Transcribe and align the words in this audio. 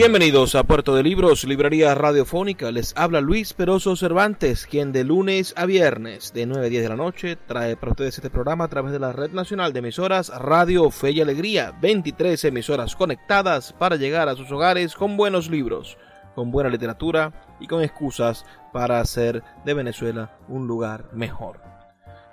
Bienvenidos 0.00 0.54
a 0.54 0.64
Puerto 0.64 0.94
de 0.94 1.02
Libros, 1.02 1.44
Librería 1.44 1.94
Radiofónica. 1.94 2.70
Les 2.70 2.96
habla 2.96 3.20
Luis 3.20 3.52
Peroso 3.52 3.96
Cervantes, 3.96 4.66
quien 4.66 4.92
de 4.92 5.04
lunes 5.04 5.52
a 5.58 5.66
viernes 5.66 6.32
de 6.32 6.46
9 6.46 6.66
a 6.66 6.70
10 6.70 6.82
de 6.84 6.88
la 6.88 6.96
noche 6.96 7.36
trae 7.36 7.76
para 7.76 7.92
ustedes 7.92 8.16
este 8.16 8.30
programa 8.30 8.64
a 8.64 8.68
través 8.68 8.92
de 8.92 8.98
la 8.98 9.12
Red 9.12 9.32
Nacional 9.32 9.74
de 9.74 9.80
Emisoras 9.80 10.30
Radio 10.30 10.90
Fe 10.90 11.10
y 11.10 11.20
Alegría. 11.20 11.74
23 11.82 12.42
emisoras 12.46 12.96
conectadas 12.96 13.74
para 13.74 13.96
llegar 13.96 14.30
a 14.30 14.36
sus 14.36 14.50
hogares 14.50 14.94
con 14.94 15.18
buenos 15.18 15.50
libros, 15.50 15.98
con 16.34 16.50
buena 16.50 16.70
literatura 16.70 17.58
y 17.60 17.66
con 17.66 17.82
excusas 17.82 18.46
para 18.72 19.00
hacer 19.00 19.42
de 19.66 19.74
Venezuela 19.74 20.34
un 20.48 20.66
lugar 20.66 21.10
mejor. 21.12 21.60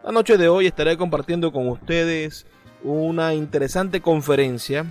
La 0.06 0.14
noche 0.14 0.38
de 0.38 0.48
hoy 0.48 0.68
estaré 0.68 0.96
compartiendo 0.96 1.52
con 1.52 1.68
ustedes 1.68 2.48
una 2.82 3.34
interesante 3.34 4.00
conferencia 4.00 4.86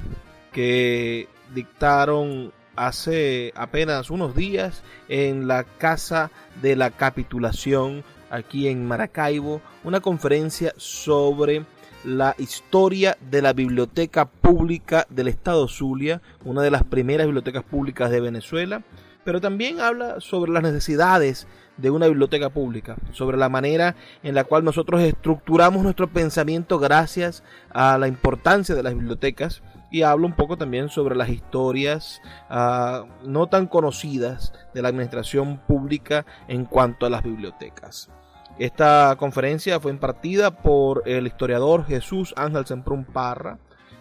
que 0.52 1.26
dictaron 1.54 2.52
hace 2.76 3.52
apenas 3.56 4.10
unos 4.10 4.36
días 4.36 4.82
en 5.08 5.48
la 5.48 5.64
Casa 5.64 6.30
de 6.62 6.76
la 6.76 6.90
Capitulación 6.90 8.04
aquí 8.30 8.68
en 8.68 8.86
Maracaibo, 8.86 9.60
una 9.84 10.00
conferencia 10.00 10.72
sobre 10.76 11.64
la 12.04 12.34
historia 12.38 13.16
de 13.30 13.42
la 13.42 13.52
Biblioteca 13.52 14.26
Pública 14.26 15.06
del 15.10 15.28
Estado 15.28 15.66
Zulia, 15.66 16.22
una 16.44 16.62
de 16.62 16.70
las 16.70 16.84
primeras 16.84 17.26
bibliotecas 17.26 17.64
públicas 17.64 18.10
de 18.10 18.20
Venezuela, 18.20 18.82
pero 19.24 19.40
también 19.40 19.80
habla 19.80 20.20
sobre 20.20 20.52
las 20.52 20.62
necesidades 20.62 21.48
de 21.76 21.90
una 21.90 22.06
biblioteca 22.06 22.48
pública, 22.48 22.96
sobre 23.12 23.36
la 23.36 23.48
manera 23.48 23.96
en 24.22 24.34
la 24.34 24.44
cual 24.44 24.64
nosotros 24.64 25.02
estructuramos 25.02 25.82
nuestro 25.82 26.06
pensamiento 26.06 26.78
gracias 26.78 27.42
a 27.70 27.98
la 27.98 28.06
importancia 28.06 28.74
de 28.74 28.82
las 28.84 28.94
bibliotecas 28.94 29.62
y 29.90 30.02
habla 30.02 30.26
un 30.26 30.34
poco 30.34 30.56
también 30.56 30.88
sobre 30.88 31.16
las 31.16 31.28
historias 31.28 32.20
uh, 32.50 33.06
no 33.24 33.46
tan 33.48 33.66
conocidas 33.66 34.52
de 34.74 34.82
la 34.82 34.88
administración 34.88 35.58
pública 35.66 36.26
en 36.48 36.64
cuanto 36.64 37.06
a 37.06 37.10
las 37.10 37.22
bibliotecas. 37.22 38.10
Esta 38.58 39.14
conferencia 39.18 39.78
fue 39.80 39.92
impartida 39.92 40.50
por 40.50 41.02
el 41.06 41.26
historiador 41.26 41.84
Jesús 41.86 42.32
Ángel 42.36 42.66
Semprún 42.66 43.04
Parra, 43.04 43.58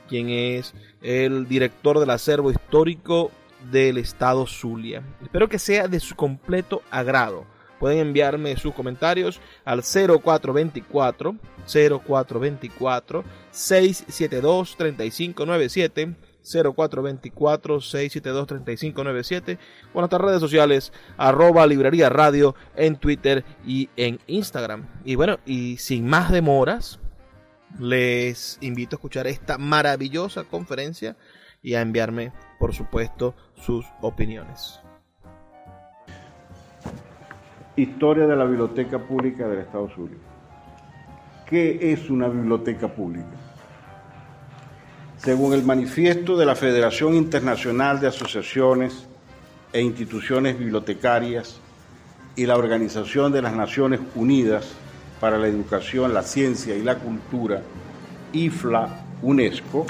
quien 0.07 0.29
es 0.29 0.73
el 1.01 1.47
director 1.47 1.99
del 1.99 2.09
acervo 2.09 2.51
histórico 2.51 3.31
del 3.71 3.97
estado 3.97 4.47
Zulia. 4.47 5.03
Espero 5.21 5.49
que 5.49 5.59
sea 5.59 5.87
de 5.87 5.99
su 5.99 6.15
completo 6.15 6.81
agrado 6.89 7.45
Pueden 7.79 7.99
enviarme 7.99 8.55
sus 8.57 8.73
comentarios 8.73 9.39
al 9.65 9.83
0424 9.83 11.35
0424 11.65 13.23
672 13.51 14.75
3597 14.77 16.15
0424 16.45 17.81
672 17.81 18.47
3597 18.47 19.57
o 19.93 19.99
nuestras 19.99 20.21
redes 20.21 20.39
sociales 20.39 20.93
arroba 21.17 21.65
librería 21.65 22.09
radio 22.09 22.55
en 22.75 22.97
Twitter 22.97 23.43
y 23.65 23.89
en 23.95 24.19
Instagram. 24.27 24.87
Y 25.03 25.15
bueno, 25.15 25.39
y 25.45 25.77
sin 25.77 26.07
más 26.07 26.31
demoras, 26.31 26.99
les 27.79 28.57
invito 28.61 28.95
a 28.95 28.97
escuchar 28.97 29.27
esta 29.27 29.57
maravillosa 29.57 30.43
conferencia 30.43 31.17
y 31.61 31.73
a 31.73 31.81
enviarme, 31.81 32.31
por 32.59 32.73
supuesto, 32.73 33.35
sus 33.55 33.85
opiniones. 34.01 34.79
Historia 37.75 38.25
de 38.27 38.35
la 38.35 38.45
Biblioteca 38.45 38.99
Pública 38.99 39.47
del 39.47 39.59
Estado 39.59 39.89
Zulia. 39.93 40.17
¿Qué 41.45 41.93
es 41.93 42.09
una 42.09 42.27
biblioteca 42.27 42.87
pública? 42.87 43.27
Según 45.17 45.53
el 45.53 45.63
manifiesto 45.63 46.35
de 46.35 46.45
la 46.47 46.55
Federación 46.55 47.13
Internacional 47.13 47.99
de 47.99 48.07
Asociaciones 48.07 49.05
e 49.71 49.79
Instituciones 49.79 50.57
Bibliotecarias 50.57 51.59
y 52.35 52.47
la 52.47 52.57
Organización 52.57 53.31
de 53.31 53.43
las 53.43 53.53
Naciones 53.53 53.99
Unidas 54.15 54.73
para 55.19 55.37
la 55.37 55.47
Educación, 55.47 56.15
la 56.15 56.23
Ciencia 56.23 56.75
y 56.75 56.81
la 56.81 56.97
Cultura, 56.97 57.61
IFLA, 58.33 59.05
UNESCO, 59.21 59.85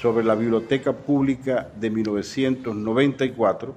sobre 0.00 0.24
la 0.24 0.34
Biblioteca 0.34 0.94
Pública 0.94 1.68
de 1.78 1.90
1994, 1.90 3.74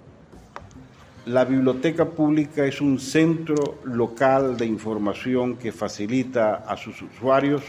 la 1.26 1.46
biblioteca 1.46 2.06
pública 2.06 2.66
es 2.66 2.82
un 2.82 3.00
centro 3.00 3.80
local 3.86 4.58
de 4.58 4.66
información 4.66 5.56
que 5.56 5.72
facilita 5.72 6.66
a 6.68 6.76
sus 6.76 7.02
usuarios 7.02 7.64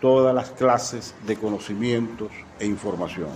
todas 0.00 0.34
las 0.34 0.50
clases 0.50 1.14
de 1.24 1.36
conocimientos 1.36 2.32
e 2.58 2.66
información. 2.66 3.28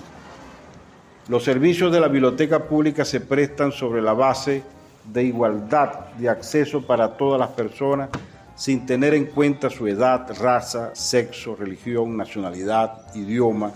Los 1.28 1.44
servicios 1.44 1.92
de 1.92 2.00
la 2.00 2.08
biblioteca 2.08 2.64
pública 2.64 3.04
se 3.04 3.20
prestan 3.20 3.70
sobre 3.70 4.02
la 4.02 4.12
base 4.12 4.64
de 5.04 5.22
igualdad 5.22 6.06
de 6.18 6.28
acceso 6.28 6.84
para 6.84 7.16
todas 7.16 7.38
las 7.38 7.50
personas 7.50 8.10
sin 8.56 8.86
tener 8.86 9.14
en 9.14 9.26
cuenta 9.26 9.70
su 9.70 9.86
edad, 9.86 10.26
raza, 10.40 10.90
sexo, 10.94 11.54
religión, 11.54 12.16
nacionalidad, 12.16 13.14
idioma 13.14 13.70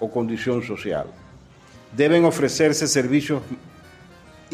o 0.00 0.10
condición 0.10 0.60
social. 0.60 1.06
Deben 1.96 2.24
ofrecerse 2.24 2.88
servicios 2.88 3.42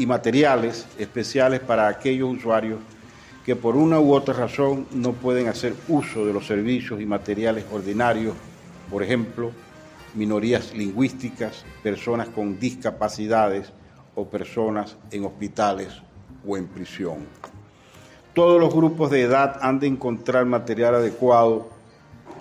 y 0.01 0.07
materiales 0.07 0.87
especiales 0.99 1.61
para 1.61 1.87
aquellos 1.87 2.31
usuarios 2.31 2.81
que 3.45 3.55
por 3.55 3.77
una 3.77 4.01
u 4.01 4.15
otra 4.15 4.33
razón 4.33 4.87
no 4.93 5.13
pueden 5.13 5.47
hacer 5.49 5.75
uso 5.89 6.25
de 6.25 6.33
los 6.33 6.47
servicios 6.47 7.03
y 7.03 7.05
materiales 7.05 7.67
ordinarios, 7.71 8.35
por 8.91 9.03
ejemplo, 9.03 9.51
minorías 10.15 10.73
lingüísticas, 10.73 11.67
personas 11.83 12.29
con 12.31 12.59
discapacidades 12.59 13.75
o 14.15 14.25
personas 14.25 14.97
en 15.11 15.27
hospitales 15.27 15.89
o 16.49 16.57
en 16.57 16.67
prisión. 16.67 17.19
Todos 18.33 18.59
los 18.59 18.75
grupos 18.75 19.11
de 19.11 19.21
edad 19.21 19.59
han 19.61 19.81
de 19.81 19.87
encontrar 19.87 20.47
material 20.47 20.95
adecuado 20.95 21.69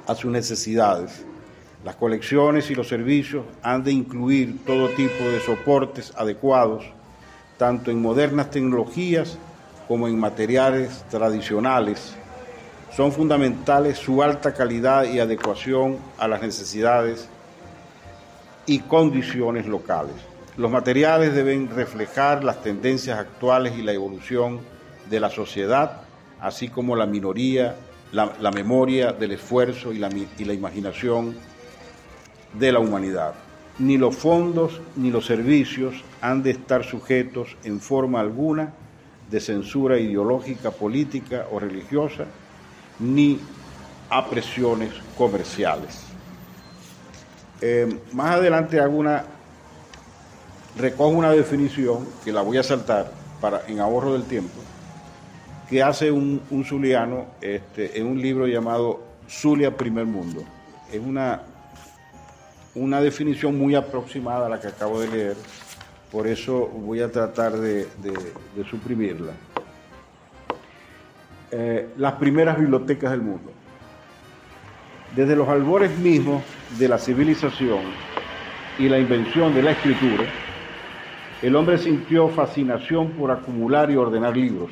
a 0.08 0.16
sus 0.16 0.31
necesidades. 0.31 1.26
Las 1.84 1.97
colecciones 1.97 2.72
y 2.72 2.76
los 2.76 2.88
servicios 2.88 3.44
han 3.62 3.84
de 3.84 3.91
incluir 3.91 4.64
todo 4.66 4.88
tipo 4.91 5.26
de 5.26 5.41
soportes 5.41 6.14
adecuados 6.16 6.85
tanto 7.59 7.91
en 7.91 8.02
modernas 8.02 8.50
tecnologías 8.50 9.38
como 9.85 10.08
en 10.08 10.17
materiales 10.17 11.03
tradicionales. 11.09 12.16
Son 12.96 13.11
fundamentales 13.11 14.00
su 14.00 14.23
alta 14.23 14.53
calidad 14.53 15.03
y 15.03 15.20
adecuación 15.20 15.97
a 16.17 16.29
las 16.29 16.41
necesidades 16.41 17.28
y 18.66 18.79
condiciones 18.79 19.67
locales. 19.67 20.16
Los 20.56 20.72
materiales 20.72 21.35
deben 21.35 21.70
reflejar 21.70 22.46
las 22.46 22.64
tendencias 22.64 23.20
actuales 23.20 23.78
y 23.78 23.82
la 23.82 23.91
evolución 23.91 24.62
de 25.09 25.20
la 25.20 25.29
sociedad, 25.29 26.03
así 26.40 26.70
como 26.70 26.96
la 26.96 27.05
minoría, 27.05 27.76
la, 28.14 28.52
memoria 28.52 29.12
del 29.12 29.34
esfuerzo 29.34 29.91
y 29.91 29.97
la, 29.97 30.09
imaginación 30.53 31.35
de 32.53 32.72
la 32.72 32.79
humanidad 32.79 33.34
ni 33.79 33.97
los 33.97 34.16
fondos 34.16 34.81
ni 34.96 35.09
los 35.09 35.26
servicios 35.26 35.96
han 36.22 36.43
de 36.43 36.52
estar 36.52 36.84
sujetos 36.84 37.58
en 37.64 37.79
forma 37.79 38.20
alguna 38.20 38.73
de 39.29 39.40
censura 39.40 39.97
ideológica, 39.97 40.72
política 40.72 41.47
o 41.52 41.59
religiosa, 41.59 42.26
ni 42.99 43.40
a 44.09 44.29
presiones 44.29 44.91
comerciales. 45.17 46.03
Eh, 47.61 47.99
más 48.14 48.35
adelante 48.35 48.79
hago 48.79 48.97
una 48.97 49.26
recojo 50.78 51.09
una 51.09 51.31
definición 51.31 52.08
que 52.23 52.31
la 52.31 52.41
voy 52.41 52.58
a 52.58 52.64
saltar 52.64 53.11
para, 53.41 53.64
en 53.67 53.79
ahorro 53.79 54.14
del 54.14 54.23
tiempo, 54.23 54.59
que 55.70 55.84
hace 55.84 56.11
un, 56.11 56.41
zuliano 56.66 57.28
este, 57.41 57.99
en 57.99 58.08
un 58.08 58.22
libro 58.22 58.47
llamado 58.47 59.02
Zulia 59.29 59.76
Primer 59.76 60.05
Mundo. 60.05 60.43
Es 60.91 60.99
una, 60.99 61.41
una 62.75 63.01
definición 63.01 63.57
muy 63.57 63.75
aproximada 63.75 64.45
a 64.45 64.49
la 64.49 64.59
que 64.59 64.67
acabo 64.67 65.01
de 65.01 65.07
leer, 65.07 65.35
por 66.11 66.27
eso 66.27 66.67
voy 66.67 67.01
a 67.01 67.11
tratar 67.11 67.53
de, 67.53 67.87
suprimirla. 68.69 69.33
Eh, 71.51 71.89
las 71.97 72.13
primeras 72.13 72.59
bibliotecas 72.59 73.11
del 73.11 73.21
mundo. 73.21 73.51
Desde 75.16 75.35
los 75.35 75.47
albores 75.47 75.97
mismos 75.97 76.43
de 76.77 76.87
la 76.87 76.99
civilización 76.99 77.79
y 78.77 78.87
la 78.87 78.99
invención 78.99 79.53
de 79.55 79.63
la 79.63 79.71
escritura, 79.71 80.25
el 81.41 81.55
hombre 81.55 81.77
sintió 81.77 82.29
fascinación 82.29 83.11
por 83.11 83.31
acumular 83.31 83.89
y 83.89 83.95
ordenar 83.95 84.35
libros, 84.37 84.69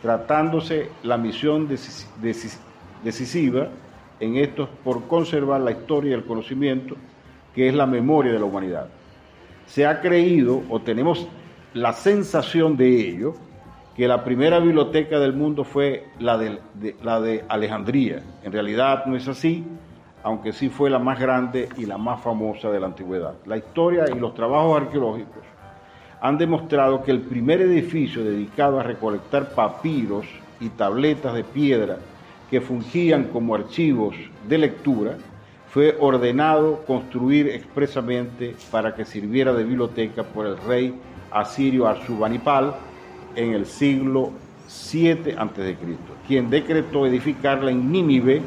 tratándose 0.00 0.88
la 1.02 1.18
misión 1.18 1.68
decisiva 3.02 3.68
en 4.20 4.36
estos 4.36 4.68
por 4.84 5.06
conservar 5.08 5.60
la 5.60 5.72
historia 5.72 6.12
y 6.12 6.14
el 6.14 6.24
conocimiento, 6.24 6.96
que 7.54 7.68
es 7.68 7.74
la 7.74 7.86
memoria 7.86 8.32
de 8.32 8.38
la 8.38 8.44
humanidad. 8.44 8.88
Se 9.66 9.86
ha 9.86 10.00
creído, 10.00 10.62
o 10.68 10.80
tenemos 10.80 11.28
la 11.74 11.92
sensación 11.92 12.76
de 12.76 12.88
ello, 12.88 13.34
que 13.96 14.08
la 14.08 14.24
primera 14.24 14.58
biblioteca 14.60 15.18
del 15.18 15.34
mundo 15.34 15.64
fue 15.64 16.06
la 16.18 16.38
de, 16.38 16.60
la 17.02 17.20
de 17.20 17.44
Alejandría. 17.48 18.22
En 18.42 18.52
realidad 18.52 19.04
no 19.06 19.16
es 19.16 19.28
así, 19.28 19.64
aunque 20.22 20.52
sí 20.52 20.68
fue 20.68 20.90
la 20.90 20.98
más 20.98 21.18
grande 21.18 21.68
y 21.76 21.86
la 21.86 21.98
más 21.98 22.20
famosa 22.22 22.70
de 22.70 22.80
la 22.80 22.86
antigüedad. 22.86 23.34
La 23.46 23.56
historia 23.56 24.04
y 24.10 24.18
los 24.18 24.34
trabajos 24.34 24.82
arqueológicos 24.82 25.42
han 26.20 26.38
demostrado 26.38 27.02
que 27.02 27.10
el 27.10 27.20
primer 27.20 27.62
edificio 27.62 28.22
dedicado 28.22 28.78
a 28.78 28.82
recolectar 28.82 29.50
papiros 29.54 30.26
y 30.60 30.68
tabletas 30.70 31.34
de 31.34 31.44
piedra 31.44 31.96
que 32.50 32.60
fungían 32.60 33.24
como 33.24 33.54
archivos 33.54 34.14
de 34.46 34.58
lectura 34.58 35.16
fue 35.72 35.96
ordenado 36.00 36.84
construir 36.84 37.48
expresamente 37.48 38.56
para 38.72 38.94
que 38.94 39.04
sirviera 39.04 39.52
de 39.52 39.62
biblioteca 39.62 40.24
por 40.24 40.46
el 40.46 40.56
rey 40.58 40.94
asirio 41.30 41.86
Arsubanipal 41.86 42.74
en 43.36 43.52
el 43.52 43.66
siglo 43.66 44.32
7 44.66 45.36
a.C., 45.38 45.76
quien 46.26 46.50
decretó 46.50 47.06
edificarla 47.06 47.70
en 47.70 47.90
Nínive, 47.90 48.42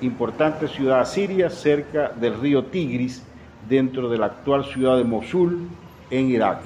importante 0.00 0.66
ciudad 0.66 1.00
asiria 1.00 1.48
cerca 1.48 2.08
del 2.08 2.40
río 2.40 2.64
Tigris, 2.64 3.22
dentro 3.68 4.08
de 4.08 4.18
la 4.18 4.26
actual 4.26 4.64
ciudad 4.64 4.96
de 4.96 5.04
Mosul, 5.04 5.68
en 6.10 6.30
Irak. 6.30 6.60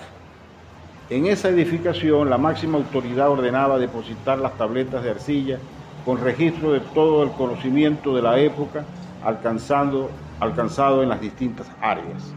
En 1.11 1.27
esa 1.27 1.51
edificación, 1.51 2.31
la 2.31 2.39
máxima 2.39 2.79
autoridad 2.79 3.29
ordenaba 3.29 3.79
depositar 3.79 4.39
las 4.39 4.57
tabletas 4.57 5.05
de 5.05 5.11
arcilla 5.11 5.59
con 6.07 6.19
registro 6.23 6.73
de 6.73 6.81
todo 6.81 7.23
el 7.23 7.31
conocimiento 7.33 8.15
de 8.17 8.23
la 8.23 8.39
época 8.39 8.85
alcanzando, 9.25 10.11
alcanzado 10.41 11.03
en 11.03 11.09
las 11.09 11.21
distintas 11.21 11.71
áreas. 11.81 12.33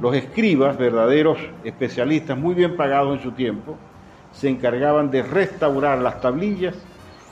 Los 0.00 0.14
escribas, 0.14 0.76
verdaderos 0.76 1.38
especialistas 1.64 2.36
muy 2.36 2.54
bien 2.54 2.76
pagados 2.76 3.16
en 3.16 3.22
su 3.22 3.32
tiempo, 3.32 3.76
se 4.32 4.48
encargaban 4.48 5.10
de 5.10 5.22
restaurar 5.22 5.98
las 5.98 6.20
tablillas, 6.20 6.74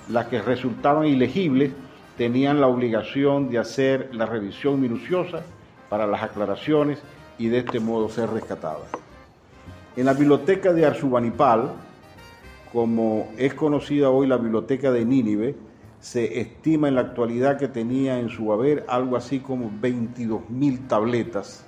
las 0.08 0.26
que 0.26 0.40
resultaban 0.42 1.06
ilegibles 1.06 1.72
tenían 2.16 2.60
la 2.60 2.66
obligación 2.66 3.48
de 3.48 3.58
hacer 3.58 4.10
la 4.12 4.26
revisión 4.26 4.80
minuciosa 4.80 5.42
para 5.88 6.06
las 6.06 6.22
aclaraciones 6.22 7.02
y 7.38 7.48
de 7.48 7.60
este 7.60 7.80
modo 7.80 8.10
ser 8.10 8.28
rescatadas. 8.28 8.90
En 9.96 10.04
la 10.04 10.12
biblioteca 10.12 10.72
de 10.72 10.84
Arsubanipal, 10.84 11.70
como 12.72 13.30
es 13.38 13.54
conocida 13.54 14.10
hoy 14.10 14.26
la 14.26 14.36
biblioteca 14.36 14.92
de 14.92 15.04
Nínive, 15.04 15.54
se 16.00 16.40
estima 16.40 16.88
en 16.88 16.94
la 16.94 17.02
actualidad 17.02 17.58
que 17.58 17.68
tenía 17.68 18.18
en 18.18 18.30
su 18.30 18.52
haber 18.52 18.84
algo 18.88 19.16
así 19.16 19.40
como 19.40 19.70
22 19.80 20.48
mil 20.48 20.86
tabletas 20.88 21.64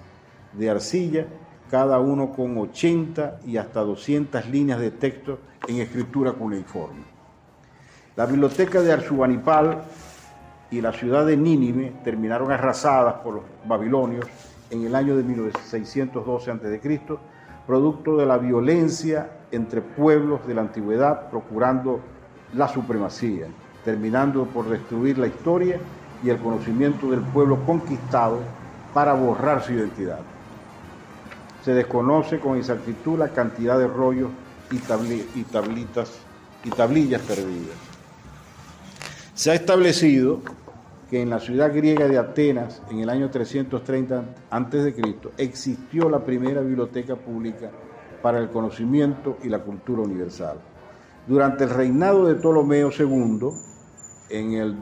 de 0.55 0.71
arcilla, 0.71 1.27
cada 1.71 2.01
uno 2.01 2.33
con 2.33 2.57
80 2.57 3.41
y 3.47 3.57
hasta 3.57 3.81
200 3.81 4.49
líneas 4.49 4.81
de 4.81 4.91
texto 4.91 5.39
en 5.69 5.81
escritura 5.81 6.33
cuneiforme. 6.33 7.05
La 8.17 8.27
biblioteca 8.27 8.83
de 8.83 8.93
Arsubanipal 8.93 9.85
y 10.71 10.81
la 10.81 10.93
ciudad 10.93 11.25
de 11.25 11.37
Nínive 11.37 11.93
terminaron 12.05 12.51
arrasadas 12.51 13.15
por 13.23 13.35
los 13.35 13.45
babilonios 13.67 14.27
en 14.71 14.85
el 14.85 14.95
año 14.95 15.17
de 15.17 15.23
1612 15.23 16.51
a.C., 16.51 17.01
producto 17.67 18.17
de 18.17 18.27
la 18.27 18.39
violencia 18.39 19.31
entre 19.51 19.83
pueblos 19.83 20.47
de 20.47 20.55
la 20.55 20.63
antigüedad 20.63 21.31
procurando 21.31 22.01
la 22.55 22.69
supremacía, 22.69 23.47
terminando 23.85 24.45
por 24.47 24.69
destruir 24.69 25.19
la 25.19 25.27
historia 25.27 25.79
y 26.23 26.31
el 26.31 26.39
conocimiento 26.39 27.11
del 27.11 27.21
pueblo 27.21 27.65
conquistado 27.65 28.41
para 28.95 29.15
borrar 29.15 29.63
su 29.63 29.73
identidad. 29.73 30.21
Se 31.65 31.73
desconoce 31.75 32.39
con 32.39 32.59
exactitud 32.59 33.19
la 33.19 33.29
cantidad 33.29 33.79
de 33.79 33.87
rollos 33.87 34.31
y, 34.71 34.79
tablitas 34.79 36.11
y 36.65 36.71
tablillas 36.71 37.23
perdidas. 37.23 37.77
Se 39.35 39.51
ha 39.51 39.55
establecido 39.55 40.41
que 41.11 41.21
en 41.21 41.31
la 41.31 41.41
ciudad 41.41 41.75
griega 41.75 42.09
de 42.09 42.19
Atenas, 42.19 42.81
en 42.91 43.01
el 43.01 43.11
año 43.11 43.31
330 43.31 44.25
a.C., 44.51 44.95
existió 45.37 46.09
la 46.09 46.21
primera 46.21 46.63
biblioteca 46.63 47.17
pública 47.17 47.71
para 48.23 48.39
el 48.39 48.49
conocimiento 48.49 49.37
y 49.43 49.49
la 49.49 49.59
cultura 49.59 50.03
universal. 50.03 50.59
Durante 51.27 51.65
el 51.65 51.71
reinado 51.71 52.27
de 52.27 52.37
Ptolomeo 52.37 52.91
II, 52.97 53.51
en 54.33 54.55
el, 54.55 54.77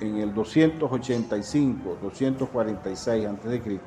en 0.00 0.16
el 0.18 0.34
285-246 0.34 3.26
a.C., 3.26 3.80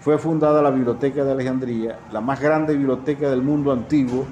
fue 0.00 0.18
fundada 0.18 0.60
la 0.62 0.70
Biblioteca 0.70 1.22
de 1.24 1.32
Alejandría, 1.32 1.98
la 2.12 2.20
más 2.20 2.40
grande 2.40 2.74
biblioteca 2.74 3.28
del 3.28 3.42
mundo 3.42 3.72
antiguo, 3.72 4.24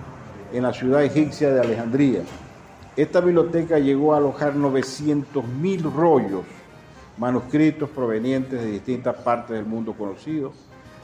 en 0.53 0.63
la 0.63 0.73
ciudad 0.73 1.03
egipcia 1.03 1.51
de 1.51 1.61
Alejandría, 1.61 2.21
esta 2.97 3.21
biblioteca 3.21 3.81
llegó 3.81 4.15
a 4.15 4.19
alojar 4.19 4.55
900.000 4.55 5.93
rollos, 5.93 6.45
manuscritos 7.19 7.91
provenientes 7.91 8.61
de 8.61 8.71
distintas 8.71 9.17
partes 9.17 9.57
del 9.57 9.67
mundo 9.67 9.95
conocido, 9.95 10.53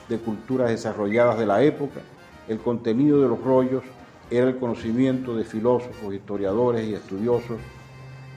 de 0.09 0.19
culturas 0.19 0.71
desarrolladas 0.71 1.37
de 1.37 1.47
la 1.47 1.65
época. 1.65 1.99
El 2.47 2.61
contenido 2.61 3.21
de 3.21 3.29
los 3.29 3.43
rollos 3.43 3.83
era 4.31 4.47
el 4.47 4.59
conocimiento 4.59 5.37
de 5.37 5.43
filósofos, 5.43 6.15
historiadores 6.15 6.87
y 6.87 6.95
estudiosos 6.95 7.59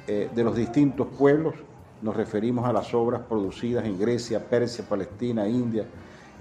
eh, 0.08 0.30
de 0.34 0.44
los 0.44 0.56
distintos 0.56 1.08
pueblos. 1.18 1.54
Nos 2.02 2.16
referimos 2.16 2.66
a 2.66 2.74
las 2.74 2.94
obras 2.94 3.22
producidas 3.22 3.86
en 3.86 3.98
Grecia, 3.98 4.40
Persia, 4.40 4.84
Palestina, 4.88 5.48
India 5.48 5.86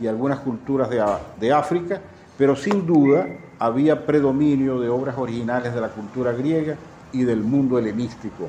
y 0.00 0.06
algunas 0.06 0.40
culturas 0.40 0.90
de, 0.90 1.04
de 1.38 1.52
África, 1.52 2.00
pero 2.36 2.56
sin 2.56 2.86
duda 2.86 3.26
había 3.58 4.04
predominio 4.04 4.80
de 4.80 4.88
obras 4.88 5.16
originales 5.16 5.72
de 5.74 5.80
la 5.80 5.88
cultura 5.88 6.32
griega 6.32 6.76
y 7.12 7.22
del 7.22 7.42
mundo 7.42 7.78
helenístico. 7.78 8.48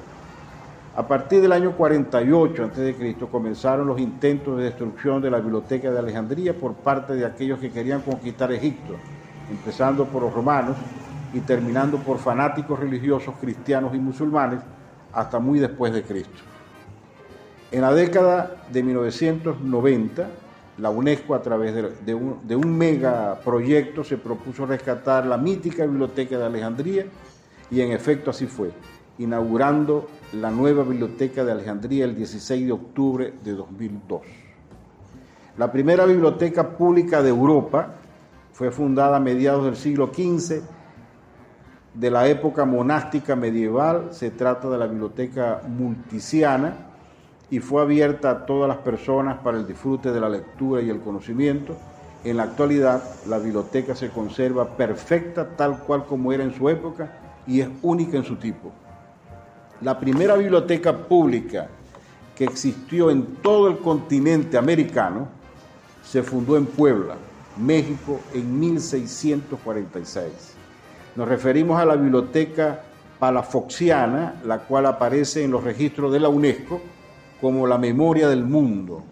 A 0.95 1.07
partir 1.07 1.41
del 1.41 1.51
año 1.51 1.71
48 1.71 2.65
a.C. 2.65 3.15
comenzaron 3.31 3.87
los 3.87 3.99
intentos 3.99 4.57
de 4.57 4.65
destrucción 4.65 5.21
de 5.21 5.31
la 5.31 5.39
biblioteca 5.39 5.91
de 5.91 5.97
Alejandría 5.97 6.53
por 6.55 6.73
parte 6.73 7.13
de 7.13 7.25
aquellos 7.25 7.59
que 7.59 7.71
querían 7.71 8.01
conquistar 8.01 8.51
Egipto, 8.51 8.95
empezando 9.49 10.05
por 10.05 10.21
los 10.21 10.33
romanos 10.33 10.77
y 11.33 11.39
terminando 11.39 11.97
por 11.97 12.19
fanáticos 12.19 12.79
religiosos 12.79 13.33
cristianos 13.41 13.95
y 13.95 13.97
musulmanes 13.97 14.59
hasta 15.13 15.39
muy 15.39 15.59
después 15.59 15.93
de 15.93 16.03
Cristo. 16.03 16.41
En 17.71 17.81
la 17.81 17.93
década 17.93 18.63
de 18.71 18.83
1990, 18.83 20.27
la 20.77 20.89
UNESCO 20.89 21.35
a 21.35 21.41
través 21.41 21.73
de, 22.05 22.13
un, 22.13 22.39
de 22.47 22.55
un 22.55 22.77
megaproyecto 22.77 24.03
se 24.03 24.17
propuso 24.17 24.65
rescatar 24.65 25.25
la 25.25 25.37
mítica 25.37 25.85
biblioteca 25.85 26.37
de 26.37 26.45
Alejandría 26.45 27.05
y 27.69 27.81
en 27.81 27.91
efecto 27.91 28.31
así 28.31 28.47
fue, 28.47 28.71
inaugurando 29.17 30.07
la 30.33 30.49
nueva 30.49 30.83
biblioteca 30.83 31.43
de 31.43 31.51
Alejandría 31.51 32.05
el 32.05 32.15
16 32.15 32.65
de 32.65 32.71
octubre 32.71 33.33
de 33.43 33.53
2002. 33.53 34.21
La 35.57 35.71
primera 35.71 36.05
biblioteca 36.05 36.69
pública 36.69 37.21
de 37.21 37.29
Europa 37.29 37.93
fue 38.53 38.71
fundada 38.71 39.17
a 39.17 39.19
mediados 39.19 39.65
del 39.65 39.75
siglo 39.75 40.11
XV 40.13 40.61
de 41.93 42.09
la 42.09 42.27
época 42.27 42.65
monástica 42.65 43.35
medieval, 43.35 44.09
se 44.11 44.31
trata 44.31 44.69
de 44.69 44.77
la 44.77 44.87
biblioteca 44.87 45.61
multiciana 45.67 46.73
y 47.49 47.59
fue 47.59 47.81
abierta 47.81 48.31
a 48.31 48.45
todas 48.45 48.67
las 48.67 48.77
personas 48.77 49.37
para 49.39 49.57
el 49.57 49.67
disfrute 49.67 50.11
de 50.11 50.19
la 50.19 50.29
lectura 50.29 50.81
y 50.81 50.89
el 50.89 50.99
conocimiento. 51.01 51.75
En 52.23 52.37
la 52.37 52.43
actualidad 52.43 53.03
la 53.27 53.37
biblioteca 53.37 53.95
se 53.95 54.09
conserva 54.09 54.75
perfecta 54.75 55.55
tal 55.55 55.79
cual 55.79 56.05
como 56.05 56.33
era 56.33 56.43
en 56.43 56.53
su 56.53 56.69
época 56.69 57.11
y 57.45 57.61
es 57.61 57.69
única 57.81 58.17
en 58.17 58.23
su 58.23 58.37
tipo. 58.37 58.71
La 59.81 59.99
primera 59.99 60.35
biblioteca 60.35 60.97
pública 60.97 61.67
que 62.35 62.45
existió 62.45 63.11
en 63.11 63.35
todo 63.35 63.67
el 63.67 63.77
continente 63.79 64.57
americano 64.57 65.27
se 66.03 66.23
fundó 66.23 66.57
en 66.57 66.65
Puebla 66.65 67.15
México, 67.57 68.19
en 68.33 68.59
1646. 68.59 70.52
Nos 71.15 71.27
referimos 71.27 71.79
a 71.79 71.85
la 71.85 71.95
biblioteca 71.95 72.81
palafoxiana, 73.19 74.41
la 74.45 74.59
cual 74.59 74.87
aparece 74.87 75.43
en 75.43 75.51
los 75.51 75.63
registros 75.63 76.11
de 76.11 76.19
la 76.19 76.29
UNESCO 76.29 76.81
como 77.39 77.67
la 77.67 77.77
memoria 77.77 78.27
del 78.27 78.43
mundo. 78.43 79.03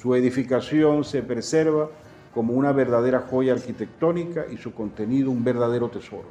Su 0.00 0.14
edificación 0.14 1.02
se 1.02 1.22
preserva 1.22 1.88
como 2.32 2.54
una 2.54 2.70
verdadera 2.70 3.24
joya 3.28 3.52
arquitectónica 3.52 4.46
y 4.48 4.56
su 4.58 4.74
contenido 4.74 5.32
un 5.32 5.42
verdadero 5.42 5.88
tesoro. 5.88 6.28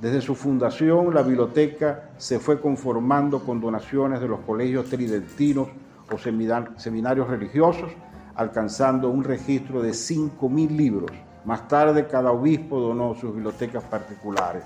Desde 0.00 0.22
su 0.22 0.34
fundación, 0.34 1.14
la 1.14 1.22
biblioteca 1.22 2.10
se 2.16 2.40
fue 2.40 2.60
conformando 2.60 3.40
con 3.44 3.60
donaciones 3.60 4.20
de 4.20 4.28
los 4.28 4.40
colegios 4.40 4.86
tridentinos 4.86 5.68
o 6.12 6.18
seminarios 6.18 7.28
religiosos, 7.28 7.92
alcanzando 8.34 9.08
un 9.08 9.22
registro 9.22 9.82
de 9.82 9.90
5.000 9.90 10.70
libros. 10.70 11.10
Más 11.48 11.66
tarde, 11.66 12.06
cada 12.06 12.30
obispo 12.30 12.78
donó 12.78 13.14
sus 13.14 13.34
bibliotecas 13.34 13.82
particulares. 13.82 14.62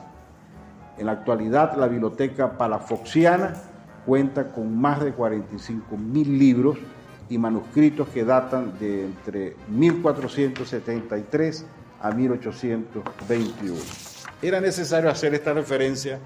En 0.99 1.07
la 1.07 1.13
actualidad, 1.13 1.77
la 1.77 1.87
biblioteca 1.87 2.59
palafoxiana 2.59 3.55
cuenta 4.05 4.49
con 4.49 4.77
más 4.81 5.01
de 5.01 5.15
45.000 5.15 6.27
libros 6.27 6.77
y 7.29 7.39
manuscritos 7.39 8.09
que 8.09 8.25
datan 8.25 8.77
de 8.81 9.05
entre 9.05 9.55
1473 9.69 11.67
a 12.01 12.11
1821. 12.11 13.79
Era 14.43 14.61
necesario 14.61 15.09
hacer 15.09 15.35
esta 15.35 15.53
referencia 15.53 16.19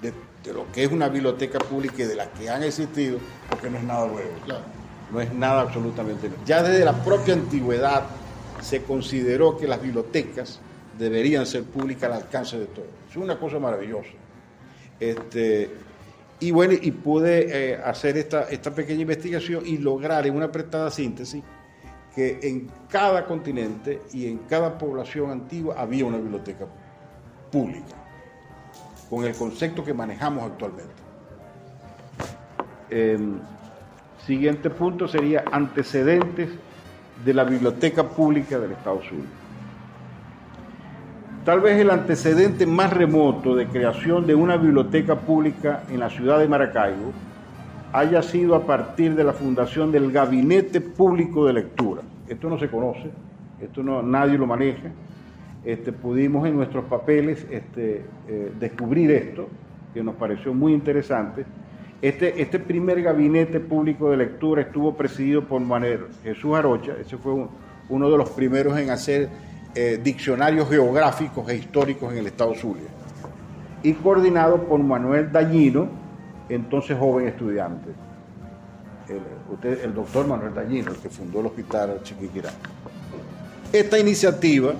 de, 0.00 0.14
lo 0.54 0.72
que 0.72 0.84
es 0.84 0.90
una 0.90 1.10
biblioteca 1.10 1.58
pública 1.58 1.96
y 2.02 2.06
de 2.06 2.14
las 2.14 2.28
que 2.28 2.48
han 2.48 2.62
existido, 2.62 3.18
porque 3.50 3.68
no 3.68 3.76
es 3.76 3.84
nada 3.84 4.06
nuevo. 4.06 4.30
No 5.12 5.20
es 5.20 5.34
nada 5.34 5.60
absolutamente 5.60 6.30
nuevo. 6.30 6.42
Ya 6.46 6.62
desde 6.62 6.82
la 6.82 6.94
propia 7.04 7.34
antigüedad 7.34 8.04
se 8.60 8.82
consideró 8.82 9.56
que 9.56 9.66
las 9.66 9.80
bibliotecas 9.80 10.60
deberían 10.98 11.46
ser 11.46 11.64
públicas 11.64 12.04
al 12.04 12.22
alcance 12.22 12.58
de 12.58 12.66
todos. 12.66 12.88
Es 13.10 13.16
una 13.16 13.38
cosa 13.38 13.58
maravillosa. 13.58 14.10
Este, 15.00 15.70
y 16.40 16.50
bueno, 16.50 16.74
y 16.80 16.90
pude 16.90 17.72
eh, 17.72 17.76
hacer 17.76 18.16
esta, 18.16 18.44
esta 18.44 18.74
pequeña 18.74 19.02
investigación 19.02 19.66
y 19.66 19.78
lograr 19.78 20.26
en 20.26 20.36
una 20.36 20.46
apretada 20.46 20.90
síntesis 20.90 21.42
que 22.14 22.38
en 22.42 22.70
cada 22.88 23.26
continente 23.26 24.02
y 24.12 24.26
en 24.26 24.38
cada 24.38 24.78
población 24.78 25.30
antigua 25.30 25.74
había 25.78 26.04
una 26.04 26.18
biblioteca 26.18 26.66
pública, 27.50 27.96
con 29.10 29.24
el 29.24 29.34
concepto 29.34 29.84
que 29.84 29.92
manejamos 29.92 30.44
actualmente. 30.44 30.94
Em, 32.90 33.40
siguiente 34.24 34.70
punto 34.70 35.08
sería 35.08 35.44
antecedentes 35.50 36.50
de 37.24 37.34
la 37.34 37.44
biblioteca 37.44 38.02
pública 38.08 38.58
del 38.58 38.72
Estados 38.72 39.10
Unidos. 39.10 39.30
Tal 41.44 41.60
vez 41.60 41.78
el 41.78 41.90
antecedente 41.90 42.66
más 42.66 42.90
remoto 42.90 43.54
de 43.54 43.66
creación 43.66 44.26
de 44.26 44.34
una 44.34 44.56
biblioteca 44.56 45.16
pública 45.16 45.82
en 45.90 46.00
la 46.00 46.08
ciudad 46.08 46.38
de 46.38 46.48
Maracaibo 46.48 47.12
haya 47.92 48.22
sido 48.22 48.54
a 48.54 48.64
partir 48.66 49.14
de 49.14 49.24
la 49.24 49.34
fundación 49.34 49.92
del 49.92 50.10
Gabinete 50.10 50.80
Público 50.80 51.46
de 51.46 51.52
Lectura. 51.52 52.00
Esto 52.26 52.48
no 52.48 52.58
se 52.58 52.68
conoce, 52.68 53.10
esto 53.60 53.82
no, 53.82 54.02
nadie 54.02 54.38
lo 54.38 54.46
maneja. 54.46 54.90
Este, 55.64 55.92
pudimos 55.92 56.46
en 56.48 56.56
nuestros 56.56 56.86
papeles 56.86 57.46
este, 57.50 58.04
eh, 58.26 58.52
descubrir 58.58 59.10
esto, 59.10 59.48
que 59.92 60.02
nos 60.02 60.14
pareció 60.16 60.52
muy 60.52 60.72
interesante. 60.72 61.44
Este, 62.04 62.42
este 62.42 62.58
primer 62.58 63.00
gabinete 63.00 63.60
público 63.60 64.10
de 64.10 64.18
lectura 64.18 64.60
estuvo 64.60 64.94
presidido 64.94 65.42
por 65.42 65.58
Manuel 65.62 66.08
Jesús 66.22 66.54
Arocha, 66.54 66.92
ese 67.00 67.16
fue 67.16 67.32
uno 67.88 68.10
de 68.10 68.18
los 68.18 68.28
primeros 68.28 68.76
en 68.76 68.90
hacer 68.90 69.30
eh, 69.74 69.98
diccionarios 70.04 70.68
geográficos 70.68 71.48
e 71.48 71.56
históricos 71.56 72.12
en 72.12 72.18
el 72.18 72.26
estado 72.26 72.54
Zulia, 72.54 72.90
y 73.82 73.94
coordinado 73.94 74.64
por 74.64 74.80
Manuel 74.80 75.32
Dañino, 75.32 75.88
entonces 76.50 76.94
joven 76.98 77.26
estudiante. 77.26 77.88
El, 79.08 79.78
el 79.82 79.94
doctor 79.94 80.26
Manuel 80.26 80.52
Dañino, 80.52 80.90
el 80.90 80.98
que 80.98 81.08
fundó 81.08 81.40
el 81.40 81.46
Hospital 81.46 82.00
Chiquiquirá. 82.02 82.50
Esta 83.72 83.98
iniciativa 83.98 84.74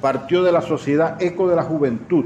partió 0.00 0.44
de 0.44 0.52
la 0.52 0.60
Sociedad 0.60 1.20
Eco 1.20 1.48
de 1.48 1.56
la 1.56 1.64
Juventud, 1.64 2.24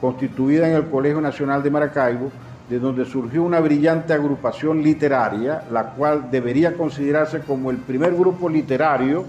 constituida 0.00 0.66
en 0.66 0.76
el 0.76 0.88
Colegio 0.88 1.20
Nacional 1.20 1.62
de 1.62 1.70
Maracaibo, 1.70 2.32
de 2.72 2.78
donde 2.78 3.04
surgió 3.04 3.42
una 3.42 3.60
brillante 3.60 4.14
agrupación 4.14 4.82
literaria, 4.82 5.64
la 5.70 5.90
cual 5.90 6.30
debería 6.30 6.72
considerarse 6.72 7.40
como 7.40 7.70
el 7.70 7.76
primer 7.76 8.14
grupo 8.14 8.48
literario 8.48 9.26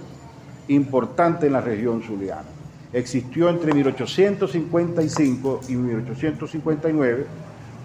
importante 0.69 1.47
en 1.47 1.53
la 1.53 1.59
región 1.59 2.01
zuliana. 2.01 2.47
Existió 2.93 3.49
entre 3.49 3.73
1855 3.73 5.59
y 5.67 5.75
1859, 5.75 7.25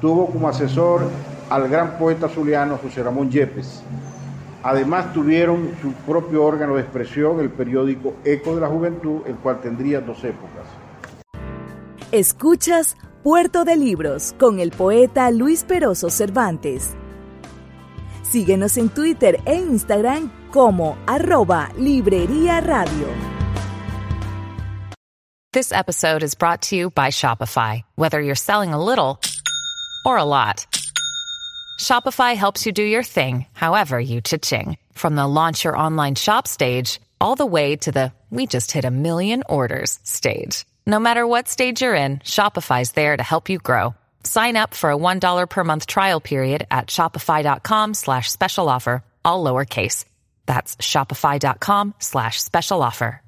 tuvo 0.00 0.26
como 0.26 0.48
asesor 0.48 1.10
al 1.50 1.68
gran 1.68 1.98
poeta 1.98 2.28
zuliano 2.28 2.78
José 2.78 3.02
Ramón 3.02 3.28
Yepes. 3.28 3.82
Además 4.62 5.12
tuvieron 5.12 5.70
su 5.82 5.90
propio 6.06 6.44
órgano 6.44 6.76
de 6.76 6.82
expresión, 6.82 7.40
el 7.40 7.50
periódico 7.50 8.14
Eco 8.24 8.54
de 8.54 8.60
la 8.60 8.68
Juventud, 8.68 9.22
el 9.26 9.34
cual 9.34 9.60
tendría 9.60 10.00
dos 10.00 10.22
épocas. 10.22 10.68
Escuchas 12.12 12.96
Puerto 13.24 13.64
de 13.64 13.76
Libros 13.76 14.32
con 14.38 14.60
el 14.60 14.70
poeta 14.70 15.32
Luis 15.32 15.64
Peroso 15.64 16.08
Cervantes. 16.08 16.94
Síguenos 18.22 18.76
en 18.76 18.90
Twitter 18.90 19.40
e 19.44 19.56
Instagram 19.56 20.30
como 20.52 20.96
arroba 21.04 21.68
Librería 21.76 22.60
Radio. 22.60 23.08
This 25.52 25.72
episode 25.72 26.22
is 26.22 26.36
brought 26.36 26.62
to 26.68 26.76
you 26.76 26.90
by 26.90 27.10
Shopify. 27.10 27.82
Whether 27.96 28.20
you're 28.20 28.36
selling 28.36 28.72
a 28.72 28.82
little 28.82 29.18
or 30.06 30.16
a 30.16 30.24
lot, 30.24 30.68
Shopify 31.80 32.36
helps 32.36 32.66
you 32.66 32.72
do 32.72 32.84
your 32.84 33.02
thing, 33.02 33.46
however 33.52 33.98
you 33.98 34.20
cha-ching. 34.20 34.76
From 34.92 35.16
the 35.16 35.26
launch 35.26 35.64
your 35.64 35.76
online 35.76 36.14
shop 36.14 36.46
stage, 36.46 37.00
all 37.20 37.34
the 37.34 37.44
way 37.44 37.74
to 37.78 37.90
the 37.90 38.12
we 38.30 38.46
just 38.46 38.70
hit 38.70 38.84
a 38.84 38.92
million 38.92 39.42
orders 39.48 39.98
stage. 40.04 40.67
No 40.88 40.98
matter 40.98 41.26
what 41.26 41.48
stage 41.48 41.82
you're 41.82 41.94
in, 41.94 42.20
Shopify's 42.20 42.92
there 42.92 43.14
to 43.14 43.22
help 43.22 43.50
you 43.50 43.58
grow. 43.58 43.94
Sign 44.24 44.56
up 44.56 44.72
for 44.72 44.90
a 44.90 44.96
$1 44.96 45.50
per 45.50 45.62
month 45.62 45.86
trial 45.86 46.18
period 46.18 46.66
at 46.70 46.86
shopify.com 46.86 47.92
slash 47.92 48.30
special 48.30 48.70
offer, 48.70 49.04
all 49.22 49.44
lowercase. 49.44 50.06
That's 50.46 50.76
shopify.com 50.76 51.94
slash 51.98 52.40
special 52.40 52.82
offer. 52.82 53.20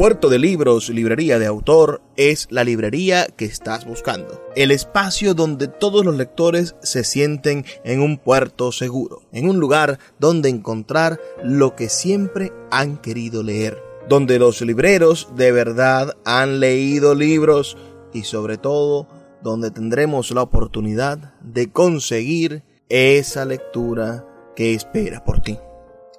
Puerto 0.00 0.30
de 0.30 0.38
Libros, 0.38 0.88
librería 0.88 1.38
de 1.38 1.44
autor, 1.44 2.00
es 2.16 2.48
la 2.48 2.64
librería 2.64 3.26
que 3.26 3.44
estás 3.44 3.84
buscando. 3.84 4.42
El 4.56 4.70
espacio 4.70 5.34
donde 5.34 5.68
todos 5.68 6.06
los 6.06 6.16
lectores 6.16 6.74
se 6.82 7.04
sienten 7.04 7.66
en 7.84 8.00
un 8.00 8.16
puerto 8.16 8.72
seguro, 8.72 9.20
en 9.30 9.46
un 9.46 9.60
lugar 9.60 9.98
donde 10.18 10.48
encontrar 10.48 11.20
lo 11.44 11.76
que 11.76 11.90
siempre 11.90 12.50
han 12.70 12.96
querido 12.96 13.42
leer, 13.42 13.76
donde 14.08 14.38
los 14.38 14.62
libreros 14.62 15.28
de 15.36 15.52
verdad 15.52 16.16
han 16.24 16.60
leído 16.60 17.14
libros 17.14 17.76
y 18.14 18.22
sobre 18.22 18.56
todo 18.56 19.06
donde 19.42 19.70
tendremos 19.70 20.30
la 20.30 20.40
oportunidad 20.40 21.34
de 21.42 21.70
conseguir 21.72 22.62
esa 22.88 23.44
lectura 23.44 24.24
que 24.56 24.72
espera 24.72 25.22
por 25.24 25.42
ti. 25.42 25.58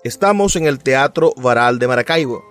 Estamos 0.04 0.56
en 0.56 0.68
el 0.68 0.78
Teatro 0.78 1.34
Varal 1.36 1.80
de 1.80 1.88
Maracaibo 1.88 2.51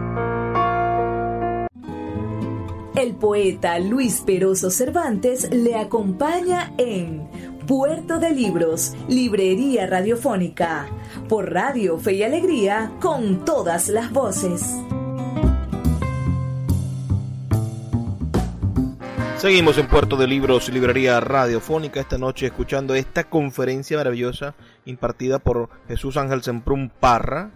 El 2.95 3.15
poeta 3.15 3.79
Luis 3.79 4.21
Peroso 4.25 4.69
Cervantes 4.69 5.49
le 5.49 5.75
acompaña 5.75 6.73
en 6.77 7.25
Puerto 7.65 8.19
de 8.19 8.31
Libros, 8.31 8.93
Librería 9.07 9.87
Radiofónica, 9.87 10.87
por 11.29 11.53
Radio 11.53 11.97
Fe 11.97 12.15
y 12.15 12.23
Alegría, 12.23 12.91
con 12.99 13.45
todas 13.45 13.87
las 13.87 14.11
voces. 14.11 14.75
Seguimos 19.37 19.77
en 19.77 19.87
Puerto 19.87 20.17
de 20.17 20.27
Libros, 20.27 20.67
Librería 20.67 21.21
Radiofónica, 21.21 22.01
esta 22.01 22.17
noche 22.17 22.47
escuchando 22.47 22.93
esta 22.93 23.23
conferencia 23.23 23.97
maravillosa 23.97 24.53
impartida 24.83 25.39
por 25.39 25.69
Jesús 25.87 26.17
Ángel 26.17 26.43
Semprún 26.43 26.91
Parra, 26.99 27.51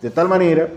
De 0.02 0.10
tal 0.10 0.28
manera 0.28 0.70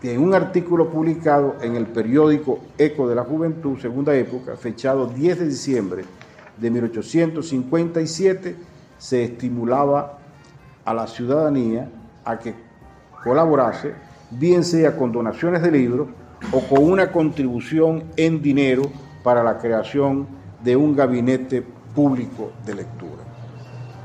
que 0.00 0.12
en 0.12 0.22
un 0.22 0.34
artículo 0.34 0.90
publicado 0.90 1.56
en 1.62 1.76
el 1.76 1.86
periódico 1.86 2.60
Eco 2.76 3.08
de 3.08 3.14
la 3.14 3.24
Juventud, 3.24 3.78
segunda 3.78 4.14
época, 4.14 4.56
fechado 4.56 5.06
10 5.06 5.38
de 5.38 5.46
diciembre 5.46 6.04
de 6.58 6.70
1857, 6.70 8.56
se 8.98 9.24
estimulaba 9.24 10.18
a 10.84 10.94
la 10.94 11.06
ciudadanía 11.06 11.90
a 12.24 12.38
que 12.38 12.54
colaborase, 13.24 13.94
bien 14.30 14.62
sea 14.62 14.96
con 14.96 15.10
donaciones 15.10 15.62
de 15.62 15.72
libros 15.72 16.08
o 16.52 16.60
con 16.60 16.84
una 16.84 17.10
contribución 17.10 18.04
en 18.16 18.42
dinero 18.42 18.82
para 19.24 19.42
la 19.42 19.58
creación 19.58 20.28
de 20.62 20.76
un 20.76 20.94
gabinete 20.94 21.64
público 21.94 22.52
de 22.64 22.74
lectura. 22.74 23.22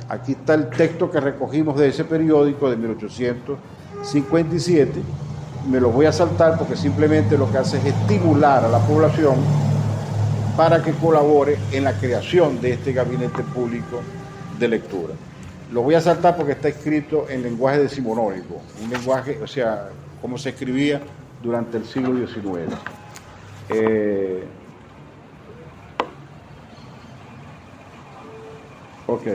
Aquí 0.07 0.31
está 0.31 0.55
el 0.55 0.69
texto 0.69 1.11
que 1.11 1.19
recogimos 1.19 1.77
de 1.77 1.89
ese 1.89 2.05
periódico 2.05 2.69
de 2.69 2.77
1857 2.77 3.79
57, 4.01 5.01
me 5.69 5.79
los 5.79 5.93
voy 5.93 6.05
a 6.05 6.11
saltar 6.11 6.57
porque 6.57 6.75
simplemente 6.75 7.37
lo 7.37 7.51
que 7.51 7.57
hace 7.57 7.77
es 7.77 7.85
estimular 7.85 8.63
a 8.63 8.69
la 8.69 8.79
población 8.79 9.35
para 10.55 10.81
que 10.81 10.93
colabore 10.93 11.57
en 11.71 11.83
la 11.83 11.93
creación 11.93 12.61
de 12.61 12.73
este 12.73 12.93
gabinete 12.93 13.43
público 13.43 14.01
de 14.57 14.67
lectura. 14.67 15.13
Lo 15.71 15.83
voy 15.83 15.93
a 15.93 16.01
saltar 16.01 16.35
porque 16.35 16.53
está 16.53 16.67
escrito 16.67 17.27
en 17.29 17.43
lenguaje 17.43 17.79
decimonónico, 17.79 18.59
un 18.83 18.89
lenguaje, 18.89 19.39
o 19.41 19.45
sea, 19.45 19.89
como 20.19 20.35
se 20.37 20.49
escribía 20.49 20.99
durante 21.43 21.77
el 21.77 21.85
siglo 21.85 22.15
XIX. 22.17 22.73
Eh, 23.69 24.43
ok. 29.05 29.27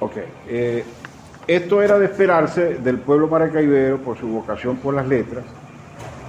Ok. 0.00 0.16
Eh, 0.46 0.84
esto 1.46 1.80
era 1.80 1.98
de 1.98 2.04
esperarse 2.04 2.74
del 2.74 2.98
pueblo 2.98 3.28
maracaibero 3.28 3.96
por 4.02 4.18
su 4.18 4.28
vocación 4.28 4.76
por 4.76 4.92
las 4.92 5.08
letras 5.08 5.44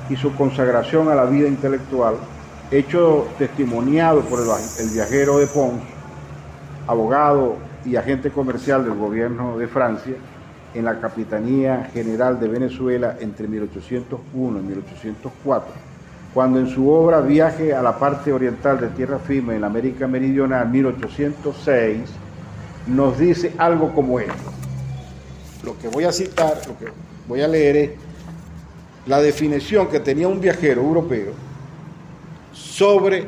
y 0.09 0.15
su 0.15 0.33
consagración 0.35 1.09
a 1.09 1.15
la 1.15 1.25
vida 1.25 1.47
intelectual, 1.47 2.15
hecho 2.69 3.27
testimoniado 3.37 4.21
por 4.21 4.39
el, 4.39 4.89
viajero 4.89 5.37
de 5.37 5.47
Pons, 5.47 5.81
abogado 6.87 7.57
y 7.85 7.95
agente 7.95 8.31
comercial 8.31 8.83
del 8.83 8.95
gobierno 8.95 9.57
de 9.57 9.67
Francia 9.67 10.15
en 10.73 10.85
la 10.85 10.99
Capitanía 10.99 11.89
General 11.93 12.39
de 12.39 12.47
Venezuela 12.47 13.17
entre 13.19 13.47
1801 13.47 14.59
y 14.59 14.61
1804, 14.61 15.73
cuando 16.33 16.59
en 16.59 16.67
su 16.67 16.89
obra 16.89 17.21
Viaje 17.21 17.73
a 17.73 17.81
la 17.81 17.97
parte 17.97 18.31
oriental 18.31 18.79
de 18.79 18.87
Tierra 18.89 19.19
Firme 19.19 19.55
en 19.55 19.61
la 19.61 19.67
América 19.67 20.07
Meridional 20.07 20.69
1806, 20.69 22.09
nos 22.87 23.19
dice 23.19 23.53
algo 23.57 23.93
como 23.93 24.19
esto. 24.19 24.33
Lo 25.63 25.77
que 25.77 25.87
voy 25.89 26.05
a 26.05 26.11
citar, 26.11 26.59
lo 26.67 26.77
que 26.77 26.91
voy 27.27 27.41
a 27.41 27.47
leer 27.47 27.75
es 27.75 27.89
la 29.05 29.21
definición 29.21 29.87
que 29.87 29.99
tenía 29.99 30.27
un 30.27 30.39
viajero 30.39 30.81
europeo 30.81 31.33
sobre 32.53 33.27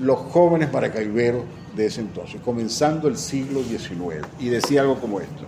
los 0.00 0.18
jóvenes 0.18 0.72
maracaiberos 0.72 1.44
de 1.76 1.86
ese 1.86 2.00
entonces, 2.00 2.40
comenzando 2.44 3.08
el 3.08 3.16
siglo 3.16 3.62
XIX, 3.62 4.26
y 4.38 4.48
decía 4.48 4.82
algo 4.82 4.96
como 4.96 5.20
esto. 5.20 5.44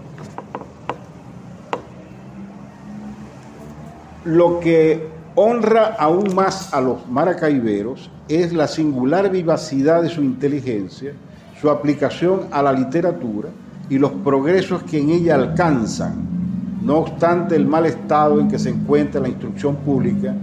Lo 4.24 4.58
que 4.60 5.06
honra 5.34 5.96
aún 5.98 6.34
más 6.34 6.72
a 6.72 6.80
los 6.80 7.06
maracaiberos 7.08 8.10
es 8.28 8.52
la 8.52 8.68
singular 8.68 9.30
vivacidad 9.30 10.02
de 10.02 10.08
su 10.08 10.22
inteligencia, 10.22 11.12
su 11.60 11.68
aplicación 11.68 12.46
a 12.50 12.62
la 12.62 12.72
literatura 12.72 13.50
y 13.90 13.98
los 13.98 14.12
progresos 14.12 14.82
que 14.84 14.98
en 14.98 15.10
ella 15.10 15.34
alcanzan, 15.34 16.43
no 16.84 16.98
obstante 16.98 17.56
el 17.56 17.66
mal 17.66 17.86
estado 17.86 18.38
en 18.38 18.48
que 18.48 18.58
se 18.58 18.68
encuentra 18.68 19.20
la 19.20 19.28
instrucción 19.28 19.76
pública 19.76 20.34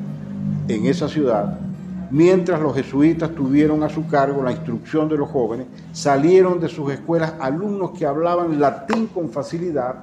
en 0.67 0.85
esa 0.87 1.07
ciudad, 1.07 1.59
mientras 2.09 2.59
los 2.59 2.75
jesuitas 2.75 3.29
tuvieron 3.35 3.83
a 3.83 3.89
su 3.89 4.07
cargo 4.07 4.43
la 4.43 4.51
instrucción 4.51 5.07
de 5.07 5.17
los 5.17 5.29
jóvenes, 5.29 5.67
salieron 5.91 6.59
de 6.59 6.67
sus 6.67 6.91
escuelas 6.91 7.35
alumnos 7.39 7.91
que 7.91 8.07
hablaban 8.07 8.59
latín 8.59 9.07
con 9.07 9.29
facilidad 9.29 9.95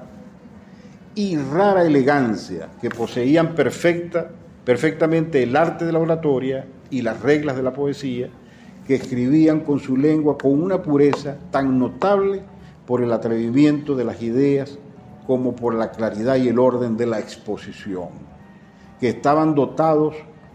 y 1.16 1.36
rara 1.36 1.84
elegancia, 1.84 2.68
que 2.80 2.88
poseían 2.88 3.56
perfecta, 3.56 4.28
perfectamente 4.64 5.42
el 5.42 5.56
arte 5.56 5.84
de 5.84 5.92
la 5.92 5.98
oratoria 5.98 6.66
y 6.88 7.02
las 7.02 7.20
reglas 7.20 7.56
de 7.56 7.64
la 7.64 7.72
poesía, 7.72 8.28
que 8.86 8.94
escribían 8.94 9.60
con 9.60 9.80
su 9.80 9.96
lengua 9.96 10.38
con 10.38 10.62
una 10.62 10.80
pureza 10.82 11.36
tan 11.50 11.80
notable 11.80 12.42
por 12.86 13.02
el 13.02 13.12
atrevimiento 13.12 13.96
de 13.96 14.04
las 14.04 14.22
ideas 14.22 14.78
como 15.28 15.54
por 15.54 15.74
la 15.74 15.90
claridad 15.90 16.36
y 16.36 16.48
el 16.48 16.58
orden 16.58 16.96
de 16.96 17.04
la 17.04 17.18
exposición, 17.18 18.08
que 18.98 19.10
estaban 19.10 19.54
dotados, 19.54 20.14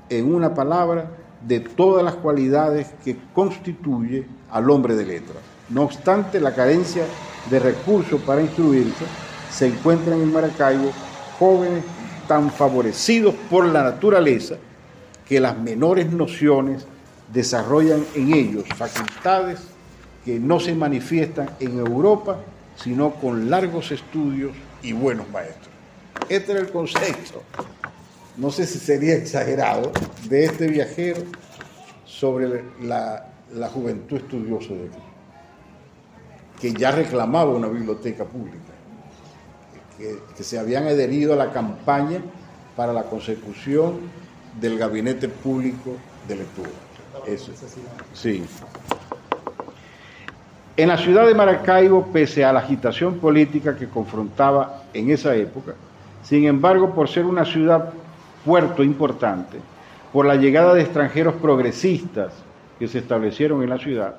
en 0.10 0.34
una 0.34 0.56
palabra, 0.56 1.12
de 1.46 1.60
todas 1.60 2.04
las 2.04 2.16
cualidades 2.16 2.88
que 3.06 3.16
constituye 3.36 4.26
al 4.50 4.72
hombre 4.72 4.96
de 4.96 5.06
letras. 5.06 5.38
No 5.70 5.84
obstante 5.84 6.42
la 6.42 6.56
carencia 6.56 7.06
de 7.52 7.60
recursos 7.60 8.20
para 8.22 8.42
instruirse, 8.42 9.06
se 9.52 9.68
encuentran 9.68 10.20
en 10.20 10.34
Maracaibo 10.34 10.92
jóvenes 11.38 11.84
tan 12.28 12.50
favorecidos 12.50 13.36
por 13.52 13.68
la 13.68 13.84
naturaleza 13.84 14.56
que 15.28 15.40
las 15.40 15.56
menores 15.56 16.12
nociones 16.12 16.88
desarrollan 17.32 18.04
en 18.16 18.34
ellos 18.34 18.64
facultades 18.76 19.60
que 20.26 20.40
no 20.40 20.60
se 20.60 20.74
manifiestan 20.74 21.52
en 21.60 21.78
Europa, 21.78 22.38
sino 22.76 23.16
con 23.16 23.50
largos 23.50 23.92
estudios 23.92 24.54
y 24.82 24.94
buenos 24.94 25.30
maestros. 25.30 25.70
Este 26.30 26.52
era 26.52 26.62
el 26.62 26.72
concepto, 26.72 27.44
no 28.38 28.52
sé 28.52 28.66
si 28.66 28.80
sería 28.80 29.16
exagerado, 29.16 29.92
de 30.28 30.46
este 30.46 30.68
viajero 30.68 31.22
sobre 32.06 32.64
la, 32.82 33.30
juventud 33.74 34.18
estudiosa 34.18 34.74
de 34.74 34.86
aquí, 34.86 34.98
que 36.60 36.74
ya 36.74 36.92
reclamaba 36.92 37.52
una 37.52 37.68
biblioteca 37.68 38.26
pública, 38.26 38.58
que, 39.98 40.18
que 40.36 40.44
se 40.44 40.58
habían 40.58 40.88
adherido 40.88 41.34
a 41.34 41.36
la 41.36 41.52
campaña 41.52 42.22
para 42.76 42.94
la 42.94 43.04
consecución 43.04 44.00
del 44.60 44.78
gabinete 44.78 45.28
público 45.28 45.96
de 46.28 46.36
lectura. 46.38 46.70
Eso. 47.28 47.52
Sí. 48.14 48.44
En 50.76 50.88
la 50.88 50.98
ciudad 50.98 51.28
de 51.28 51.36
Maracaibo, 51.36 52.08
pese 52.12 52.44
a 52.44 52.52
la 52.52 52.62
agitación 52.62 53.20
política 53.20 53.76
que 53.76 53.88
confrontaba 53.88 54.86
en 54.92 55.12
esa 55.12 55.36
época, 55.36 55.76
sin 56.24 56.46
embargo, 56.46 56.96
por 56.96 57.08
ser 57.08 57.26
una 57.26 57.46
ciudad 57.46 57.94
puerto 58.44 58.84
importante, 58.84 59.60
por 60.12 60.26
la 60.26 60.36
llegada 60.36 60.74
de 60.74 60.82
extranjeros 60.82 61.36
progresistas 61.36 62.34
que 62.80 62.88
se 62.88 62.98
establecieron 62.98 63.62
en 63.62 63.70
la 63.70 63.78
ciudad 63.78 64.16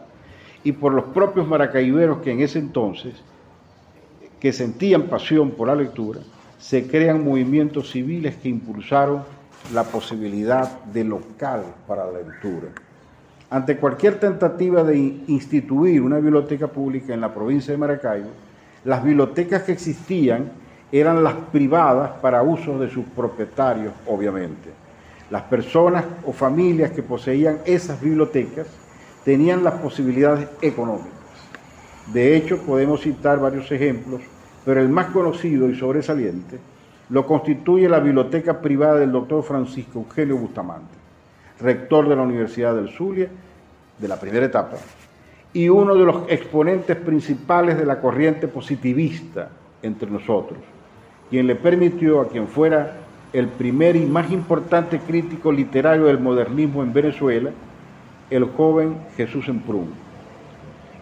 y 0.62 0.70
por 0.70 0.94
los 0.94 1.06
propios 1.06 1.48
maracaiberos 1.48 2.18
que 2.18 2.30
en 2.30 2.40
ese 2.40 2.60
entonces, 2.60 3.14
que 4.38 4.52
sentían 4.52 5.02
pasión 5.08 5.50
por 5.50 5.66
la 5.66 5.74
lectura, 5.74 6.20
se 6.60 6.86
crean 6.86 7.24
movimientos 7.24 7.90
civiles 7.90 8.36
que 8.36 8.48
impulsaron 8.48 9.24
la 9.72 9.82
posibilidad 9.82 10.84
de 10.84 11.02
local 11.02 11.64
para 11.88 12.06
la 12.06 12.20
lectura. 12.20 12.68
Ante 13.50 13.76
cualquier 13.76 14.18
tentativa 14.18 14.82
de 14.82 14.96
instituir 14.96 16.00
una 16.00 16.18
biblioteca 16.18 16.66
pública 16.66 17.12
en 17.12 17.20
la 17.20 17.32
provincia 17.32 17.72
de 17.72 17.78
Maracaibo, 17.78 18.30
las 18.84 19.04
bibliotecas 19.04 19.62
que 19.62 19.72
existían 19.72 20.50
eran 20.90 21.22
las 21.22 21.34
privadas 21.52 22.12
para 22.22 22.42
uso 22.42 22.78
de 22.78 22.88
sus 22.90 23.04
propietarios, 23.04 23.92
obviamente. 24.06 24.70
Las 25.30 25.42
personas 25.42 26.04
o 26.24 26.32
familias 26.32 26.92
que 26.92 27.02
poseían 27.02 27.58
esas 27.64 28.00
bibliotecas 28.00 28.66
tenían 29.24 29.62
las 29.62 29.74
posibilidades 29.74 30.48
económicas. 30.62 31.12
De 32.12 32.36
hecho, 32.36 32.58
podemos 32.58 33.02
citar 33.02 33.40
varios 33.40 33.70
ejemplos, 33.72 34.22
pero 34.64 34.80
el 34.80 34.88
más 34.88 35.06
conocido 35.06 35.68
y 35.68 35.74
sobresaliente 35.74 36.58
lo 37.10 37.26
constituye 37.26 37.88
la 37.88 38.00
biblioteca 38.00 38.60
privada 38.60 39.00
del 39.00 39.12
doctor 39.12 39.42
Francisco 39.42 40.00
Eugenio 40.00 40.36
Bustamante 40.36 41.03
rector 41.60 42.08
de 42.08 42.16
la 42.16 42.22
Universidad 42.22 42.74
del 42.74 42.90
Zulia, 42.90 43.28
de 43.98 44.08
la 44.08 44.18
primera 44.18 44.46
etapa, 44.46 44.76
y 45.52 45.68
uno 45.68 45.94
de 45.94 46.04
los 46.04 46.22
exponentes 46.28 46.96
principales 46.96 47.78
de 47.78 47.86
la 47.86 48.00
corriente 48.00 48.48
positivista 48.48 49.50
entre 49.82 50.10
nosotros, 50.10 50.58
quien 51.30 51.46
le 51.46 51.54
permitió 51.54 52.20
a 52.20 52.28
quien 52.28 52.48
fuera 52.48 52.96
el 53.32 53.48
primer 53.48 53.96
y 53.96 54.06
más 54.06 54.30
importante 54.30 54.98
crítico 54.98 55.50
literario 55.50 56.06
del 56.06 56.20
modernismo 56.20 56.82
en 56.82 56.92
Venezuela, 56.92 57.50
el 58.30 58.44
joven 58.44 58.96
Jesús 59.16 59.48
Emprún, 59.48 59.92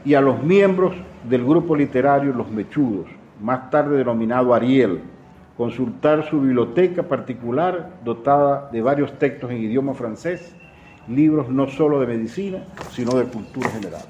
y 0.04 0.14
a 0.14 0.20
los 0.20 0.42
miembros 0.42 0.94
del 1.28 1.44
grupo 1.44 1.76
literario 1.76 2.32
Los 2.32 2.50
Mechudos, 2.50 3.06
más 3.40 3.70
tarde 3.70 3.96
denominado 3.96 4.54
Ariel, 4.54 5.00
consultar 5.56 6.28
su 6.28 6.40
biblioteca 6.40 7.02
particular 7.02 7.90
dotada 8.04 8.70
de 8.70 8.80
varios 8.80 9.18
textos 9.18 9.50
en 9.50 9.58
idioma 9.58 9.94
francés, 9.94 10.54
libros 11.08 11.48
no 11.48 11.68
solo 11.68 12.00
de 12.00 12.06
medicina, 12.06 12.64
sino 12.90 13.16
de 13.16 13.24
cultura 13.24 13.68
general. 13.70 14.02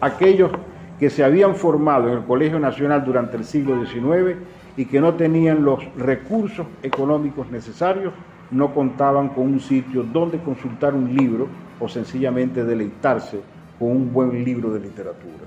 Aquellos 0.00 0.50
que 0.98 1.10
se 1.10 1.24
habían 1.24 1.54
formado 1.54 2.08
en 2.08 2.18
el 2.18 2.24
Colegio 2.24 2.58
Nacional 2.58 3.04
durante 3.04 3.36
el 3.36 3.44
siglo 3.44 3.84
XIX 3.84 4.38
y 4.76 4.86
que 4.86 5.00
no 5.00 5.14
tenían 5.14 5.64
los 5.64 5.84
recursos 5.96 6.66
económicos 6.82 7.50
necesarios, 7.50 8.12
no 8.50 8.72
contaban 8.72 9.30
con 9.30 9.44
un 9.44 9.60
sitio 9.60 10.02
donde 10.04 10.38
consultar 10.38 10.94
un 10.94 11.14
libro 11.14 11.48
o 11.80 11.88
sencillamente 11.88 12.64
deleitarse 12.64 13.40
con 13.78 13.90
un 13.90 14.12
buen 14.12 14.44
libro 14.44 14.72
de 14.72 14.80
literatura. 14.80 15.44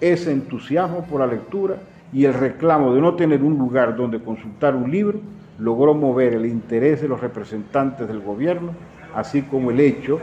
Ese 0.00 0.32
entusiasmo 0.32 1.04
por 1.04 1.20
la 1.20 1.26
lectura 1.26 1.76
y 2.14 2.24
el 2.26 2.32
reclamo 2.32 2.94
de 2.94 3.00
no 3.00 3.16
tener 3.16 3.42
un 3.42 3.58
lugar 3.58 3.96
donde 3.96 4.22
consultar 4.22 4.76
un 4.76 4.88
libro 4.88 5.18
logró 5.58 5.94
mover 5.94 6.34
el 6.34 6.46
interés 6.46 7.02
de 7.02 7.08
los 7.08 7.20
representantes 7.20 8.06
del 8.06 8.20
gobierno, 8.20 8.70
así 9.14 9.42
como 9.42 9.72
el 9.72 9.80
hecho 9.80 10.20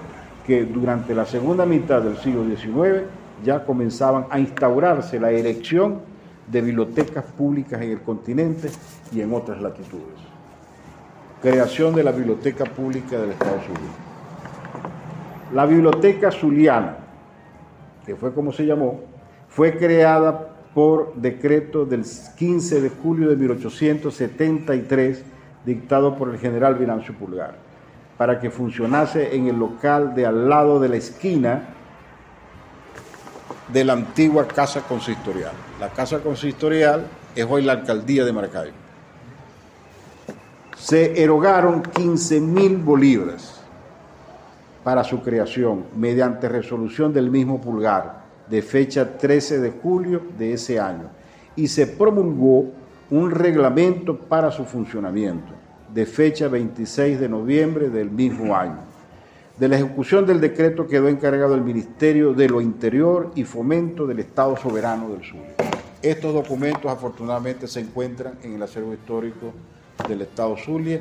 que 0.48 0.64
durante 0.64 1.14
la 1.14 1.26
segunda 1.26 1.66
mitad 1.66 2.02
del 2.02 2.18
siglo 2.18 2.46
XIX 2.46 3.04
ya 3.44 3.66
comenzaban 3.66 4.26
a 4.30 4.40
instaurarse 4.40 5.20
la 5.20 5.32
erección 5.32 6.00
de 6.48 6.62
bibliotecas 6.62 7.26
públicas 7.26 7.82
en 7.82 7.92
el 7.92 8.02
continente 8.02 8.70
y 9.14 9.20
en 9.20 9.34
otras 9.34 9.62
latitudes. 9.62 10.20
Creación 11.42 11.94
de 11.94 12.04
la 12.04 12.12
Biblioteca 12.12 12.64
Pública 12.66 13.20
del 13.20 13.32
Estados 13.32 13.66
Unidos. 13.66 13.96
La 15.54 15.66
Biblioteca 15.66 16.32
Zuliana, 16.32 16.98
que 18.06 18.16
fue 18.16 18.34
como 18.34 18.54
se 18.54 18.66
llamó, 18.66 19.02
fue 19.50 19.78
creada 19.78 20.51
por 20.74 21.14
decreto 21.16 21.86
del 21.86 22.06
15 22.38 22.82
de 22.82 22.90
julio 22.90 23.30
de 23.30 23.36
1873, 23.36 25.24
dictado 25.66 26.16
por 26.16 26.30
el 26.30 26.40
general 26.40 26.76
Venancio 26.76 27.14
Pulgar, 27.14 27.56
para 28.18 28.40
que 28.40 28.50
funcionase 28.50 29.36
en 29.36 29.48
el 29.48 29.58
local 29.58 30.16
de 30.16 30.26
al 30.26 30.48
lado 30.48 30.80
de 30.80 30.90
la 30.90 30.96
esquina 30.96 31.64
de 33.68 33.84
la 33.84 33.94
antigua 33.94 34.48
Casa 34.48 34.82
Consistorial. 34.82 35.54
La 35.80 35.90
Casa 35.90 36.20
Consistorial 36.20 37.06
es 37.36 37.46
hoy 37.50 37.64
la 37.64 37.74
alcaldía 37.74 38.26
de 38.26 38.34
Maracaibo. 38.34 38.76
Se 40.78 41.22
erogaron 41.22 41.84
15 41.84 42.42
mil 42.42 42.78
bolívares 42.78 43.62
para 44.84 45.04
su 45.04 45.22
creación 45.22 45.86
mediante 45.96 46.50
resolución 46.50 47.14
del 47.14 47.30
mismo 47.30 47.62
Pulgar 47.62 48.21
de 48.52 48.62
fecha 48.62 49.18
13 49.18 49.60
de 49.60 49.72
julio 49.72 50.22
de 50.38 50.54
ese 50.54 50.78
año 50.78 51.10
y 51.56 51.70
se 51.70 51.88
promulgó 51.88 52.66
un 53.10 53.32
reglamento 53.32 54.20
para 54.20 54.52
su 54.52 54.66
funcionamiento 54.66 55.54
de 55.94 56.06
fecha 56.06 56.50
26 56.50 57.20
de 57.20 57.30
noviembre 57.30 57.90
del 57.90 58.12
mismo 58.12 58.56
año. 58.56 58.80
De 59.58 59.68
la 59.68 59.78
ejecución 59.78 60.26
del 60.26 60.42
decreto 60.42 60.88
quedó 60.88 61.08
encargado 61.08 61.56
el 61.56 61.62
Ministerio 61.62 62.34
de 62.34 62.50
lo 62.50 62.62
Interior 62.62 63.32
y 63.36 63.44
Fomento 63.46 64.06
del 64.06 64.20
Estado 64.20 64.58
Soberano 64.58 65.10
del 65.10 65.24
Sur. 65.24 65.40
Estos 66.02 66.34
documentos 66.34 66.92
afortunadamente 66.92 67.68
se 67.68 67.80
encuentran 67.80 68.34
en 68.44 68.54
el 68.54 68.64
acervo 68.64 68.94
histórico 68.94 69.54
del 70.08 70.22
Estado 70.22 70.58
Zulia 70.58 71.00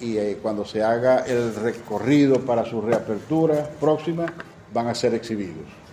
y 0.00 0.16
eh, 0.16 0.38
cuando 0.40 0.64
se 0.64 0.82
haga 0.82 1.18
el 1.26 1.54
recorrido 1.54 2.40
para 2.40 2.64
su 2.64 2.80
reapertura 2.80 3.68
próxima 3.80 4.26
van 4.72 4.86
a 4.86 4.94
ser 4.94 5.14
exhibidos. 5.14 5.87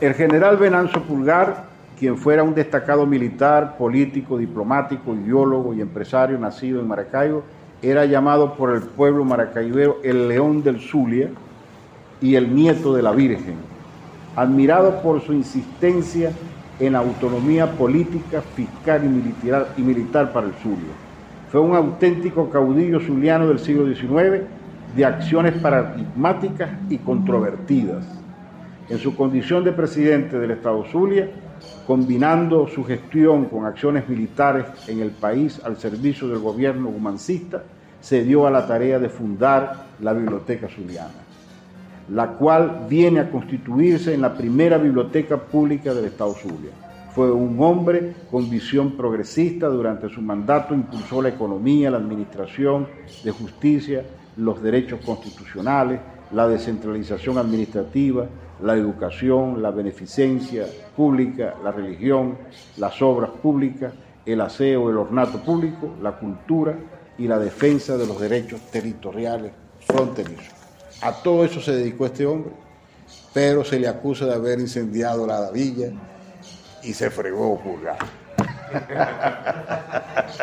El 0.00 0.14
general 0.14 0.56
Venancio 0.56 1.02
Pulgar, 1.02 1.64
quien 1.98 2.18
fuera 2.18 2.42
un 2.42 2.54
destacado 2.54 3.06
militar, 3.06 3.76
político, 3.78 4.36
diplomático, 4.36 5.14
ideólogo 5.14 5.72
y 5.72 5.80
empresario 5.80 6.38
nacido 6.38 6.80
en 6.80 6.88
Maracaibo, 6.88 7.42
era 7.80 8.04
llamado 8.04 8.54
por 8.54 8.74
el 8.74 8.82
pueblo 8.82 9.24
maracaibero 9.24 9.98
el 10.02 10.28
León 10.28 10.62
del 10.62 10.80
Zulia 10.80 11.30
y 12.20 12.34
el 12.34 12.54
nieto 12.54 12.94
de 12.94 13.02
la 13.02 13.12
Virgen, 13.12 13.56
admirado 14.36 15.02
por 15.02 15.20
su 15.20 15.32
insistencia 15.32 16.32
en 16.80 16.96
autonomía 16.96 17.70
política, 17.70 18.42
fiscal 18.54 19.04
y 19.04 19.08
militar, 19.08 19.68
y 19.76 19.82
militar 19.82 20.32
para 20.32 20.48
el 20.48 20.54
Zulia. 20.54 20.92
Fue 21.50 21.60
un 21.60 21.76
auténtico 21.76 22.50
caudillo 22.50 23.00
zuliano 23.00 23.46
del 23.46 23.58
siglo 23.58 23.86
XIX 23.86 24.42
de 24.94 25.04
acciones 25.04 25.54
paradigmáticas 25.54 26.70
y 26.88 26.98
controvertidas. 26.98 28.04
En 28.88 28.98
su 28.98 29.16
condición 29.16 29.64
de 29.64 29.72
presidente 29.72 30.38
del 30.38 30.52
Estado 30.52 30.84
Zulia, 30.84 31.30
combinando 31.86 32.68
su 32.68 32.84
gestión 32.84 33.46
con 33.46 33.64
acciones 33.64 34.08
militares 34.08 34.66
en 34.88 35.00
el 35.00 35.10
país 35.10 35.60
al 35.64 35.78
servicio 35.78 36.28
del 36.28 36.38
gobierno 36.38 36.88
humancista, 36.88 37.62
se 38.00 38.22
dio 38.22 38.46
a 38.46 38.50
la 38.50 38.66
tarea 38.66 38.98
de 38.98 39.08
fundar 39.08 39.86
la 40.00 40.12
Biblioteca 40.12 40.68
Zuliana, 40.68 41.24
la 42.10 42.28
cual 42.32 42.86
viene 42.88 43.20
a 43.20 43.30
constituirse 43.30 44.12
en 44.12 44.20
la 44.20 44.34
primera 44.34 44.76
biblioteca 44.76 45.38
pública 45.38 45.94
del 45.94 46.04
Estado 46.04 46.34
Zulia. 46.34 46.70
Fue 47.14 47.32
un 47.32 47.56
hombre 47.60 48.12
con 48.30 48.50
visión 48.50 48.92
progresista, 48.92 49.68
durante 49.68 50.10
su 50.10 50.20
mandato 50.20 50.74
impulsó 50.74 51.22
la 51.22 51.30
economía, 51.30 51.90
la 51.90 51.96
administración 51.96 52.88
de 53.22 53.30
justicia, 53.30 54.04
los 54.36 54.62
derechos 54.62 55.00
constitucionales, 55.04 56.00
la 56.32 56.48
descentralización 56.48 57.38
administrativa, 57.38 58.26
la 58.62 58.74
educación, 58.74 59.62
la 59.62 59.70
beneficencia 59.70 60.66
pública, 60.96 61.54
la 61.62 61.70
religión, 61.72 62.38
las 62.76 63.00
obras 63.02 63.30
públicas, 63.30 63.92
el 64.24 64.40
aseo, 64.40 64.90
el 64.90 64.96
ornato 64.96 65.38
público, 65.42 65.90
la 66.02 66.12
cultura 66.12 66.74
y 67.18 67.28
la 67.28 67.38
defensa 67.38 67.96
de 67.96 68.06
los 68.06 68.20
derechos 68.20 68.60
territoriales 68.70 69.52
fronterizos. 69.80 70.54
A 71.02 71.12
todo 71.12 71.44
eso 71.44 71.60
se 71.60 71.72
dedicó 71.72 72.06
este 72.06 72.26
hombre, 72.26 72.52
pero 73.32 73.64
se 73.64 73.78
le 73.78 73.86
acusa 73.86 74.26
de 74.26 74.34
haber 74.34 74.58
incendiado 74.60 75.26
la 75.26 75.50
villa 75.50 75.90
y 76.82 76.92
se 76.94 77.10
fregó 77.10 77.60
pulgar. 77.60 77.98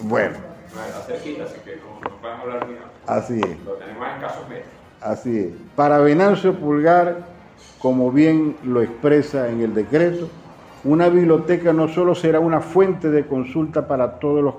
bueno 0.00 0.53
así 0.78 1.60
que 1.64 1.76
no, 1.76 2.28
hablar 2.28 2.66
Así 3.06 3.34
es. 3.34 3.64
Lo 3.64 3.72
tenemos 3.74 4.06
en 4.14 4.20
casos 4.20 4.44
Así 5.00 5.38
es. 5.38 5.48
Para 5.76 5.98
Venancio 5.98 6.54
Pulgar, 6.54 7.18
como 7.78 8.10
bien 8.10 8.56
lo 8.64 8.82
expresa 8.82 9.48
en 9.48 9.60
el 9.60 9.74
decreto, 9.74 10.28
una 10.84 11.08
biblioteca 11.08 11.72
no 11.72 11.88
solo 11.88 12.14
será 12.14 12.40
una 12.40 12.60
fuente 12.60 13.10
de 13.10 13.26
consulta 13.26 13.86
para 13.86 14.18
todos 14.18 14.42
los, 14.42 14.54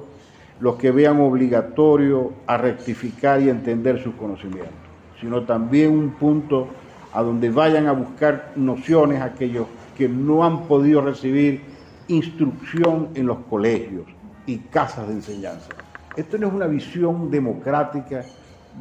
los 0.59 0.75
que 0.75 0.91
vean 0.91 1.19
obligatorio 1.19 2.33
a 2.47 2.57
rectificar 2.57 3.41
y 3.41 3.49
entender 3.49 4.01
sus 4.01 4.15
conocimientos, 4.15 4.73
sino 5.19 5.43
también 5.43 5.91
un 5.91 6.11
punto 6.11 6.67
a 7.13 7.21
donde 7.21 7.49
vayan 7.49 7.87
a 7.87 7.91
buscar 7.91 8.51
nociones 8.55 9.21
aquellos 9.21 9.67
que 9.97 10.09
no 10.09 10.43
han 10.43 10.63
podido 10.63 11.01
recibir 11.01 11.61
instrucción 12.07 13.09
en 13.15 13.25
los 13.27 13.37
colegios 13.49 14.05
y 14.45 14.57
casas 14.57 15.07
de 15.07 15.13
enseñanza. 15.13 15.69
Esto 16.15 16.37
no 16.37 16.47
es 16.47 16.53
una 16.53 16.67
visión 16.67 17.29
democrática 17.29 18.23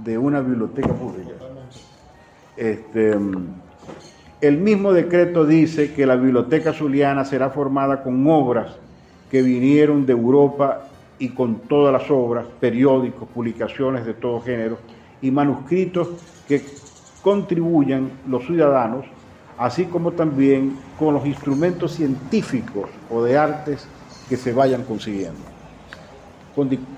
de 0.04 0.16
una 0.16 0.40
biblioteca 0.40 0.92
pública. 0.92 1.32
Este, 2.56 3.16
el 4.40 4.58
mismo 4.58 4.92
decreto 4.92 5.44
dice 5.44 5.92
que 5.92 6.06
la 6.06 6.14
biblioteca 6.14 6.72
zuliana 6.72 7.24
será 7.24 7.50
formada 7.50 8.02
con 8.04 8.24
obras 8.28 8.76
que 9.30 9.42
vinieron 9.42 10.06
de 10.06 10.12
Europa 10.12 10.88
y 11.18 11.30
con 11.30 11.60
todas 11.60 11.92
las 11.92 12.08
obras, 12.08 12.46
periódicos, 12.60 13.28
publicaciones 13.28 14.06
de 14.06 14.14
todo 14.14 14.40
género 14.40 14.78
y 15.20 15.30
manuscritos 15.32 16.08
que 16.46 16.64
contribuyan 17.22 18.10
los 18.28 18.44
ciudadanos, 18.44 19.06
así 19.58 19.86
como 19.86 20.12
también 20.12 20.76
con 20.98 21.14
los 21.14 21.26
instrumentos 21.26 21.92
científicos 21.92 22.90
o 23.10 23.24
de 23.24 23.36
artes 23.36 23.88
que 24.28 24.36
se 24.36 24.52
vayan 24.52 24.84
consiguiendo. 24.84 25.53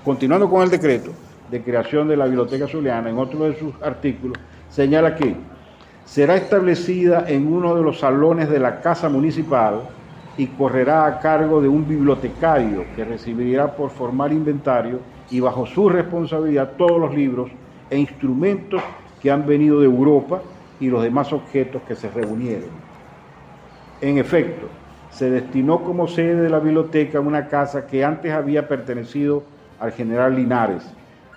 Continuando 0.03 0.49
con 0.49 0.61
el 0.61 0.69
decreto 0.69 1.11
de 1.49 1.63
creación 1.63 2.07
de 2.07 2.17
la 2.17 2.25
Biblioteca 2.25 2.67
Zuliana, 2.67 3.09
en 3.09 3.17
otro 3.17 3.39
de 3.45 3.57
sus 3.57 3.73
artículos, 3.81 4.37
señala 4.69 5.15
que 5.15 5.35
será 6.05 6.35
establecida 6.35 7.25
en 7.27 7.51
uno 7.51 7.75
de 7.75 7.81
los 7.81 7.99
salones 7.99 8.49
de 8.49 8.59
la 8.59 8.81
Casa 8.81 9.09
Municipal 9.09 9.81
y 10.37 10.47
correrá 10.47 11.07
a 11.07 11.19
cargo 11.19 11.61
de 11.61 11.67
un 11.67 11.87
bibliotecario 11.87 12.85
que 12.95 13.03
recibirá 13.03 13.75
por 13.75 13.89
formar 13.89 14.31
inventario 14.31 14.99
y 15.31 15.39
bajo 15.39 15.65
su 15.65 15.89
responsabilidad 15.89 16.73
todos 16.77 16.99
los 16.99 17.15
libros 17.15 17.49
e 17.89 17.97
instrumentos 17.97 18.81
que 19.21 19.31
han 19.31 19.45
venido 19.45 19.79
de 19.79 19.85
Europa 19.85 20.41
y 20.79 20.87
los 20.89 21.01
demás 21.01 21.33
objetos 21.33 21.81
que 21.87 21.95
se 21.95 22.09
reunieron. 22.11 22.69
En 23.99 24.19
efecto, 24.19 24.67
se 25.17 25.31
destinó 25.31 25.83
como 25.83 26.07
sede 26.07 26.35
de 26.35 26.49
la 26.49 26.59
biblioteca 26.59 27.19
una 27.19 27.47
casa 27.47 27.87
que 27.87 28.05
antes 28.05 28.31
había 28.31 28.67
pertenecido 28.67 29.41
al 29.79 29.91
general 29.91 30.35
Linares, 30.35 30.83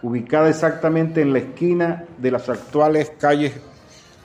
ubicada 0.03 0.51
exactamente 0.51 1.23
en 1.23 1.33
la 1.33 1.39
esquina 1.39 2.05
de 2.19 2.31
las 2.31 2.51
actuales 2.51 3.11
calles 3.19 3.59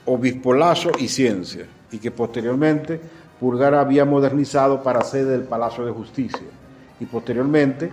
Obispo 0.04 0.52
Lazo 0.52 0.90
y 0.98 1.08
Ciencia, 1.08 1.64
y 1.90 1.96
que 1.96 2.10
posteriormente 2.10 3.00
Pulgar 3.40 3.74
había 3.74 4.04
modernizado 4.04 4.82
para 4.82 5.02
sede 5.02 5.30
del 5.30 5.44
Palacio 5.44 5.86
de 5.86 5.92
Justicia, 5.92 6.46
y 7.00 7.06
posteriormente 7.06 7.90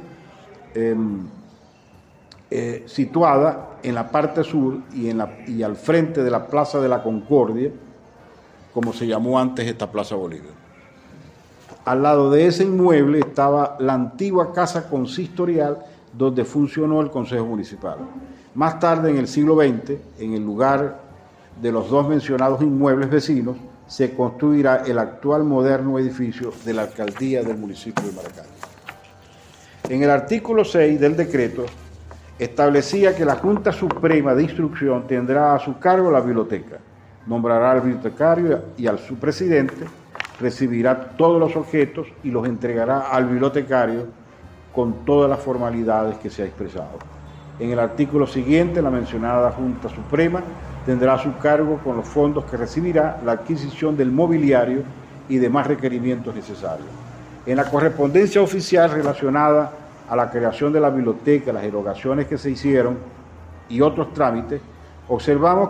em, 0.75 1.21
eh, 2.51 2.83
situada 2.87 3.77
en 3.81 3.95
la 3.95 4.11
parte 4.11 4.43
sur 4.43 4.79
y, 4.93 5.09
en 5.09 5.17
la, 5.17 5.37
y 5.47 5.63
al 5.63 5.77
frente 5.77 6.25
de 6.25 6.29
la 6.29 6.45
Plaza 6.45 6.81
de 6.81 6.89
la 6.89 7.01
Concordia, 7.01 7.71
como 8.73 8.91
se 8.91 9.07
llamó 9.07 9.39
antes 9.39 9.65
esta 9.65 9.89
Plaza 9.89 10.15
Bolívar. 10.15 10.63
Al 11.85 12.01
lado 12.01 12.31
de 12.31 12.47
ese 12.47 12.63
inmueble 12.63 13.19
estaba 13.19 13.75
la 13.79 13.93
antigua 13.93 14.53
casa 14.53 14.87
consistorial 14.89 15.79
donde 16.13 16.45
funcionó 16.45 17.01
el 17.01 17.11
Consejo 17.11 17.45
Municipal. 17.45 17.97
Más 18.55 18.79
tarde, 18.79 19.09
en 19.09 19.17
el 19.17 19.27
siglo 19.27 19.55
XX, 19.55 19.97
en 20.19 20.33
el 20.33 20.43
lugar 20.43 21.01
de 21.61 21.71
los 21.71 21.89
dos 21.89 22.07
mencionados 22.07 22.61
inmuebles 22.61 23.09
vecinos, 23.09 23.57
se 23.85 24.13
construirá 24.15 24.83
el 24.85 24.97
actual 24.97 25.43
moderno 25.43 25.99
edificio 25.99 26.53
de 26.63 26.73
la 26.73 26.83
alcaldía 26.83 27.43
del 27.43 27.57
municipio 27.57 28.05
de 28.05 28.13
Maracay. 28.13 28.45
En 29.89 30.01
el 30.01 30.09
artículo 30.09 30.63
6 30.63 30.99
del 30.99 31.17
decreto 31.17 31.65
establecía 32.39 33.13
que 33.13 33.25
la 33.25 33.35
Junta 33.35 33.73
Suprema 33.73 34.33
de 34.33 34.43
Instrucción 34.43 35.05
tendrá 35.05 35.53
a 35.53 35.59
su 35.59 35.77
cargo 35.79 36.09
la 36.09 36.21
biblioteca, 36.21 36.77
nombrará 37.27 37.71
al 37.71 37.81
bibliotecario 37.81 38.63
y 38.77 38.87
al 38.87 38.99
su 38.99 39.15
presidente, 39.15 39.85
recibirá 40.43 41.15
todos 41.17 41.39
los 41.39 41.55
objetos 41.55 42.07
y 42.23 42.29
los 42.29 42.45
entregará 42.45 43.09
al 43.09 43.25
bibliotecario 43.25 44.05
con 44.73 45.05
todas 45.05 45.29
las 45.29 45.39
formalidades 45.39 46.17
que 46.17 46.29
se 46.29 46.43
ha 46.43 46.45
expresado. 46.45 46.99
En 47.59 47.71
el 47.71 47.79
artículo 47.79 48.27
siguiente, 48.27 48.81
la 48.81 48.89
mencionada 48.89 49.51
Junta 49.51 49.87
Suprema 49.89 50.41
tendrá 50.85 51.13
a 51.13 51.19
su 51.19 51.37
cargo 51.37 51.79
con 51.83 51.95
los 51.95 52.07
fondos 52.07 52.45
que 52.45 52.57
recibirá 52.57 53.21
la 53.23 53.33
adquisición 53.33 53.95
del 53.95 54.11
mobiliario 54.11 54.83
y 55.29 55.37
demás 55.37 55.67
requerimientos 55.67 56.35
necesarios. 56.35 56.87
En 57.45 57.57
la 57.57 57.69
correspondencia 57.69 58.41
oficial 58.41 58.91
relacionada 58.91 59.71
a 60.09 60.15
la 60.15 60.29
creación 60.29 60.73
de 60.73 60.81
la 60.81 60.89
biblioteca, 60.89 61.53
las 61.53 61.63
erogaciones 61.63 62.27
que 62.27 62.37
se 62.37 62.51
hicieron 62.51 62.97
y 63.69 63.81
otros 63.81 64.13
trámites, 64.13 64.61
observamos 65.07 65.69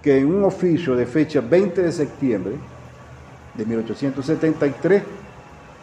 que 0.00 0.18
en 0.18 0.34
un 0.34 0.44
oficio 0.44 0.94
de 0.96 1.04
fecha 1.04 1.40
20 1.40 1.82
de 1.82 1.92
septiembre 1.92 2.54
de 3.58 3.66
1873, 3.66 5.02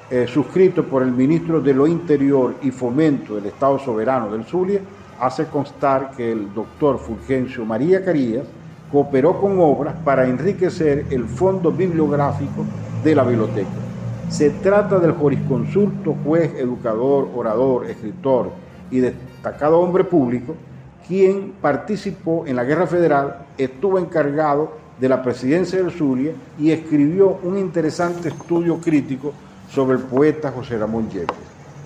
eh, 0.09 0.27
suscrito 0.27 0.85
por 0.85 1.03
el 1.03 1.11
ministro 1.11 1.59
de 1.59 1.73
lo 1.73 1.85
Interior 1.85 2.55
y 2.61 2.71
Fomento 2.71 3.35
del 3.35 3.47
Estado 3.47 3.77
Soberano 3.79 4.31
del 4.31 4.45
Zulia, 4.45 4.79
hace 5.19 5.45
constar 5.47 6.11
que 6.15 6.31
el 6.31 6.53
doctor 6.53 6.97
Fulgencio 6.99 7.65
María 7.65 8.03
Carías 8.03 8.45
cooperó 8.91 9.41
con 9.41 9.59
obras 9.59 9.95
para 10.05 10.25
enriquecer 10.25 11.07
el 11.09 11.25
fondo 11.25 11.71
bibliográfico 11.71 12.65
de 13.03 13.15
la 13.15 13.23
biblioteca. 13.23 13.69
Se 14.29 14.51
trata 14.51 14.99
del 14.99 15.11
jurisconsulto, 15.11 16.15
juez, 16.23 16.53
educador, 16.57 17.29
orador, 17.35 17.89
escritor 17.89 18.51
y 18.89 18.99
destacado 18.99 19.79
hombre 19.79 20.05
público, 20.05 20.55
quien 21.07 21.53
participó 21.61 22.45
en 22.47 22.55
la 22.55 22.63
Guerra 22.63 22.87
Federal, 22.87 23.45
estuvo 23.57 23.99
encargado 23.99 24.84
de 24.99 25.09
la 25.09 25.21
presidencia 25.21 25.81
del 25.81 25.91
Zulia 25.91 26.31
y 26.59 26.71
escribió 26.71 27.39
un 27.43 27.57
interesante 27.57 28.29
estudio 28.29 28.79
crítico 28.79 29.33
sobre 29.69 29.97
el 29.97 30.03
poeta 30.03 30.51
José 30.51 30.77
Ramón 30.77 31.09
Yepes 31.09 31.35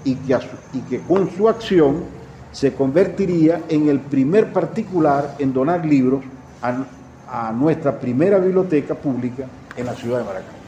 y 0.03 0.15
que, 0.15 0.37
y 0.73 0.79
que 0.81 0.99
con 1.01 1.29
su 1.31 1.49
acción 1.49 2.03
se 2.51 2.73
convertiría 2.73 3.61
en 3.69 3.89
el 3.89 3.99
primer 3.99 4.51
particular 4.51 5.35
en 5.39 5.53
donar 5.53 5.85
libros 5.85 6.23
a, 6.61 6.85
a 7.27 7.51
nuestra 7.51 7.99
primera 7.99 8.39
biblioteca 8.39 8.95
pública 8.95 9.45
en 9.75 9.85
la 9.85 9.93
ciudad 9.93 10.19
de 10.19 10.25
Maracay. 10.25 10.59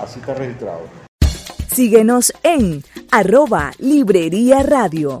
Así 0.00 0.20
está 0.20 0.34
registrado. 0.34 0.80
Síguenos 1.72 2.32
en 2.42 2.82
arroba 3.10 3.72
Librería 3.78 4.62
Radio. 4.62 5.20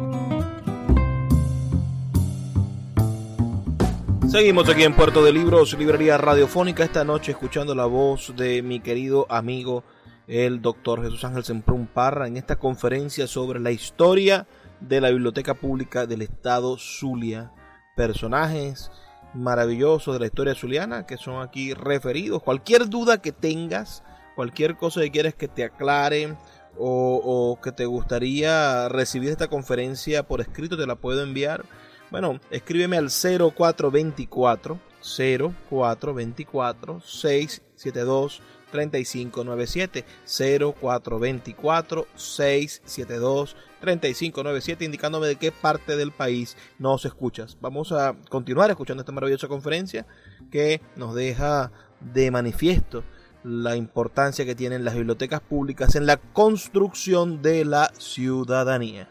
Seguimos 4.31 4.69
aquí 4.69 4.83
en 4.83 4.95
Puerto 4.95 5.25
de 5.25 5.33
Libros, 5.33 5.77
Librería 5.77 6.17
Radiofónica, 6.17 6.85
esta 6.85 7.03
noche 7.03 7.33
escuchando 7.33 7.75
la 7.75 7.85
voz 7.85 8.33
de 8.37 8.61
mi 8.61 8.79
querido 8.79 9.27
amigo, 9.29 9.83
el 10.25 10.61
doctor 10.61 11.03
Jesús 11.03 11.25
Ángel 11.25 11.43
Semprún 11.43 11.85
Parra, 11.85 12.27
en 12.27 12.37
esta 12.37 12.55
conferencia 12.55 13.27
sobre 13.27 13.59
la 13.59 13.71
historia 13.71 14.47
de 14.79 15.01
la 15.01 15.09
Biblioteca 15.09 15.53
Pública 15.53 16.05
del 16.05 16.21
Estado 16.21 16.77
Zulia 16.77 17.51
personajes 17.97 18.89
maravillosos 19.33 20.13
de 20.13 20.21
la 20.21 20.27
historia 20.27 20.55
zuliana 20.55 21.05
que 21.05 21.17
son 21.17 21.41
aquí 21.41 21.73
referidos. 21.73 22.41
Cualquier 22.41 22.89
duda 22.89 23.21
que 23.21 23.33
tengas, 23.33 24.01
cualquier 24.35 24.77
cosa 24.77 25.01
que 25.01 25.11
quieres 25.11 25.35
que 25.35 25.49
te 25.49 25.65
aclare 25.65 26.37
o, 26.77 27.59
que 27.61 27.73
te 27.73 27.85
gustaría 27.85 28.87
recibir 28.87 29.29
esta 29.29 29.49
conferencia 29.49 30.23
por 30.23 30.39
escrito, 30.39 30.77
te 30.77 30.87
la 30.87 30.95
puedo 30.95 31.21
enviar. 31.21 31.65
Bueno, 32.11 32.41
escríbeme 32.49 32.97
al 32.97 33.09
0424 33.09 34.79
0424 35.01 37.01
672 37.01 38.41
3597 38.71 40.05
0424 40.25 42.07
672 42.13 43.55
3597 43.79 44.85
indicándome 44.85 45.27
de 45.27 45.37
qué 45.37 45.53
parte 45.53 45.95
del 45.95 46.11
país 46.11 46.57
nos 46.79 47.05
escuchas. 47.05 47.57
Vamos 47.61 47.93
a 47.93 48.17
continuar 48.29 48.69
escuchando 48.69 49.01
esta 49.01 49.13
maravillosa 49.13 49.47
conferencia 49.47 50.05
que 50.51 50.81
nos 50.97 51.15
deja 51.15 51.71
de 52.01 52.29
manifiesto 52.29 53.05
la 53.43 53.77
importancia 53.77 54.45
que 54.45 54.53
tienen 54.53 54.83
las 54.83 54.95
bibliotecas 54.95 55.39
públicas 55.39 55.95
en 55.95 56.05
la 56.05 56.17
construcción 56.17 57.41
de 57.41 57.65
la 57.65 57.91
ciudadanía. 57.97 59.07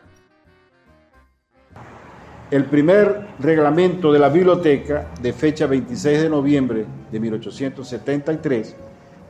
El 2.50 2.64
primer 2.64 3.28
reglamento 3.38 4.12
de 4.12 4.18
la 4.18 4.28
biblioteca, 4.28 5.06
de 5.22 5.32
fecha 5.32 5.68
26 5.68 6.22
de 6.22 6.28
noviembre 6.28 6.84
de 7.12 7.20
1873, 7.20 8.74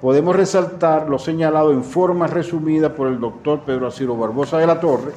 podemos 0.00 0.34
resaltar 0.34 1.06
lo 1.06 1.18
señalado 1.18 1.70
en 1.70 1.84
forma 1.84 2.26
resumida 2.28 2.94
por 2.94 3.08
el 3.08 3.20
doctor 3.20 3.60
Pedro 3.66 3.88
Asiro 3.88 4.16
Barbosa 4.16 4.56
de 4.56 4.66
la 4.66 4.80
Torre, 4.80 5.12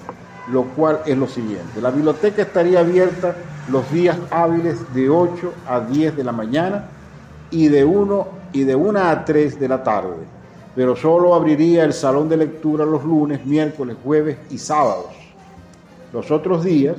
lo 0.52 0.64
cual 0.64 1.00
es 1.06 1.18
lo 1.18 1.28
siguiente. 1.28 1.80
La 1.82 1.92
biblioteca 1.92 2.42
estaría 2.42 2.82
abierta 2.82 3.38
los 3.70 3.90
días 3.90 4.18
hábiles 4.32 4.94
de 4.94 5.10
8 5.10 5.54
a 5.66 5.80
10 5.80 6.18
de 6.18 6.24
la 6.26 6.34
mañana 6.34 6.90
y 7.52 7.70
de 7.70 7.86
1 7.86 8.28
y 8.52 8.64
de 8.66 8.76
1 8.76 9.00
a 9.00 9.24
3 9.24 9.58
de 9.58 9.68
la 9.70 9.82
tarde. 9.82 10.18
pero 10.76 10.96
solo 10.96 11.36
abriría 11.36 11.86
el 11.86 11.94
salón 11.94 12.28
de 12.28 12.36
lectura 12.36 12.84
los 12.84 13.06
lunes, 13.06 13.46
miércoles, 13.46 13.96
jueves 14.04 14.40
y 14.50 14.58
sábados. 14.58 15.12
Los 16.12 16.32
otros 16.32 16.64
días, 16.64 16.96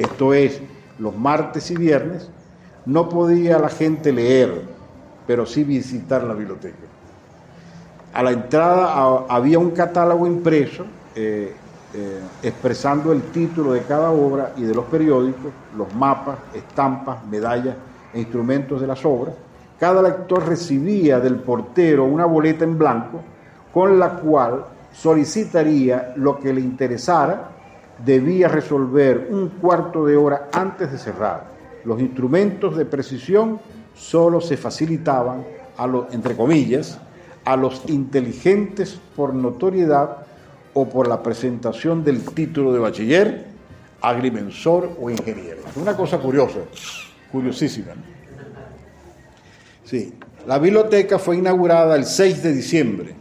esto 0.00 0.32
es, 0.34 0.60
los 0.98 1.16
martes 1.16 1.70
y 1.70 1.76
viernes, 1.76 2.30
no 2.86 3.08
podía 3.08 3.58
la 3.58 3.68
gente 3.68 4.12
leer, 4.12 4.62
pero 5.26 5.44
sí 5.46 5.64
visitar 5.64 6.24
la 6.24 6.34
biblioteca. 6.34 6.76
A 8.14 8.22
la 8.22 8.30
entrada 8.30 9.26
había 9.28 9.58
un 9.58 9.70
catálogo 9.70 10.26
impreso 10.26 10.84
eh, 11.14 11.54
eh, 11.94 12.20
expresando 12.42 13.12
el 13.12 13.22
título 13.30 13.72
de 13.72 13.82
cada 13.82 14.10
obra 14.10 14.52
y 14.56 14.62
de 14.62 14.74
los 14.74 14.84
periódicos, 14.86 15.52
los 15.76 15.94
mapas, 15.94 16.38
estampas, 16.54 17.24
medallas 17.26 17.76
e 18.12 18.20
instrumentos 18.20 18.80
de 18.80 18.86
las 18.86 19.04
obras. 19.04 19.34
Cada 19.78 20.02
lector 20.02 20.46
recibía 20.46 21.20
del 21.20 21.36
portero 21.36 22.04
una 22.04 22.26
boleta 22.26 22.64
en 22.64 22.76
blanco 22.76 23.20
con 23.72 23.98
la 23.98 24.10
cual 24.10 24.64
solicitaría 24.92 26.12
lo 26.16 26.38
que 26.38 26.52
le 26.52 26.60
interesara, 26.60 27.50
debía 28.04 28.48
resolver 28.48 29.28
un 29.30 29.48
cuarto 29.48 30.04
de 30.04 30.16
hora 30.16 30.48
antes 30.52 30.90
de 30.92 30.98
cerrar. 30.98 31.44
Los 31.84 32.00
instrumentos 32.00 32.76
de 32.76 32.84
precisión 32.84 33.60
solo 33.94 34.40
se 34.40 34.56
facilitaban, 34.56 35.44
a 35.76 35.88
entre 36.12 36.36
comillas, 36.36 36.98
a 37.44 37.56
los 37.56 37.82
inteligentes 37.88 39.00
por 39.16 39.34
notoriedad 39.34 40.18
o 40.74 40.88
por 40.88 41.08
la 41.08 41.22
presentación 41.22 42.04
del 42.04 42.24
título 42.24 42.72
de 42.72 42.78
bachiller, 42.78 43.46
agrimensor 44.00 44.96
o 45.00 45.10
ingeniero. 45.10 45.62
Una 45.76 45.96
cosa 45.96 46.18
curiosa, 46.18 46.58
curiosísima. 47.32 47.94
Sí, 49.84 50.14
la 50.46 50.58
biblioteca 50.58 51.18
fue 51.18 51.38
inaugurada 51.38 51.96
el 51.96 52.04
6 52.04 52.42
de 52.42 52.52
diciembre 52.52 53.17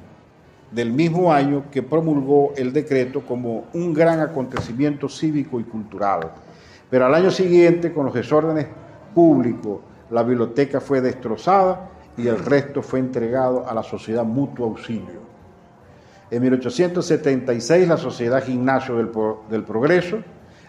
del 0.71 0.91
mismo 0.91 1.31
año 1.31 1.65
que 1.71 1.83
promulgó 1.83 2.53
el 2.55 2.73
decreto 2.73 3.21
como 3.21 3.65
un 3.73 3.93
gran 3.93 4.19
acontecimiento 4.19 5.07
cívico 5.07 5.59
y 5.59 5.63
cultural. 5.63 6.31
Pero 6.89 7.05
al 7.05 7.15
año 7.15 7.31
siguiente, 7.31 7.93
con 7.93 8.05
los 8.05 8.13
desórdenes 8.13 8.67
públicos, 9.13 9.79
la 10.11 10.23
biblioteca 10.23 10.79
fue 10.79 11.01
destrozada 11.01 11.89
y 12.17 12.27
el 12.27 12.39
resto 12.39 12.81
fue 12.81 12.99
entregado 12.99 13.67
a 13.67 13.73
la 13.73 13.83
Sociedad 13.83 14.23
Mutuo 14.23 14.67
Auxilio. 14.67 15.27
En 16.29 16.41
1876 16.41 17.87
la 17.87 17.97
Sociedad 17.97 18.43
Gimnasio 18.43 18.97
del, 18.97 19.63
Progreso 19.63 20.17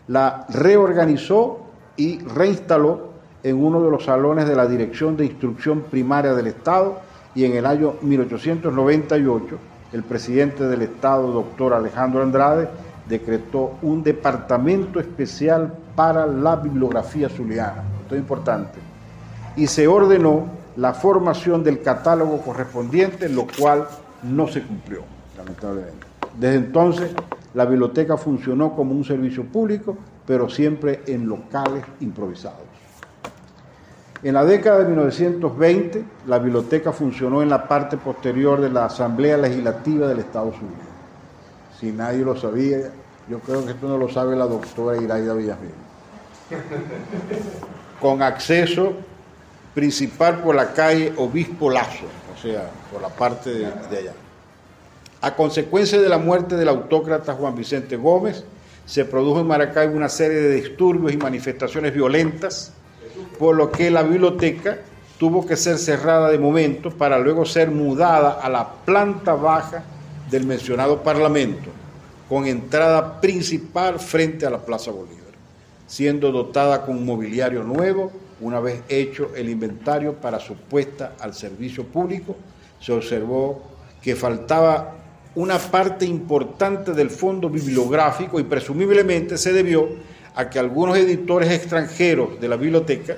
la 0.07 0.47
reorganizó 0.49 1.67
y 1.97 2.21
reinstaló 2.21 3.09
en 3.43 3.65
uno 3.65 3.83
de 3.83 3.91
los 3.91 4.05
salones 4.05 4.49
de 4.49 4.55
la 4.55 4.67
Dirección 4.67 5.17
de 5.17 5.25
Instrucción 5.25 5.83
Primaria 5.91 6.35
del 6.35 6.47
Estado 6.47 7.01
y 7.35 7.45
en 7.45 7.57
el 7.57 7.67
año 7.67 7.95
1898 8.03 9.59
el 9.93 10.03
presidente 10.03 10.65
del 10.65 10.83
Estado, 10.83 11.33
doctor 11.33 11.73
Alejandro 11.73 12.23
Andrade, 12.23 12.69
decretó 13.09 13.77
un 13.83 14.03
departamento 14.03 15.01
especial 15.01 15.73
para 15.97 16.27
la 16.27 16.57
bibliografía 16.57 17.29
zuliana. 17.29 17.83
Esto 18.03 18.15
es 18.15 18.21
importante. 18.21 18.79
Y 19.57 19.67
se 19.67 19.89
ordenó 19.89 20.47
la 20.77 20.93
formación 20.93 21.65
del 21.65 21.83
catálogo 21.83 22.39
correspondiente, 22.43 23.29
lo 23.29 23.47
cual 23.59 23.89
no 24.23 24.47
se 24.47 24.63
cumplió 24.63 25.03
lamentablemente. 25.37 26.07
Desde 26.39 26.57
entonces, 26.57 27.11
la 27.55 27.65
biblioteca 27.65 28.17
funcionó 28.17 28.75
como 28.77 28.93
un 28.93 29.05
servicio 29.05 29.45
público, 29.45 29.97
pero 30.27 30.49
siempre 30.49 31.03
en 31.07 31.27
locales 31.27 31.85
improvisados. 32.01 32.68
En 34.23 34.35
la 34.35 34.45
década 34.45 34.79
de 34.81 34.87
1920, 34.87 36.05
la 36.27 36.39
biblioteca 36.41 36.93
funcionó 36.93 37.41
en 37.41 37.49
la 37.49 37.69
parte 37.69 37.97
posterior 37.97 38.61
de 38.61 38.69
la 38.69 38.87
Asamblea 38.87 39.37
Legislativa 39.37 40.09
del 40.09 40.19
Estados 40.19 40.57
Unidos. 40.57 40.89
Si 41.79 41.93
nadie 41.93 42.25
lo 42.25 42.37
sabía, 42.37 42.91
yo 43.29 43.39
creo 43.39 43.65
que 43.65 43.73
esto 43.73 43.87
no 43.87 43.97
lo 43.97 44.09
sabe 44.09 44.35
la 44.35 44.47
doctora 44.47 45.01
Iraida 45.01 45.35
Villamil. 45.35 45.71
Con 48.01 48.23
acceso 48.23 48.95
principal 49.73 50.41
por 50.41 50.57
la 50.57 50.73
calle 50.73 51.13
Obispo 51.17 51.71
Lazo, 51.71 52.07
o 52.35 52.43
sea, 52.43 52.69
por 52.93 53.01
la 53.01 53.09
parte 53.09 53.51
de 53.51 53.99
allá. 53.99 54.13
A 55.21 55.37
consecuencia 55.37 56.01
de 56.01 56.09
la 56.09 56.19
muerte 56.19 56.57
del 56.57 56.69
autócrata 56.69 57.35
Juan 57.35 57.55
Vicente 57.55 57.97
Gómez, 57.97 58.43
se 58.87 59.05
produjo 59.05 59.41
en 59.41 59.47
Maracaibo 59.47 59.95
una 59.95 60.09
serie 60.09 60.39
de 60.39 60.55
disturbios 60.55 61.13
y 61.13 61.17
manifestaciones 61.19 61.95
violentas, 61.95 62.73
por 63.39 63.57
lo 63.57 63.71
que 63.71 63.91
la 63.91 64.03
biblioteca 64.03 64.79
tuvo 65.19 65.47
que 65.47 65.57
ser 65.57 65.79
cerrada 65.79 66.31
de 66.31 66.39
momento 66.39 66.91
para 66.91 67.19
luego 67.19 67.45
ser 67.45 67.71
mudada 67.71 68.33
a 68.41 68.49
la 68.49 68.69
planta 68.85 69.35
baja 69.35 69.85
del 70.31 70.47
mencionado 70.47 71.03
Parlamento, 71.03 71.71
con 72.29 72.47
entrada 72.47 73.21
principal 73.21 73.99
frente 73.99 74.47
a 74.47 74.51
la 74.51 74.59
Plaza 74.59 74.91
Bolívar, 74.91 75.33
siendo 75.87 76.31
dotada 76.31 76.85
con 76.85 77.05
mobiliario 77.05 77.65
nuevo 77.65 78.13
una 78.41 78.61
vez 78.61 78.83
hecho 78.89 79.33
el 79.35 79.49
inventario 79.49 80.15
para 80.15 80.39
su 80.39 80.55
puesta 80.55 81.15
al 81.19 81.35
servicio 81.35 81.85
público. 81.85 82.37
Se 82.81 82.93
observó 82.93 83.63
que 84.01 84.15
faltaba 84.15 84.95
una 85.35 85.59
parte 85.59 86.05
importante 86.05 86.93
del 86.93 87.11
fondo 87.11 87.49
bibliográfico 87.49 88.39
y 88.39 88.45
presumiblemente 88.45 89.37
se 89.37 89.53
debió 89.53 89.89
a 90.39 90.49
que 90.49 90.59
algunos 90.59 90.97
editores 90.97 91.51
extranjeros 91.51 92.41
de 92.41 92.49
la 92.49 92.57
biblioteca, 92.57 93.17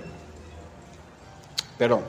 perdón, 1.79 2.01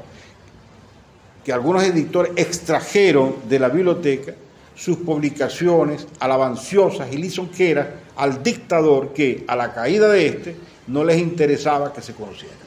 que 1.44 1.54
algunos 1.54 1.84
editores 1.84 2.32
extrajeron 2.36 3.36
de 3.48 3.60
la 3.60 3.70
biblioteca 3.70 4.34
sus 4.74 4.98
publicaciones 4.98 6.08
alabanciosas 6.20 7.12
y 7.12 7.18
lisonjeras 7.18 7.88
al 8.16 8.42
dictador 8.42 9.14
que 9.14 9.44
a 9.48 9.56
la 9.56 9.74
caída 9.74 10.08
de 10.08 10.28
este 10.28 10.56
no 10.88 11.04
les 11.04 11.20
interesaba 11.20 11.94
que 11.94 12.02
se 12.02 12.14
conociera. 12.14 12.62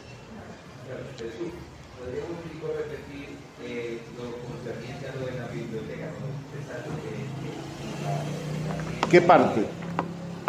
qué 9.15 9.21
parte? 9.21 9.65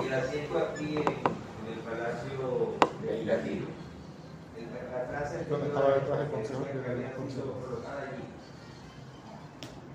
El 0.03 0.11
asiento 0.11 0.57
aquí 0.57 0.95
en, 0.95 1.71
el 1.71 1.79
Palacio 1.85 2.73
Legislativo. 3.05 3.67
¿Dónde 5.49 5.67
estaba 5.67 5.95
el 5.95 6.05
traje 6.05 6.27
consejo 6.31 6.65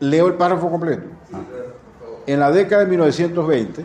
Leo 0.01 0.27
el 0.27 0.35
párrafo 0.35 0.71
completo. 0.71 1.05
En 2.27 2.41
la 2.41 2.51
década 2.51 2.85
de 2.85 2.89
1920, 2.91 3.85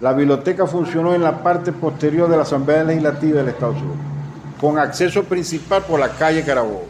la 0.00 0.12
biblioteca 0.12 0.66
funcionó 0.66 1.14
en 1.14 1.22
la 1.22 1.42
parte 1.42 1.72
posterior 1.72 2.28
de 2.28 2.36
la 2.36 2.42
Asamblea 2.42 2.84
Legislativa 2.84 3.38
del 3.38 3.48
Estado 3.48 3.72
Sur, 3.72 3.94
con 4.60 4.78
acceso 4.78 5.24
principal 5.24 5.82
por 5.82 5.98
la 5.98 6.10
calle 6.10 6.44
Carabobo. 6.44 6.86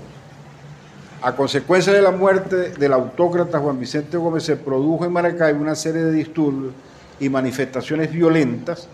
A 1.23 1.35
consecuencia 1.37 1.93
de 1.93 2.03
la 2.03 2.11
muerte 2.11 2.71
del 2.73 2.93
autócrata 2.93 3.59
Juan 3.61 3.79
Vicente 3.79 4.17
Gómez 4.17 4.43
se 4.43 4.57
produjo 4.57 5.05
en 5.05 5.13
Maracaibo 5.13 5.61
una 5.61 5.75
serie 5.75 6.03
de 6.03 6.13
disturbios 6.13 6.75
y 7.21 7.29
manifestaciones 7.29 8.11
violentas, 8.11 8.89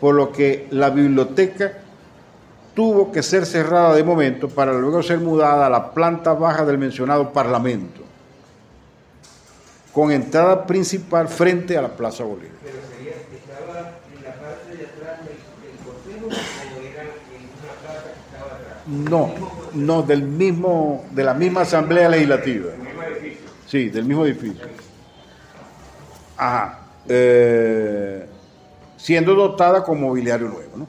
por 0.00 0.14
lo 0.14 0.30
que 0.30 0.68
la 0.70 0.90
biblioteca 0.90 1.81
tuvo 2.74 3.12
que 3.12 3.22
ser 3.22 3.46
cerrada 3.46 3.94
de 3.94 4.02
momento 4.02 4.48
para 4.48 4.72
luego 4.72 5.02
ser 5.02 5.18
mudada 5.18 5.66
a 5.66 5.70
la 5.70 5.92
planta 5.92 6.32
baja 6.32 6.64
del 6.64 6.78
mencionado 6.78 7.32
Parlamento, 7.32 8.02
con 9.92 10.10
entrada 10.10 10.66
principal 10.66 11.28
frente 11.28 11.76
a 11.76 11.82
la 11.82 11.88
Plaza 11.88 12.24
Bolívar. 12.24 12.52
¿Pero 12.62 12.78
sería, 12.96 13.12
estaba 13.12 13.92
en 14.16 14.24
la 14.24 14.34
parte 14.34 14.76
de 14.76 14.86
atrás 14.86 15.18
del, 15.24 15.36
o 16.26 16.80
era 16.80 17.02
en 17.02 17.44
una 17.62 17.72
plaza 17.82 18.12
que 18.14 18.34
estaba 18.34 18.56
atrás? 18.56 18.86
No 18.86 19.62
no, 19.74 20.02
del 20.02 20.22
mismo, 20.22 21.04
de 21.10 21.24
la 21.24 21.34
misma 21.34 21.62
Asamblea 21.62 22.08
Legislativa. 22.08 22.70
¿Del 22.70 22.78
mismo 22.80 23.02
edificio? 23.02 23.50
Sí, 23.66 23.88
del 23.88 24.04
mismo 24.04 24.26
edificio. 24.26 24.66
Ajá. 26.36 26.78
Eh, 27.08 28.26
siendo 28.96 29.34
dotada 29.34 29.82
con 29.82 30.00
mobiliario 30.00 30.48
nuevo. 30.48 30.76
¿no? 30.76 30.86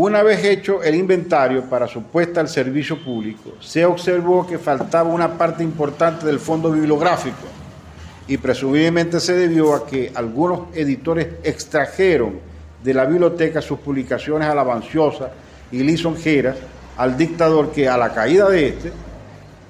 Una 0.00 0.22
vez 0.22 0.44
hecho 0.44 0.80
el 0.80 0.94
inventario 0.94 1.64
para 1.64 1.88
su 1.88 2.04
puesta 2.04 2.40
al 2.40 2.48
servicio 2.48 3.02
público, 3.02 3.54
se 3.58 3.84
observó 3.84 4.46
que 4.46 4.56
faltaba 4.56 5.12
una 5.12 5.36
parte 5.36 5.64
importante 5.64 6.24
del 6.24 6.38
fondo 6.38 6.70
bibliográfico 6.70 7.48
y 8.28 8.36
presumiblemente 8.36 9.18
se 9.18 9.34
debió 9.34 9.74
a 9.74 9.88
que 9.88 10.12
algunos 10.14 10.72
editores 10.72 11.26
extrajeron 11.42 12.38
de 12.84 12.94
la 12.94 13.06
biblioteca 13.06 13.60
sus 13.60 13.80
publicaciones 13.80 14.48
alabanciosas 14.48 15.32
y 15.72 15.82
lisonjeras 15.82 16.56
al 16.96 17.18
dictador 17.18 17.72
que 17.72 17.88
a 17.88 17.96
la 17.96 18.14
caída 18.14 18.48
de 18.48 18.68
este 18.68 18.92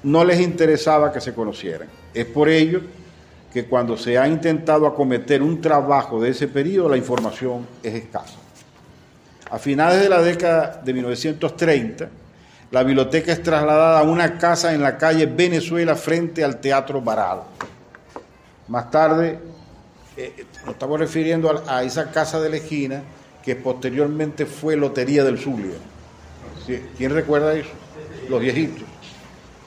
no 0.03 0.23
les 0.23 0.41
interesaba 0.41 1.11
que 1.11 1.21
se 1.21 1.33
conocieran. 1.33 1.87
Es 2.13 2.25
por 2.25 2.49
ello 2.49 2.81
que 3.51 3.65
cuando 3.65 3.97
se 3.97 4.19
ha 4.19 4.27
intentado 4.27 4.85
acometer 4.85 5.41
un 5.41 5.59
trabajo 5.59 6.21
de 6.21 6.29
ese 6.29 6.47
periodo, 6.47 6.87
la 6.87 6.97
información 6.97 7.65
es 7.81 7.95
escasa. 7.95 8.38
A 9.51 9.57
finales 9.57 10.01
de 10.01 10.09
la 10.09 10.21
década 10.21 10.79
de 10.83 10.93
1930, 10.93 12.09
la 12.71 12.83
biblioteca 12.83 13.31
es 13.31 13.41
trasladada 13.41 13.99
a 13.99 14.03
una 14.03 14.37
casa 14.37 14.73
en 14.73 14.81
la 14.81 14.97
calle 14.97 15.25
Venezuela 15.25 15.95
frente 15.95 16.43
al 16.43 16.57
Teatro 16.57 17.01
Baral. 17.01 17.41
Más 18.67 18.91
tarde, 18.91 19.39
eh, 20.15 20.45
nos 20.61 20.75
estamos 20.75 20.99
refiriendo 20.99 21.63
a, 21.67 21.81
esa 21.81 22.11
casa 22.11 22.39
de 22.39 22.49
la 22.49 22.57
que 23.43 23.55
posteriormente 23.55 24.45
fue 24.45 24.75
Lotería 24.75 25.23
del 25.23 25.39
Zulia. 25.39 25.77
¿Quién 26.95 27.11
recuerda 27.11 27.53
eso? 27.53 27.71
Los 28.29 28.39
viejitos. 28.39 28.83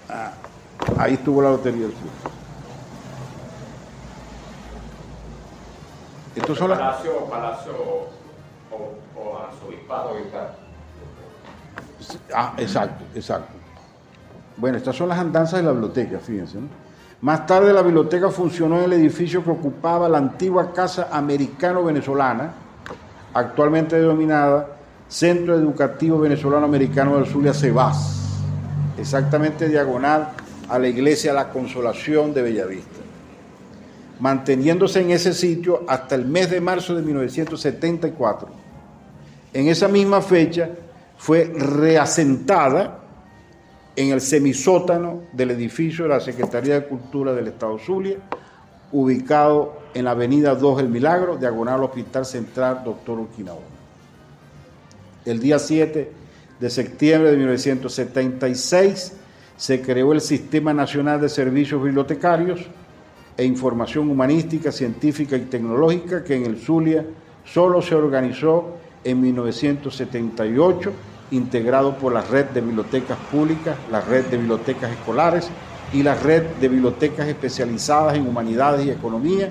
Ah, 0.09 0.35
ahí 0.99 1.15
estuvo 1.15 1.43
la 1.43 1.51
Lotería 1.51 1.83
del 1.83 1.93
Zulia. 1.93 2.13
Estos 6.37 6.57
son 6.57 6.71
Palacio 6.71 8.22
o, 9.17 9.39
Arzobispado. 9.39 10.11
Ah, 12.35 12.55
exacto, 12.59 13.05
exacto. 13.15 13.53
Bueno, 14.57 14.77
estas 14.79 14.97
son 14.97 15.09
las 15.09 15.19
andanzas 15.19 15.61
de 15.61 15.67
la 15.67 15.73
biblioteca, 15.73 16.19
fíjense. 16.19 16.59
Más 17.21 17.47
tarde 17.47 17.73
la 17.73 17.83
biblioteca 17.83 18.31
funcionó 18.31 18.79
en 18.79 18.85
el 18.85 18.93
edificio 18.95 19.45
que 19.45 19.51
ocupaba 19.51 20.09
la 20.09 20.19
antigua 20.19 20.73
Casa 20.73 21.09
Americano-Venezolana, 21.13 22.53
actualmente 23.33 24.01
denominada 24.01 24.77
Centro 25.09 25.55
Educativo 25.55 26.19
Venezolano-Americano 26.19 27.17
del 27.17 27.27
Zulia 27.27 27.55
Cebas, 27.55 28.41
exactamente 28.99 29.69
diagonal 29.69 30.31
a 30.69 30.79
la 30.79 30.89
iglesia 30.89 31.33
La 31.33 31.51
Consolación 31.51 32.35
de 32.35 32.43
Bellavista, 32.43 33.01
manteniéndose 34.19 35.01
en 35.01 35.11
ese 35.11 35.33
sitio 35.33 35.85
hasta 35.87 36.15
el 36.15 36.27
mes 36.27 36.51
de 36.51 36.61
marzo 36.61 36.95
de 36.95 37.03
1974. 37.03 38.62
En 39.53 39.69
esa 39.69 39.89
misma 39.89 40.23
fecha 40.23 40.71
fue 41.19 41.45
reasentada 41.45 43.01
en 43.95 44.11
el 44.11 44.21
semisótano 44.21 45.25
del 45.33 45.51
edificio 45.51 46.05
de 46.05 46.11
la 46.11 46.21
Secretaría 46.21 46.81
de 46.81 46.87
Cultura 46.87 47.35
del 47.35 47.49
Estado 47.49 47.79
Zulia, 47.79 48.17
ubicado 48.91 49.83
en 49.95 50.05
la 50.07 50.13
avenida 50.13 50.55
2 50.55 50.79
del 50.79 50.89
Milagro, 50.89 51.37
diagonal 51.37 51.85
Hospital 51.85 52.25
Central 52.25 52.83
Doctor 52.85 53.19
Urquinaona. 53.19 53.67
El 55.25 55.39
día 55.39 55.59
7 55.59 56.11
de 56.59 56.71
septiembre 56.71 57.31
de 57.31 57.37
1976 57.37 59.13
se 59.57 59.83
creó 59.83 60.13
el 60.13 60.21
Sistema 60.21 60.73
Nacional 60.73 61.21
de 61.21 61.29
Servicios 61.29 61.83
Bibliotecarios 61.83 62.67
e 63.37 63.45
Información 63.45 64.11
Humanística, 64.11 64.73
Científica 64.73 65.37
y 65.37 65.43
Tecnológica, 65.43 66.25
que 66.25 66.37
en 66.37 66.47
el 66.47 66.59
Zulia 66.59 67.05
solo 67.45 67.83
se 67.83 67.95
organizó 67.95 68.77
en 69.05 69.21
1978 69.21 70.93
integrado 71.33 71.97
por 71.97 72.13
la 72.13 72.21
red 72.21 72.47
de 72.47 72.61
bibliotecas 72.61 73.19
públicas, 73.31 73.77
la 73.91 74.01
red 74.01 74.27
de 74.27 74.37
bibliotecas 74.37 74.93
escolares 74.93 75.51
y 75.93 76.03
la 76.03 76.15
red 76.15 76.43
de 76.61 76.69
bibliotecas 76.69 77.27
especializadas 77.27 78.17
en 78.17 78.27
humanidades 78.27 78.87
y 78.87 78.91
economía. 78.91 79.51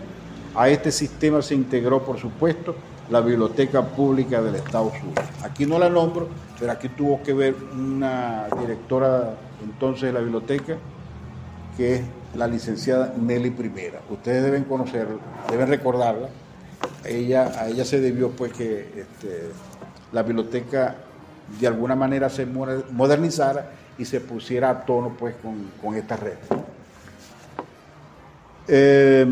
A 0.55 0.69
este 0.69 0.91
sistema 0.91 1.41
se 1.41 1.55
integró, 1.55 2.03
por 2.03 2.19
supuesto, 2.19 2.75
la 3.09 3.21
Biblioteca 3.21 3.83
Pública 3.83 4.41
del 4.41 4.55
Estado 4.55 4.91
Sur. 4.91 5.23
Aquí 5.43 5.65
no 5.65 5.77
la 5.77 5.89
nombro, 5.89 6.27
pero 6.59 6.71
aquí 6.71 6.89
tuvo 6.89 7.21
que 7.23 7.33
ver 7.33 7.55
una 7.73 8.47
directora 8.59 9.35
entonces 9.63 10.03
de 10.03 10.13
la 10.13 10.19
biblioteca, 10.21 10.77
que 11.77 11.95
es 11.95 12.01
la 12.35 12.47
licenciada 12.47 13.13
Nelly 13.19 13.51
Primera. 13.51 14.01
Ustedes 14.09 14.43
deben 14.43 14.63
conocerla, 14.63 15.17
deben 15.49 15.67
recordarla. 15.67 16.29
Ella, 17.03 17.51
a 17.57 17.67
ella 17.67 17.85
se 17.85 17.99
debió 17.99 18.31
pues 18.31 18.53
que 18.53 18.79
este, 18.95 19.51
la 20.11 20.23
biblioteca 20.23 20.95
de 21.59 21.67
alguna 21.67 21.95
manera 21.95 22.29
se 22.29 22.45
modernizara 22.45 23.71
y 23.97 24.05
se 24.05 24.21
pusiera 24.21 24.69
a 24.69 24.85
tono 24.85 25.15
pues 25.17 25.35
con, 25.41 25.71
con 25.81 25.95
esta 25.95 26.15
red. 26.15 26.37
Eh, 28.67 29.25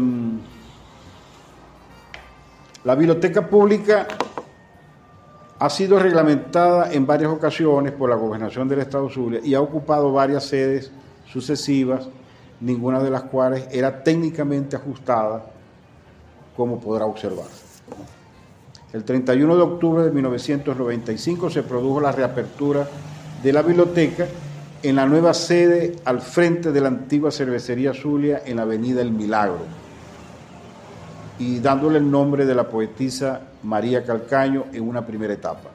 la 2.83 2.95
biblioteca 2.95 3.47
pública 3.47 4.07
ha 5.59 5.69
sido 5.69 5.99
reglamentada 5.99 6.91
en 6.91 7.05
varias 7.05 7.31
ocasiones 7.31 7.91
por 7.91 8.09
la 8.09 8.15
Gobernación 8.15 8.67
del 8.69 8.79
Estado 8.79 9.09
Zulia 9.09 9.41
y 9.43 9.53
ha 9.53 9.61
ocupado 9.61 10.13
varias 10.13 10.45
sedes 10.45 10.91
sucesivas, 11.25 12.07
ninguna 12.61 13.03
de 13.03 13.11
las 13.11 13.23
cuales 13.23 13.67
era 13.71 14.01
técnicamente 14.03 14.77
ajustada, 14.77 15.45
como 16.59 16.77
podrá 16.77 17.05
observar. 17.05 17.45
El 18.91 19.05
31 19.05 19.55
de 19.55 19.61
octubre 19.61 20.03
de 20.03 20.11
1995 20.11 21.49
se 21.49 21.63
produjo 21.63 22.01
la 22.01 22.11
reapertura 22.11 22.85
de 23.41 23.53
la 23.53 23.61
biblioteca 23.61 24.27
en 24.83 24.97
la 24.97 25.05
nueva 25.05 25.33
sede 25.33 25.95
al 26.03 26.19
frente 26.19 26.73
de 26.73 26.81
la 26.81 26.89
antigua 26.89 27.31
cervecería 27.31 27.93
Zulia 27.93 28.41
en 28.45 28.57
la 28.57 28.63
avenida 28.63 29.01
El 29.01 29.11
Milagro 29.11 29.61
y 31.37 31.59
dándole 31.59 31.99
el 31.99 32.11
nombre 32.11 32.45
de 32.45 32.55
la 32.55 32.67
poetisa 32.67 33.39
María 33.63 34.03
Calcaño 34.03 34.65
en 34.73 34.85
una 34.85 35.05
primera 35.05 35.33
etapa. 35.33 35.69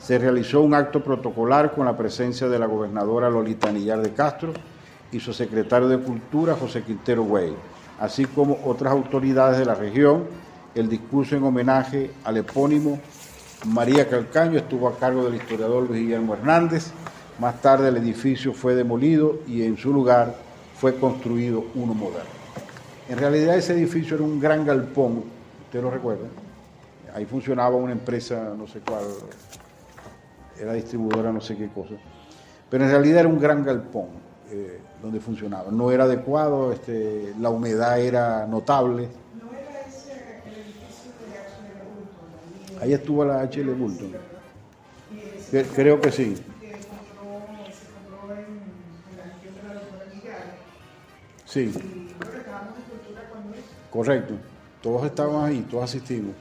Se 0.00 0.16
realizó 0.16 0.62
un 0.62 0.72
acto 0.72 1.04
protocolar 1.04 1.74
con 1.74 1.84
la 1.84 1.98
presencia 1.98 2.48
de 2.48 2.58
la 2.58 2.64
gobernadora 2.64 3.28
Lolita 3.28 3.70
Nillar 3.70 4.00
de 4.00 4.14
Castro 4.14 4.54
y 5.12 5.20
su 5.20 5.34
secretario 5.34 5.86
de 5.86 5.98
Cultura 5.98 6.54
José 6.54 6.82
Quintero 6.82 7.24
Güey, 7.24 7.52
así 8.00 8.24
como 8.24 8.58
otras 8.64 8.92
autoridades 8.92 9.58
de 9.58 9.64
la 9.64 9.74
región 9.74 10.24
el 10.74 10.88
discurso 10.88 11.36
en 11.36 11.44
homenaje 11.44 12.10
al 12.24 12.38
epónimo 12.38 12.98
María 13.66 14.08
Calcaño 14.08 14.58
estuvo 14.58 14.88
a 14.88 14.98
cargo 14.98 15.24
del 15.24 15.36
historiador 15.36 15.88
Luis 15.88 16.02
Guillermo 16.02 16.34
Hernández. 16.34 16.90
Más 17.38 17.60
tarde 17.60 17.88
el 17.88 17.96
edificio 17.96 18.52
fue 18.52 18.74
demolido 18.74 19.40
y 19.46 19.62
en 19.62 19.76
su 19.76 19.92
lugar 19.92 20.34
fue 20.76 20.96
construido 20.96 21.64
uno 21.74 21.94
moderno. 21.94 22.30
En 23.08 23.18
realidad 23.18 23.56
ese 23.56 23.72
edificio 23.72 24.16
era 24.16 24.24
un 24.24 24.38
gran 24.38 24.66
galpón, 24.66 25.24
usted 25.64 25.82
lo 25.82 25.90
recuerda. 25.90 26.26
Ahí 27.14 27.24
funcionaba 27.24 27.76
una 27.76 27.92
empresa, 27.92 28.52
no 28.56 28.66
sé 28.66 28.80
cuál, 28.80 29.04
era 30.60 30.72
distribuidora, 30.74 31.32
no 31.32 31.40
sé 31.40 31.56
qué 31.56 31.68
cosa. 31.68 31.94
Pero 32.68 32.84
en 32.84 32.90
realidad 32.90 33.20
era 33.20 33.28
un 33.28 33.38
gran 33.38 33.64
galpón 33.64 34.08
eh, 34.50 34.78
donde 35.04 35.20
funcionaba. 35.20 35.70
No 35.70 35.92
era 35.92 36.04
adecuado, 36.04 36.72
este, 36.72 37.34
la 37.38 37.50
humedad 37.50 38.00
era 38.00 38.46
notable 38.46 39.08
Ahí 42.84 42.92
estuvo 42.92 43.24
la 43.24 43.42
HL 43.44 43.72
Bulton. 43.72 44.12
Creo 45.74 45.98
que 46.02 46.12
sí. 46.12 46.36
Sí. 51.46 51.72
Correcto. 53.90 54.34
Todos 54.82 55.06
estábamos 55.06 55.44
ahí, 55.44 55.66
todos 55.70 55.84
asistimos. 55.84 56.34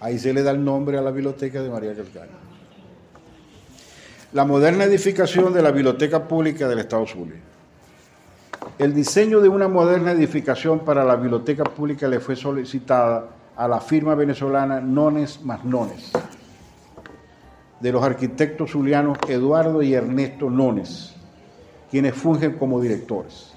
Ahí 0.00 0.18
se 0.18 0.34
le 0.34 0.42
da 0.42 0.50
el 0.50 0.62
nombre 0.62 0.98
a 0.98 1.00
la 1.00 1.10
biblioteca 1.10 1.62
de 1.62 1.70
María 1.70 1.94
Calcaño. 1.96 2.41
La 4.32 4.46
moderna 4.46 4.84
edificación 4.84 5.52
de 5.52 5.60
la 5.60 5.72
Biblioteca 5.72 6.26
Pública 6.26 6.66
del 6.66 6.78
Estado 6.78 7.06
Zulia. 7.06 7.36
El 8.78 8.94
diseño 8.94 9.42
de 9.42 9.50
una 9.50 9.68
moderna 9.68 10.12
edificación 10.12 10.86
para 10.86 11.04
la 11.04 11.16
Biblioteca 11.16 11.64
Pública 11.64 12.08
le 12.08 12.18
fue 12.18 12.34
solicitada 12.34 13.28
a 13.54 13.68
la 13.68 13.78
firma 13.78 14.14
venezolana 14.14 14.80
Nones 14.80 15.42
más 15.42 15.62
Nones, 15.66 16.12
de 17.78 17.92
los 17.92 18.02
arquitectos 18.02 18.70
zulianos 18.70 19.18
Eduardo 19.28 19.82
y 19.82 19.92
Ernesto 19.92 20.48
Nones, 20.48 21.14
quienes 21.90 22.14
fungen 22.14 22.52
como 22.52 22.80
directores. 22.80 23.52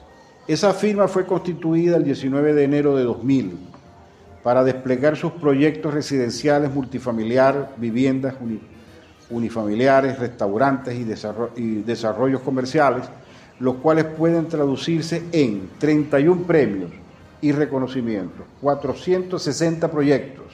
Esa 0.45 0.73
firma 0.73 1.07
fue 1.07 1.26
constituida 1.26 1.95
el 1.95 2.03
19 2.03 2.53
de 2.53 2.63
enero 2.65 2.97
de 2.97 3.05
2000 3.05 3.57
para 4.43 4.61
desplegar 4.65 5.15
sus 5.15 5.32
proyectos 5.32 5.93
residenciales 5.93 6.73
multifamiliar, 6.73 7.71
viviendas 7.78 8.36
unifamiliares, 9.30 10.19
restaurantes 10.19 10.95
y, 10.95 11.61
y 11.61 11.82
desarrollos 11.82 12.41
comerciales, 12.41 13.05
los 13.59 13.76
cuales 13.76 14.05
pueden 14.05 14.47
traducirse 14.47 15.23
en 15.32 15.69
31 15.80 16.43
premios, 16.43 16.91
y 17.45 17.51
reconocimiento, 17.51 18.43
460 18.61 19.91
proyectos, 19.91 20.45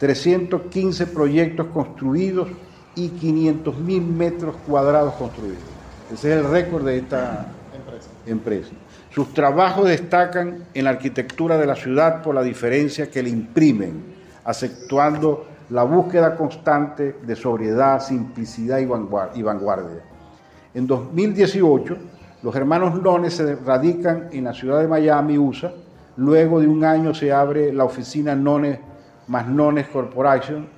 315 0.00 1.06
proyectos 1.06 1.68
construidos 1.68 2.48
y 2.96 3.10
500 3.10 3.78
mil 3.78 4.02
metros 4.02 4.56
cuadrados 4.66 5.14
construidos. 5.14 5.62
Ese 6.12 6.32
es 6.32 6.44
el 6.44 6.50
récord 6.50 6.84
de 6.84 6.98
esta 6.98 7.46
empresa. 8.26 8.70
Sus 9.14 9.32
trabajos 9.32 9.86
destacan 9.86 10.64
en 10.74 10.84
la 10.84 10.90
arquitectura 10.90 11.56
de 11.56 11.66
la 11.66 11.76
ciudad 11.76 12.20
por 12.20 12.34
la 12.34 12.42
diferencia 12.42 13.08
que 13.08 13.22
le 13.22 13.30
imprimen, 13.30 14.02
acentuando 14.44 15.46
la 15.70 15.82
búsqueda 15.82 16.36
constante 16.36 17.16
de 17.22 17.36
sobriedad, 17.36 18.00
simplicidad 18.00 18.78
y 18.78 19.42
vanguardia. 19.42 20.02
En 20.74 20.86
2018, 20.86 21.96
los 22.42 22.54
hermanos 22.54 23.02
Nones 23.02 23.34
se 23.34 23.56
radican 23.56 24.28
en 24.30 24.44
la 24.44 24.52
ciudad 24.52 24.80
de 24.80 24.88
Miami, 24.88 25.38
USA. 25.38 25.72
Luego 26.18 26.60
de 26.60 26.68
un 26.68 26.84
año 26.84 27.14
se 27.14 27.32
abre 27.32 27.72
la 27.72 27.84
oficina 27.84 28.34
Nones 28.34 28.78
más 29.26 29.48
Nones 29.48 29.88
Corporation, 29.88 30.68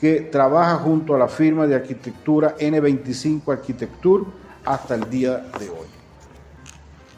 que 0.00 0.22
trabaja 0.22 0.76
junto 0.76 1.14
a 1.14 1.18
la 1.18 1.28
firma 1.28 1.66
de 1.66 1.76
arquitectura 1.76 2.56
N25 2.58 3.52
Arquitecture 3.52 4.24
hasta 4.64 4.94
el 4.94 5.08
día 5.08 5.44
de 5.58 5.68
hoy. 5.68 5.86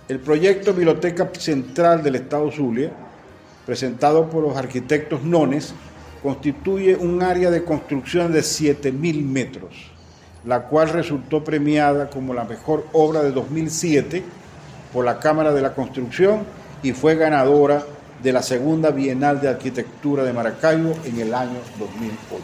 El 0.08 0.20
proyecto 0.20 0.72
Biblioteca 0.72 1.30
Central 1.38 2.02
del 2.02 2.16
Estado 2.16 2.50
Zulia, 2.50 2.90
presentado 3.64 4.28
por 4.28 4.42
los 4.42 4.56
arquitectos 4.56 5.22
Nones, 5.22 5.74
constituye 6.22 6.96
un 6.96 7.22
área 7.22 7.50
de 7.50 7.64
construcción 7.64 8.32
de 8.32 8.40
7.000 8.40 9.22
metros, 9.24 9.90
la 10.44 10.62
cual 10.62 10.90
resultó 10.90 11.44
premiada 11.44 12.10
como 12.10 12.34
la 12.34 12.44
mejor 12.44 12.86
obra 12.92 13.22
de 13.22 13.32
2007 13.32 14.22
por 14.92 15.04
la 15.04 15.18
Cámara 15.18 15.52
de 15.52 15.62
la 15.62 15.74
Construcción 15.74 16.40
y 16.82 16.92
fue 16.92 17.16
ganadora 17.16 17.84
de 18.22 18.32
la 18.32 18.42
segunda 18.42 18.90
Bienal 18.90 19.40
de 19.40 19.48
Arquitectura 19.48 20.24
de 20.24 20.32
Maracaibo 20.32 20.94
en 21.04 21.20
el 21.20 21.34
año 21.34 21.58
2008. 21.78 22.42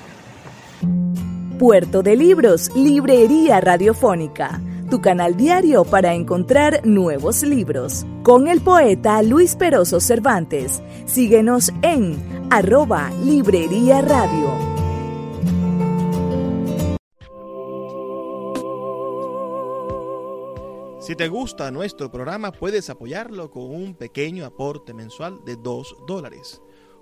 Puerto 1.58 2.02
de 2.02 2.16
Libros, 2.16 2.70
Librería 2.74 3.60
Radiofónica 3.60 4.60
tu 4.92 5.00
canal 5.00 5.38
diario 5.38 5.84
para 5.84 6.12
encontrar 6.12 6.84
nuevos 6.84 7.42
libros. 7.44 8.04
Con 8.22 8.46
el 8.46 8.60
poeta 8.60 9.22
Luis 9.22 9.56
Peroso 9.56 10.00
Cervantes. 10.00 10.82
Síguenos 11.06 11.72
en 11.80 12.22
arroba 12.50 13.10
Librería 13.24 14.02
Radio. 14.02 14.50
Si 21.00 21.16
te 21.16 21.28
gusta 21.28 21.70
nuestro 21.70 22.10
programa, 22.10 22.52
puedes 22.52 22.90
apoyarlo 22.90 23.50
con 23.50 23.74
un 23.74 23.94
pequeño 23.94 24.44
aporte 24.44 24.92
mensual 24.92 25.42
de 25.46 25.56
2 25.56 26.04
dólares 26.06 26.60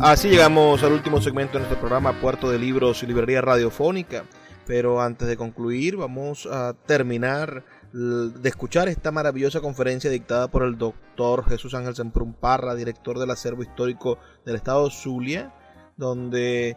Así 0.00 0.28
llegamos 0.28 0.82
al 0.82 0.92
último 0.92 1.22
segmento 1.22 1.54
de 1.54 1.60
nuestro 1.60 1.80
programa 1.80 2.20
Puerto 2.20 2.50
de 2.50 2.58
Libros 2.58 3.02
y 3.02 3.06
Librería 3.06 3.40
Radiofónica. 3.40 4.24
Pero 4.66 5.00
antes 5.00 5.26
de 5.26 5.38
concluir, 5.38 5.96
vamos 5.96 6.46
a 6.46 6.74
terminar 6.86 7.64
de 7.92 8.48
escuchar 8.48 8.88
esta 8.88 9.10
maravillosa 9.10 9.60
conferencia 9.60 10.10
dictada 10.10 10.48
por 10.48 10.64
el 10.64 10.76
doctor 10.76 11.48
Jesús 11.48 11.72
Ángel 11.72 11.96
Semprún 11.96 12.34
Parra, 12.34 12.74
director 12.74 13.18
del 13.18 13.30
acervo 13.30 13.62
histórico 13.62 14.18
del 14.44 14.56
estado 14.56 14.90
Zulia, 14.90 15.54
donde 15.96 16.76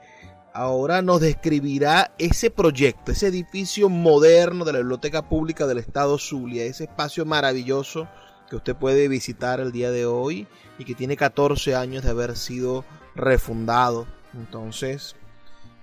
ahora 0.53 1.01
nos 1.01 1.19
describirá 1.19 2.13
ese 2.19 2.49
proyecto, 2.51 3.11
ese 3.11 3.27
edificio 3.27 3.89
moderno 3.89 4.63
de 4.63 4.73
la 4.73 4.79
Biblioteca 4.79 5.27
Pública 5.27 5.67
del 5.67 5.79
estado 5.79 6.17
Zulia, 6.17 6.63
ese 6.63 6.85
espacio 6.85 7.25
maravilloso 7.25 8.07
que 8.49 8.55
usted 8.55 8.75
puede 8.75 9.07
visitar 9.09 9.59
el 9.59 9.71
día 9.71 9.91
de 9.91 10.05
hoy 10.05 10.47
y 10.77 10.85
que 10.85 10.95
tiene 10.95 11.17
14 11.17 11.75
años 11.75 12.03
de 12.03 12.09
haber 12.09 12.37
sido 12.37 12.85
refundado. 13.19 14.07
Entonces, 14.33 15.15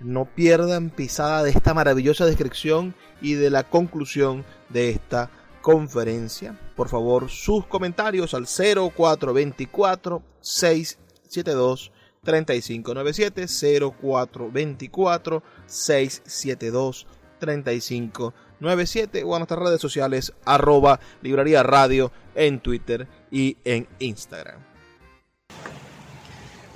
no 0.00 0.24
pierdan 0.24 0.90
pisada 0.90 1.42
de 1.42 1.50
esta 1.50 1.74
maravillosa 1.74 2.26
descripción 2.26 2.94
y 3.20 3.34
de 3.34 3.50
la 3.50 3.64
conclusión 3.64 4.44
de 4.68 4.90
esta 4.90 5.30
conferencia. 5.62 6.58
Por 6.76 6.88
favor, 6.88 7.28
sus 7.28 7.66
comentarios 7.66 8.34
al 8.34 8.46
0424 8.46 10.22
672 10.40 11.92
3597 12.22 13.46
0424 14.00 15.42
672 15.66 17.06
3597 17.38 19.24
o 19.24 19.34
a 19.34 19.38
nuestras 19.38 19.60
redes 19.60 19.80
sociales 19.80 20.32
arroba 20.44 21.00
librería 21.22 21.62
radio 21.62 22.12
en 22.34 22.60
Twitter 22.60 23.08
y 23.30 23.56
en 23.64 23.88
Instagram. 23.98 24.75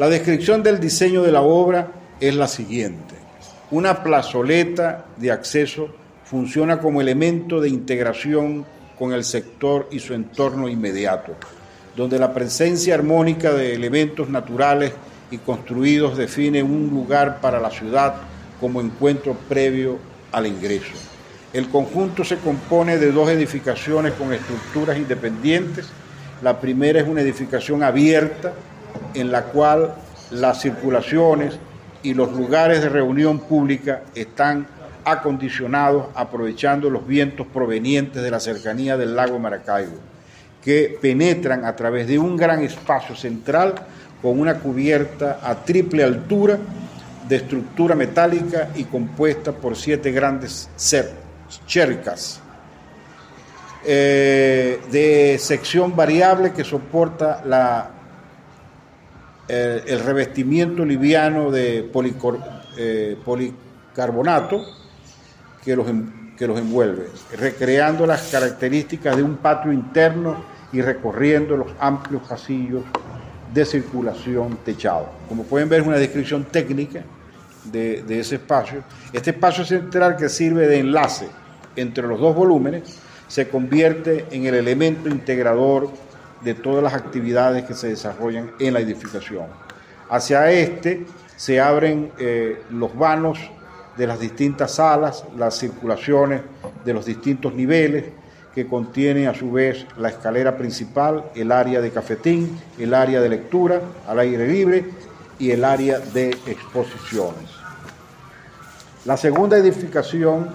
La 0.01 0.09
descripción 0.09 0.62
del 0.62 0.80
diseño 0.80 1.22
de 1.22 1.30
la 1.30 1.42
obra 1.42 1.92
es 2.20 2.34
la 2.34 2.48
siguiente. 2.48 3.16
Una 3.70 4.03
plazoleta 4.03 5.05
de 5.18 5.30
acceso 5.30 5.90
funciona 6.24 6.80
como 6.80 7.03
elemento 7.03 7.61
de 7.61 7.68
integración 7.68 8.64
con 8.98 9.12
el 9.12 9.24
sector 9.24 9.88
y 9.90 9.98
su 9.98 10.14
entorno 10.14 10.70
inmediato, 10.70 11.34
donde 11.94 12.18
la 12.18 12.32
presencia 12.32 12.94
armónica 12.94 13.53
de 13.53 13.74
elementos 13.74 14.30
naturales 14.30 14.94
y 15.30 15.36
construidos 15.36 16.16
define 16.16 16.62
un 16.62 16.88
lugar 16.88 17.38
para 17.42 17.61
la 17.61 17.70
ciudad 17.70 18.14
como 18.59 18.80
encuentro 18.80 19.36
previo 19.51 19.98
al 20.32 20.46
ingreso. 20.46 20.94
El 21.53 21.68
conjunto 21.68 22.24
se 22.24 22.38
compone 22.38 22.96
de 22.96 23.12
dos 23.12 23.28
edificaciones 23.28 24.14
con 24.14 24.32
estructuras 24.32 24.96
independientes. 24.96 25.90
La 26.40 26.59
primera 26.59 27.03
es 27.03 27.07
una 27.07 27.20
edificación 27.20 27.82
abierta 27.82 28.55
en 29.14 29.32
la 29.32 29.45
cual 29.45 29.95
las 30.30 30.61
circulaciones 30.61 31.59
y 32.03 32.14
los 32.14 32.32
lugares 32.32 32.82
de 32.82 32.88
reunión 32.88 33.41
pública 33.41 34.03
están 34.14 34.66
acondicionados 35.05 36.07
aprovechando 36.14 36.91
los 36.91 37.07
vientos 37.07 37.47
provenientes 37.47 38.22
de 38.22 38.30
la 38.30 38.41
cercanía 38.41 38.97
del 38.97 39.16
lago 39.16 39.38
Maracaibo, 39.38 39.97
que 40.62 40.99
penetran 41.01 41.64
a 41.64 41.74
través 41.74 42.07
de 42.07 42.18
un 42.18 42.36
gran 42.36 42.62
espacio 42.62 43.16
central 43.16 43.74
con 44.22 44.38
una 44.38 44.59
cubierta 44.59 45.41
a 45.43 45.55
triple 45.55 46.05
altura 46.05 46.59
de 47.28 47.36
estructura 47.36 47.95
metálica 47.95 48.70
y 48.74 48.84
compuesta 48.84 49.53
por 49.53 49.76
siete 49.76 50.11
grandes 50.11 50.68
chercas 51.66 52.41
eh, 53.84 54.78
de 54.91 55.38
sección 55.38 55.97
variable 55.97 56.53
que 56.53 56.64
soporta 56.64 57.43
la 57.47 57.91
el, 59.51 60.01
revestimiento 60.01 60.84
liviano 60.84 61.51
de 61.51 61.90
eh, 62.76 63.16
policarbonato 63.24 64.64
que 65.64 65.74
los, 65.74 65.86
que 66.36 66.46
los 66.46 66.59
envuelve, 66.59 67.09
recreando 67.36 68.07
las 68.07 68.30
características 68.30 69.16
de 69.16 69.22
un 69.22 69.36
patio 69.36 69.72
interno 69.72 70.44
y 70.72 70.80
recorriendo 70.82 71.57
los 71.57 71.68
amplios 71.80 72.22
pasillos 72.28 72.84
de 73.53 73.64
circulación 73.64 74.59
techado. 74.64 75.09
Como 75.28 75.42
pueden 75.42 75.68
ver 75.68 75.80
es 75.80 75.86
una 75.86 75.98
descripción 75.98 76.44
técnica 76.44 77.03
de, 77.64 78.03
de, 78.05 78.20
ese 78.20 78.36
espacio. 78.36 78.84
Este 79.12 79.30
espacio 79.30 79.64
central 79.64 80.16
que 80.16 80.28
sirve 80.28 80.68
de 80.68 80.78
enlace 80.78 81.26
entre 81.74 82.07
los 82.07 82.20
dos 82.20 82.36
volúmenes 82.36 83.01
se 83.26 83.48
convierte 83.48 84.26
en 84.30 84.46
el 84.46 84.55
elemento 84.55 85.09
integrador 85.09 85.90
de 86.43 86.55
todas 86.55 86.82
las 86.82 86.95
actividades 86.95 87.64
que 87.64 87.74
se 87.74 87.88
desarrollan 87.88 88.53
en 88.59 88.74
la 88.74 88.80
edificación. 88.80 89.47
Hacia 90.09 90.51
este 90.51 91.07
se 91.36 91.61
abren 91.61 92.12
eh, 92.18 92.62
los 92.70 92.97
vanos 92.97 93.38
de 93.97 94.07
las 94.07 94.20
distintas 94.20 94.72
salas, 94.72 95.24
las 95.36 95.59
circulaciones 95.59 96.43
de 96.84 96.95
los 96.95 97.05
distintos 97.05 97.55
niveles, 97.55 98.05
que 98.55 98.66
contienen 98.66 99.28
a 99.28 99.34
su 99.34 99.53
vez 99.53 99.86
la 99.97 100.09
escalera 100.09 100.57
principal, 100.57 101.24
el 101.34 101.53
área 101.53 101.80
de 101.80 101.91
cafetín, 101.91 102.59
el 102.78 102.95
área 102.95 103.20
de 103.20 103.28
lectura 103.28 103.80
al 104.09 104.18
aire 104.18 104.49
libre 104.49 104.86
y 105.38 105.53
el 105.53 105.64
área 105.64 105.99
de 105.99 106.30
exposiciones. 106.47 107.49
La 109.05 109.16
segunda 109.16 109.57
edificación 109.57 110.49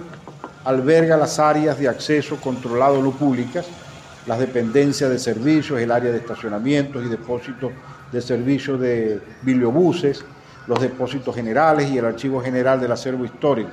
alberga 0.64 1.16
las 1.16 1.38
áreas 1.38 1.78
de 1.78 1.88
acceso 1.88 2.36
controlado 2.40 3.02
no 3.02 3.12
públicas, 3.12 3.66
las 4.26 4.38
dependencias 4.38 5.10
de 5.10 5.18
servicios, 5.18 5.80
el 5.80 5.90
área 5.90 6.10
de 6.10 6.18
estacionamientos 6.18 7.04
y 7.04 7.08
depósitos 7.08 7.72
de 8.10 8.20
servicios 8.20 8.80
de 8.80 9.20
bibliobuses, 9.42 10.24
los 10.66 10.80
depósitos 10.80 11.34
generales 11.34 11.90
y 11.90 11.98
el 11.98 12.04
archivo 12.04 12.40
general 12.40 12.80
del 12.80 12.92
acervo 12.92 13.24
histórico. 13.24 13.70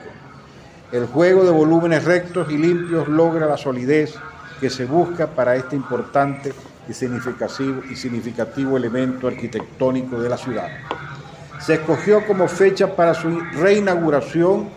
El 0.91 1.08
juego 1.08 1.43
de 1.43 1.51
volúmenes 1.51 2.04
rectos 2.04 2.51
y 2.51 2.58
limpios 2.58 3.08
logra 3.08 3.47
la 3.47 3.58
solidez 3.58 4.14
que 4.60 4.70
se 4.70 4.86
busca 4.86 5.28
para 5.28 5.56
este 5.56 5.76
importante 5.76 6.54
y 6.88 6.93
significativo, 6.93 7.82
y 7.89 7.95
significativo 7.95 8.78
elemento 8.78 9.28
arquitectónico 9.28 10.22
de 10.22 10.30
la 10.30 10.38
ciudad. 10.38 10.68
Se 11.60 11.76
escogió 11.76 12.26
como 12.28 12.47
fecha 12.47 12.95
para 12.95 13.14
su 13.14 13.39
reinauguración 13.54 14.70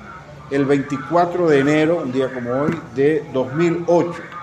el 0.51 0.65
24 0.65 1.49
de 1.49 1.59
enero, 1.59 2.03
un 2.03 2.13
día 2.13 2.33
como 2.33 2.51
hoy, 2.53 2.81
de 2.95 3.25
2008. 3.35 4.36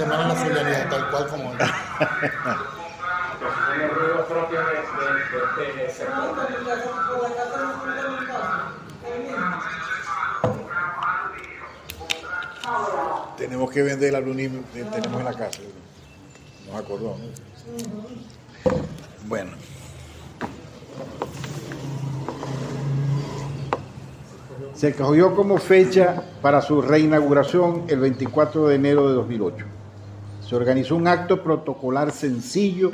Semana 0.00 0.28
la 0.28 0.34
solidaridad, 0.34 0.88
tal 0.88 1.10
cual 1.10 1.28
como 1.28 1.50
hoy. 1.50 1.56
Tenemos 13.36 13.70
que 13.70 13.82
vender 13.82 14.08
el 14.08 14.14
aluminio 14.14 14.62
que 14.72 14.84
tenemos 14.84 15.18
en 15.18 15.24
la 15.26 15.34
casa. 15.34 15.60
Nos 16.66 16.80
acordó. 16.80 17.16
Bueno. 19.26 19.50
Se 24.72 24.88
escogió 24.88 25.36
como 25.36 25.58
fecha 25.58 26.22
para 26.40 26.62
su 26.62 26.80
reinauguración 26.80 27.84
el 27.88 28.00
24 28.00 28.68
de 28.68 28.76
enero 28.76 29.06
de 29.06 29.14
2008. 29.16 29.66
Se 30.50 30.56
organizó 30.56 30.96
un 30.96 31.06
acto 31.06 31.44
protocolar 31.44 32.10
sencillo, 32.10 32.90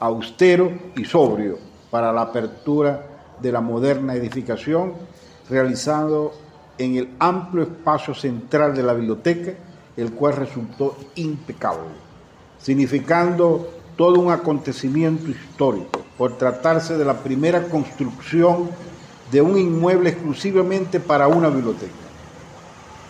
austero 0.00 0.72
y 0.96 1.04
sobrio 1.04 1.58
para 1.90 2.10
la 2.14 2.22
apertura 2.22 3.36
de 3.42 3.52
la 3.52 3.60
moderna 3.60 4.14
edificación, 4.14 4.94
realizado 5.50 6.32
en 6.78 6.96
el 6.96 7.10
amplio 7.18 7.64
espacio 7.64 8.14
central 8.14 8.74
de 8.74 8.84
la 8.84 8.94
biblioteca, 8.94 9.52
el 9.98 10.12
cual 10.12 10.36
resultó 10.36 10.96
impecable, 11.16 11.90
significando 12.58 13.68
todo 13.98 14.18
un 14.18 14.32
acontecimiento 14.32 15.30
histórico, 15.30 16.00
por 16.16 16.38
tratarse 16.38 16.96
de 16.96 17.04
la 17.04 17.18
primera 17.18 17.64
construcción 17.64 18.70
de 19.30 19.42
un 19.42 19.58
inmueble 19.58 20.08
exclusivamente 20.08 21.00
para 21.00 21.28
una 21.28 21.50
biblioteca, 21.50 21.92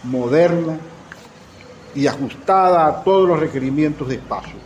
moderna 0.02 0.80
y 1.94 2.06
ajustada 2.06 2.86
a 2.86 3.04
todos 3.04 3.28
los 3.28 3.38
requerimientos 3.38 4.08
de 4.08 4.16
espacio. 4.16 4.56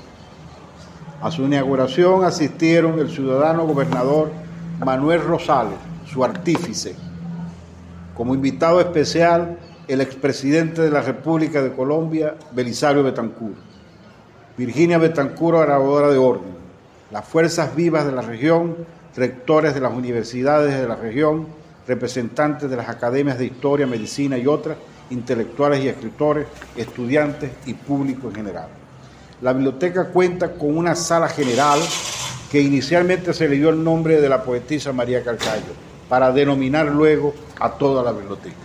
A 1.20 1.30
su 1.30 1.42
inauguración 1.42 2.24
asistieron 2.24 2.98
el 2.98 3.10
ciudadano 3.10 3.66
gobernador 3.66 4.30
Manuel 4.78 5.22
Rosales, 5.22 5.78
su 6.06 6.24
artífice, 6.24 6.94
como 8.14 8.34
invitado 8.34 8.80
especial 8.80 9.58
el 9.88 10.00
expresidente 10.00 10.82
de 10.82 10.90
la 10.90 11.00
República 11.00 11.62
de 11.62 11.72
Colombia, 11.72 12.36
Belisario 12.52 13.02
Betancur, 13.02 13.54
Virginia 14.56 14.98
Betancur, 14.98 15.58
grabadora 15.58 16.10
de 16.10 16.18
orden, 16.18 16.52
las 17.10 17.24
fuerzas 17.24 17.74
vivas 17.74 18.04
de 18.04 18.12
la 18.12 18.22
región, 18.22 18.76
rectores 19.16 19.74
de 19.74 19.80
las 19.80 19.92
universidades 19.92 20.78
de 20.78 20.86
la 20.86 20.96
región, 20.96 21.46
representantes 21.86 22.68
de 22.68 22.76
las 22.76 22.88
academias 22.88 23.38
de 23.38 23.46
historia, 23.46 23.86
medicina 23.86 24.36
y 24.36 24.46
otras, 24.46 24.76
intelectuales 25.10 25.82
y 25.84 25.88
escritores, 25.88 26.46
estudiantes 26.76 27.50
y 27.66 27.74
público 27.74 28.28
en 28.28 28.34
general. 28.34 28.68
La 29.40 29.52
biblioteca 29.52 30.08
cuenta 30.08 30.52
con 30.52 30.76
una 30.76 30.94
sala 30.94 31.28
general 31.28 31.80
que 32.50 32.60
inicialmente 32.60 33.32
se 33.34 33.48
le 33.48 33.56
dio 33.56 33.68
el 33.68 33.82
nombre 33.82 34.20
de 34.20 34.28
la 34.28 34.42
poetisa 34.42 34.92
María 34.92 35.22
Calcayo, 35.22 35.88
para 36.08 36.32
denominar 36.32 36.86
luego 36.86 37.34
a 37.60 37.70
toda 37.70 38.02
la 38.02 38.12
biblioteca. 38.12 38.56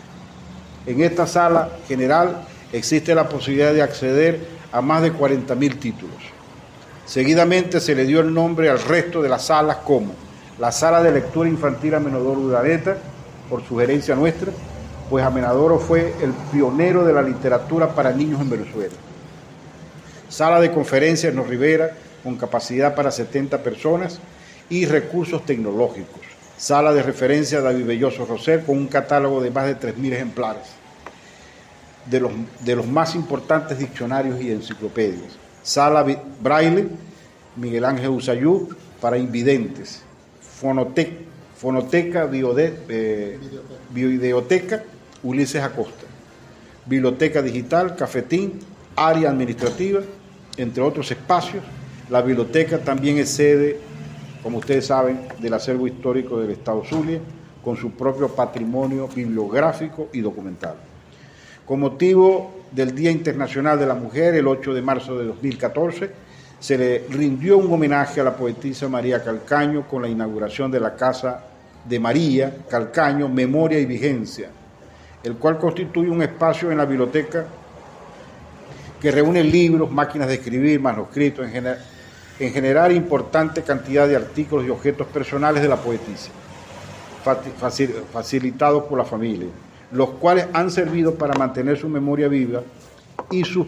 En 0.85 1.01
esta 1.01 1.27
sala 1.27 1.69
general 1.87 2.45
existe 2.71 3.13
la 3.13 3.27
posibilidad 3.27 3.73
de 3.73 3.81
acceder 3.81 4.39
a 4.71 4.81
más 4.81 5.01
de 5.01 5.13
40.000 5.13 5.79
títulos. 5.79 6.15
Seguidamente 7.05 7.79
se 7.79 7.95
le 7.95 8.05
dio 8.05 8.21
el 8.21 8.33
nombre 8.33 8.69
al 8.69 8.81
resto 8.81 9.21
de 9.21 9.29
las 9.29 9.45
salas 9.45 9.77
como 9.77 10.13
la 10.59 10.71
Sala 10.71 11.01
de 11.01 11.11
Lectura 11.11 11.49
Infantil 11.49 11.95
Amenodoro 11.95 12.39
Urdaneta, 12.39 12.97
por 13.49 13.63
sugerencia 13.65 14.15
nuestra, 14.15 14.51
pues 15.09 15.23
Amenadoro 15.23 15.79
fue 15.79 16.13
el 16.21 16.31
pionero 16.51 17.05
de 17.05 17.13
la 17.13 17.21
literatura 17.21 17.93
para 17.93 18.11
niños 18.11 18.41
en 18.41 18.49
Venezuela. 18.49 18.93
Sala 20.29 20.59
de 20.59 20.71
conferencias 20.71 21.33
No 21.33 21.43
Rivera, 21.43 21.91
con 22.23 22.37
capacidad 22.37 22.95
para 22.95 23.11
70 23.11 23.61
personas 23.61 24.19
y 24.69 24.85
recursos 24.85 25.45
tecnológicos. 25.45 26.21
Sala 26.57 26.93
de 26.93 27.03
referencia 27.03 27.61
David 27.61 27.85
Belloso 27.85 28.25
Roser, 28.25 28.63
con 28.63 28.77
un 28.77 28.87
catálogo 28.87 29.41
de 29.41 29.51
más 29.51 29.65
de 29.65 29.77
3.000 29.77 30.13
ejemplares 30.13 30.83
de 32.05 32.19
los, 32.19 32.31
de 32.61 32.75
los 32.75 32.87
más 32.87 33.15
importantes 33.15 33.79
diccionarios 33.79 34.41
y 34.41 34.51
enciclopedias. 34.51 35.37
Sala 35.61 36.05
Braille, 36.41 36.87
Miguel 37.55 37.85
Ángel 37.85 38.09
Usayú, 38.09 38.69
para 38.99 39.17
invidentes. 39.17 40.01
Fonoteca, 41.57 42.25
Biode, 42.25 42.79
eh, 42.89 43.39
Ulises 45.23 45.63
Acosta. 45.63 46.05
Biblioteca 46.85 47.41
Digital, 47.41 47.95
Cafetín, 47.95 48.59
Área 48.95 49.29
Administrativa, 49.29 50.01
entre 50.57 50.83
otros 50.83 51.09
espacios. 51.11 51.63
La 52.09 52.21
biblioteca 52.21 52.79
también 52.79 53.17
es 53.17 53.29
sede, 53.29 53.79
como 54.43 54.57
ustedes 54.57 54.87
saben, 54.87 55.21
del 55.39 55.53
acervo 55.53 55.87
histórico 55.87 56.39
del 56.39 56.51
Estado 56.51 56.83
Zulia, 56.83 57.19
con 57.63 57.77
su 57.77 57.91
propio 57.91 58.27
patrimonio 58.27 59.07
bibliográfico 59.07 60.09
y 60.11 60.19
documental. 60.19 60.75
Con 61.65 61.79
motivo 61.79 62.65
del 62.71 62.93
Día 62.93 63.09
Internacional 63.09 63.79
de 63.79 63.85
la 63.85 63.95
Mujer, 63.95 64.35
el 64.35 64.47
8 64.47 64.73
de 64.73 64.81
marzo 64.81 65.17
de 65.17 65.25
2014, 65.25 66.11
se 66.59 66.77
le 66.77 67.05
rindió 67.09 67.57
un 67.57 67.71
homenaje 67.71 68.19
a 68.19 68.25
la 68.25 68.35
poetisa 68.35 68.89
María 68.89 69.23
Calcaño 69.23 69.87
con 69.87 70.01
la 70.01 70.09
inauguración 70.09 70.69
de 70.71 70.79
la 70.81 70.95
Casa 70.95 71.45
de 71.87 71.99
María 71.99 72.55
Calcaño, 72.69 73.29
Memoria 73.29 73.79
y 73.79 73.85
Vigencia, 73.85 74.49
el 75.23 75.35
cual 75.35 75.57
constituye 75.57 76.09
un 76.09 76.21
espacio 76.21 76.71
en 76.71 76.77
la 76.77 76.85
biblioteca 76.85 77.45
que 78.99 79.11
reúne 79.11 79.43
libros, 79.43 79.91
máquinas 79.91 80.27
de 80.27 80.35
escribir, 80.35 80.79
manuscritos, 80.79 81.47
en, 81.51 81.67
en 82.39 82.53
general 82.53 82.91
importante 82.91 83.61
cantidad 83.61 84.07
de 84.07 84.15
artículos 84.15 84.65
y 84.65 84.69
objetos 84.69 85.07
personales 85.07 85.61
de 85.61 85.69
la 85.69 85.77
poetisa, 85.77 86.31
facilitados 88.11 88.83
por 88.83 88.97
la 88.97 89.05
familia, 89.05 89.47
los 89.91 90.09
cuales 90.11 90.47
han 90.53 90.71
servido 90.71 91.15
para 91.15 91.37
mantener 91.37 91.77
su 91.77 91.87
memoria 91.89 92.27
viva 92.27 92.61
y 93.29 93.43
sus 93.43 93.67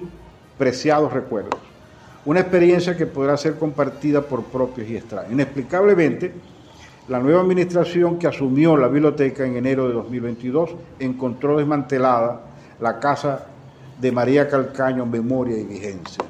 preciados 0.57 1.11
recuerdos. 1.11 1.59
Una 2.25 2.39
experiencia 2.39 2.97
que 2.97 3.05
podrá 3.05 3.37
ser 3.37 3.55
compartida 3.55 4.21
por 4.21 4.43
propios 4.45 4.89
y 4.89 4.97
extraños. 4.97 5.31
Inexplicablemente, 5.31 6.33
la 7.07 7.19
nueva 7.19 7.41
administración 7.41 8.17
que 8.17 8.27
asumió 8.27 8.75
la 8.75 8.87
biblioteca 8.87 9.45
en 9.45 9.57
enero 9.57 9.87
de 9.87 9.93
2022 9.93 10.71
encontró 10.99 11.57
desmantelada 11.57 12.41
la 12.79 12.99
casa 12.99 13.45
de 13.99 14.11
María 14.11 14.49
Calcaño 14.49 15.05
Memoria 15.05 15.57
y 15.57 15.63
Vigencia, 15.63 16.23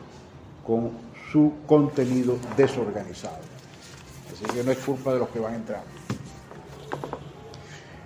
con 0.65 0.91
su 1.31 1.53
contenido 1.65 2.37
desorganizado. 2.57 3.39
Así 4.31 4.45
que 4.45 4.63
no 4.63 4.71
es 4.71 4.77
culpa 4.79 5.13
de 5.13 5.19
los 5.19 5.29
que 5.29 5.39
van 5.39 5.55
entrando. 5.55 5.87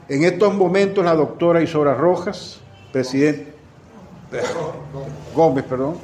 En 0.08 0.24
estos 0.24 0.54
momentos 0.54 1.04
la 1.04 1.16
doctora 1.16 1.62
Isora 1.62 1.96
Rojas, 1.96 2.62
presidente 2.92 3.54
Gómez, 5.36 5.66
perdón, 5.66 5.96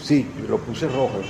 sí, 0.00 0.28
lo 0.48 0.58
puse 0.58 0.86
rojo. 0.86 1.20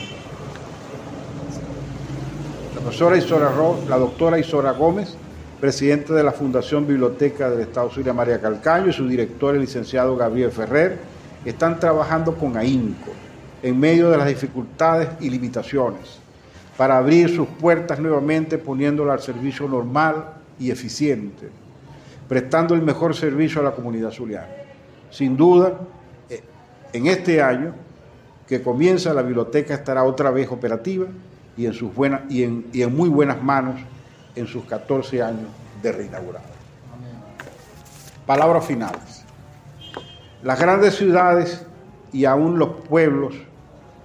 La 2.86 3.98
doctora 3.98 4.38
Isora 4.38 4.70
Gómez, 4.70 5.16
presidenta 5.60 6.14
de 6.14 6.22
la 6.22 6.30
Fundación 6.30 6.86
Biblioteca 6.86 7.50
del 7.50 7.62
Estado 7.62 7.90
Zulia 7.90 8.12
María 8.12 8.40
Calcaño 8.40 8.90
y 8.90 8.92
su 8.92 9.08
director, 9.08 9.56
el 9.56 9.62
licenciado 9.62 10.16
Gabriel 10.16 10.52
Ferrer, 10.52 10.96
están 11.44 11.80
trabajando 11.80 12.36
con 12.36 12.56
ahínco 12.56 13.10
en 13.60 13.80
medio 13.80 14.08
de 14.08 14.16
las 14.16 14.28
dificultades 14.28 15.08
y 15.18 15.30
limitaciones 15.30 16.20
para 16.76 16.96
abrir 16.98 17.34
sus 17.34 17.48
puertas 17.48 17.98
nuevamente 17.98 18.56
poniéndola 18.56 19.14
al 19.14 19.20
servicio 19.20 19.68
normal 19.68 20.34
y 20.56 20.70
eficiente, 20.70 21.48
prestando 22.28 22.76
el 22.76 22.82
mejor 22.82 23.16
servicio 23.16 23.60
a 23.60 23.64
la 23.64 23.72
comunidad 23.72 24.12
zuliana. 24.12 24.46
Sin 25.10 25.36
duda, 25.36 25.76
eh, 26.30 26.40
en 26.92 27.08
este 27.08 27.42
año 27.42 27.74
que 28.46 28.62
comienza 28.62 29.12
la 29.12 29.22
biblioteca 29.22 29.74
estará 29.74 30.04
otra 30.04 30.30
vez 30.30 30.48
operativa 30.52 31.06
y 31.56 31.66
en, 31.66 31.72
sus 31.72 31.94
buenas, 31.94 32.22
y 32.28 32.42
en, 32.42 32.96
muy 32.96 33.08
buenas 33.08 33.42
manos 33.42 33.76
en 34.34 34.46
sus 34.46 34.64
14 34.64 35.22
años 35.22 35.48
de 35.82 35.92
reinaugurada. 35.92 36.44
Palabras 38.26 38.66
finales. 38.66 39.24
Las 40.42 40.60
grandes 40.60 40.94
ciudades 40.96 41.64
y 42.12 42.24
aún 42.24 42.58
los 42.58 42.68
pueblos 42.88 43.34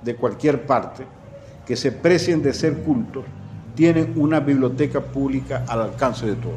de 0.02 0.16
cualquier 0.16 0.66
parte 0.66 1.06
que 1.66 1.76
se 1.76 1.92
precien 1.92 2.42
de 2.42 2.54
ser 2.54 2.78
cultos 2.84 3.26
tienen 3.76 4.14
una 4.16 4.40
biblioteca 4.40 5.02
pública 5.02 5.66
al 5.68 5.82
alcance 5.82 6.26
de 6.26 6.36
todos. 6.36 6.56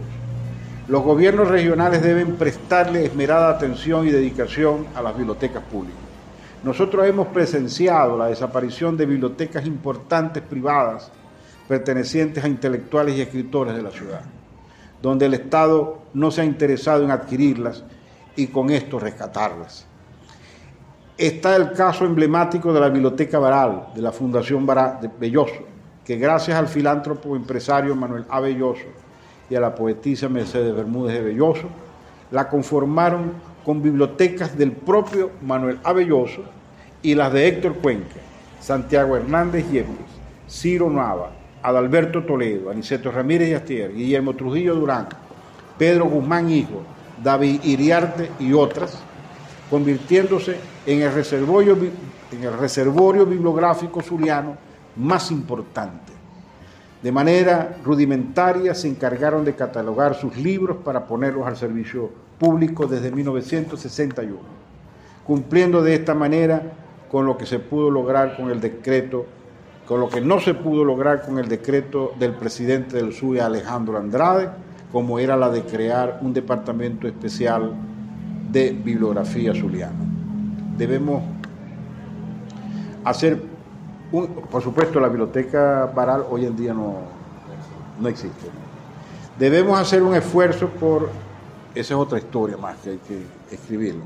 Los 0.88 1.03
gobiernos 1.03 1.49
regionales 1.49 2.03
deben 2.03 2.36
prestarle 2.36 3.07
esmerada 3.07 3.51
atención 3.51 4.07
y 4.07 4.11
dedicación 4.11 4.86
a 4.95 5.03
las 5.03 5.16
bibliotecas 5.16 5.62
públicas. 5.62 6.03
Nosotros 6.65 7.07
hemos 7.07 7.27
presenciado 7.27 8.17
la 8.17 8.29
desaparición 8.29 8.97
de 8.97 9.05
bibliotecas 9.05 9.67
importantes 9.67 10.43
privadas 10.43 11.12
pertenecientes 11.69 12.43
a 12.43 12.49
intelectuales 12.49 13.17
y 13.17 13.21
escritores 13.21 13.77
de 13.77 13.83
la 13.83 13.91
ciudad, 13.91 14.23
donde 15.03 15.27
el 15.27 15.35
Estado 15.35 15.99
no 16.15 16.31
se 16.31 16.41
ha 16.41 16.45
interesado 16.45 17.05
en 17.05 17.11
adquirirlas 17.11 17.85
y 18.35 18.47
con 18.47 18.71
esto 18.71 18.99
rescatarlas. 18.99 19.87
Está 21.19 21.55
el 21.55 21.73
caso 21.73 22.07
emblemático 22.07 22.73
de 22.73 22.81
la 22.81 22.89
Biblioteca 22.89 23.39
Baral, 23.39 23.89
de 23.95 24.01
la 24.01 24.11
Fundación 24.11 24.65
Baral 24.65 25.01
de 25.03 25.11
Belloso, 25.21 25.67
que 26.03 26.17
gracias 26.17 26.57
al 26.57 26.69
filántropo 26.69 27.37
empresario 27.37 27.95
Manuel 27.95 28.25
A. 28.31 28.41
Belloso 28.41 28.87
y 29.51 29.55
a 29.55 29.61
la 29.61 29.75
poetisa 29.75 30.31
Mercedes 30.31 30.75
Bermúdez 30.75 31.15
de 31.15 31.25
Belloso, 31.25 31.69
la 32.31 32.49
conformaron 32.49 33.53
con 33.65 33.83
bibliotecas 33.83 34.57
del 34.57 34.73
propio 34.73 35.31
Manuel 35.43 35.79
A. 35.85 35.93
Belloso 35.93 36.43
y 37.03 37.15
las 37.15 37.33
de 37.33 37.49
Héctor 37.49 37.75
Cuenca, 37.77 38.17
Santiago 38.61 39.17
Hernández 39.17 39.71
Yepes, 39.71 40.07
Ciro 40.49 40.91
Nava, 40.91 41.31
Adalberto 41.62 42.25
Toledo, 42.25 42.71
Aniceto 42.71 43.11
Ramírez 43.11 43.62
y 43.71 43.75
Guillermo 43.75 44.35
Trujillo 44.35 44.75
Durán, 44.75 45.09
Pedro 45.79 46.07
Guzmán 46.07 46.51
Hijo, 46.51 46.83
David 47.23 47.61
Iriarte 47.65 48.31
y 48.39 48.53
otras, 48.53 48.99
convirtiéndose 49.71 50.57
en 50.87 51.03
el 51.03 51.12
reservorio, 51.12 51.77
bibliográfico 53.27 54.03
zuliano 54.03 54.57
más 54.97 55.31
importante. 55.31 56.12
De 57.03 57.12
manera 57.12 57.77
rudimentaria 57.85 58.75
se 58.75 58.89
encargaron 58.89 59.45
de 59.45 59.55
catalogar 59.55 60.15
sus 60.15 60.37
libros 60.37 60.79
para 60.85 61.07
ponerlos 61.07 61.47
al 61.47 61.57
servicio 61.57 62.11
público 62.39 62.87
desde 62.87 63.11
1961, 63.11 64.39
cumpliendo 65.26 65.82
de 65.82 65.95
esta 65.95 66.14
manera 66.14 66.62
con 67.11 67.26
lo 67.26 67.39
que 67.39 67.47
se 67.47 67.59
pudo 67.59 67.91
lograr 67.91 68.37
con 68.37 68.51
el 68.51 68.61
decreto, 68.61 69.26
con 69.87 70.01
lo 70.01 70.09
que 70.09 70.20
no 70.20 70.41
se 70.41 70.55
pudo 70.55 70.85
lograr 70.85 71.22
con 71.22 71.39
el 71.39 71.49
decreto 71.49 72.12
del 72.18 72.32
presidente 72.32 72.97
del 72.97 73.12
SUE 73.12 73.41
Alejandro 73.41 73.99
Andrade, 73.99 74.49
como 74.91 75.18
era 75.18 75.37
la 75.37 75.51
de 75.51 75.62
crear 75.62 76.18
un 76.22 76.32
departamento 76.32 77.07
especial 77.07 77.72
de 78.51 78.70
bibliografía 78.70 79.53
zuliana. 79.55 79.95
Debemos 80.76 81.22
hacer, 83.05 83.43
por 84.51 84.62
supuesto, 84.62 85.01
la 85.01 85.09
biblioteca 85.09 85.91
Baral 85.95 86.24
hoy 86.30 86.47
en 86.47 86.57
día 86.57 86.72
no, 86.72 86.97
no 88.01 88.09
existe. 88.09 88.47
Debemos 89.39 89.78
hacer 89.78 90.03
un 90.03 90.14
esfuerzo 90.14 90.68
por, 90.68 91.11
esa 91.75 91.95
es 91.95 91.99
otra 91.99 92.18
historia 92.18 92.57
más 92.57 92.77
que 92.79 92.91
hay 92.91 92.99
que 92.99 93.55
escribirlo. 93.55 94.03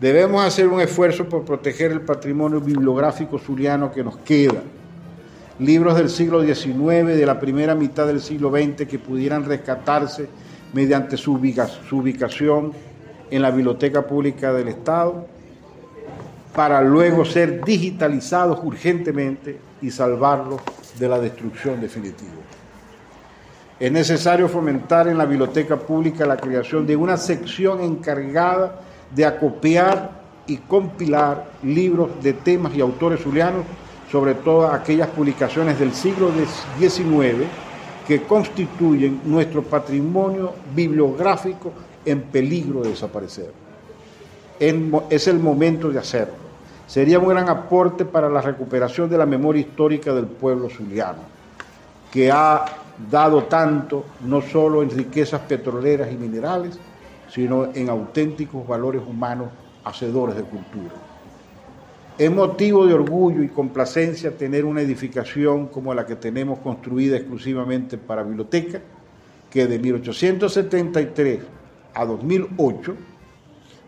Debemos 0.00 0.44
hacer 0.44 0.68
un 0.68 0.80
esfuerzo 0.80 1.28
por 1.28 1.44
proteger 1.44 1.92
el 1.92 2.00
patrimonio 2.00 2.60
bibliográfico 2.60 3.38
zuliano 3.38 3.92
que 3.92 4.02
nos 4.02 4.16
queda. 4.18 4.62
Libros 5.58 5.96
del 5.96 6.10
siglo 6.10 6.42
XIX, 6.42 7.06
de 7.06 7.26
la 7.26 7.38
primera 7.38 7.74
mitad 7.74 8.06
del 8.06 8.20
siglo 8.20 8.50
XX, 8.50 8.88
que 8.88 8.98
pudieran 8.98 9.44
rescatarse 9.44 10.28
mediante 10.72 11.16
su 11.16 11.34
ubicación 11.34 12.72
en 13.30 13.42
la 13.42 13.50
Biblioteca 13.50 14.06
Pública 14.06 14.52
del 14.52 14.68
Estado 14.68 15.26
para 16.54 16.80
luego 16.82 17.24
ser 17.24 17.64
digitalizados 17.64 18.60
urgentemente 18.62 19.58
y 19.82 19.90
salvarlos 19.90 20.60
de 20.98 21.08
la 21.08 21.18
destrucción 21.18 21.80
definitiva. 21.80 22.43
Es 23.80 23.90
necesario 23.90 24.48
fomentar 24.48 25.08
en 25.08 25.18
la 25.18 25.24
biblioteca 25.24 25.76
pública 25.76 26.24
la 26.26 26.36
creación 26.36 26.86
de 26.86 26.94
una 26.94 27.16
sección 27.16 27.80
encargada 27.80 28.80
de 29.14 29.24
acopiar 29.24 30.22
y 30.46 30.58
compilar 30.58 31.44
libros 31.62 32.10
de 32.22 32.34
temas 32.34 32.74
y 32.76 32.80
autores 32.80 33.20
zulianos, 33.20 33.64
sobre 34.12 34.34
todo 34.34 34.68
aquellas 34.68 35.08
publicaciones 35.08 35.78
del 35.78 35.92
siglo 35.92 36.30
XIX 36.78 37.46
que 38.06 38.22
constituyen 38.22 39.22
nuestro 39.24 39.62
patrimonio 39.62 40.52
bibliográfico 40.74 41.72
en 42.04 42.22
peligro 42.22 42.82
de 42.82 42.90
desaparecer. 42.90 43.50
Es 45.10 45.26
el 45.26 45.40
momento 45.40 45.90
de 45.90 45.98
hacerlo. 45.98 46.34
Sería 46.86 47.18
un 47.18 47.28
gran 47.28 47.48
aporte 47.48 48.04
para 48.04 48.28
la 48.28 48.40
recuperación 48.40 49.10
de 49.10 49.18
la 49.18 49.26
memoria 49.26 49.62
histórica 49.62 50.12
del 50.14 50.26
pueblo 50.26 50.68
zuliano, 50.68 51.22
que 52.12 52.30
ha 52.30 52.64
dado 53.10 53.44
tanto 53.44 54.04
no 54.24 54.40
solo 54.40 54.82
en 54.82 54.90
riquezas 54.90 55.40
petroleras 55.42 56.12
y 56.12 56.16
minerales, 56.16 56.78
sino 57.28 57.70
en 57.74 57.88
auténticos 57.88 58.66
valores 58.66 59.02
humanos 59.06 59.48
hacedores 59.84 60.36
de 60.36 60.42
cultura. 60.42 60.94
Es 62.16 62.30
motivo 62.30 62.86
de 62.86 62.94
orgullo 62.94 63.42
y 63.42 63.48
complacencia 63.48 64.36
tener 64.36 64.64
una 64.64 64.82
edificación 64.82 65.66
como 65.66 65.92
la 65.92 66.06
que 66.06 66.14
tenemos 66.14 66.60
construida 66.60 67.16
exclusivamente 67.16 67.98
para 67.98 68.22
biblioteca, 68.22 68.80
que 69.50 69.66
de 69.66 69.78
1873 69.78 71.40
a 71.94 72.04
2008 72.04 72.94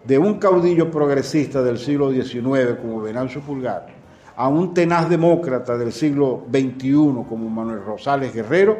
de 0.04 0.18
un 0.18 0.38
caudillo 0.38 0.90
progresista 0.90 1.62
del 1.62 1.78
siglo 1.78 2.10
XIX 2.12 2.78
como 2.80 3.00
Venancio 3.00 3.40
Pulgar 3.40 3.96
a 4.36 4.48
un 4.48 4.74
tenaz 4.74 5.08
demócrata 5.08 5.78
del 5.78 5.92
siglo 5.92 6.44
XXI 6.50 6.92
como 7.26 7.48
Manuel 7.48 7.82
Rosales 7.82 8.34
Guerrero, 8.34 8.78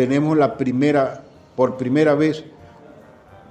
tenemos 0.00 0.34
la 0.34 0.56
primera, 0.56 1.20
por 1.54 1.76
primera 1.76 2.14
vez 2.14 2.42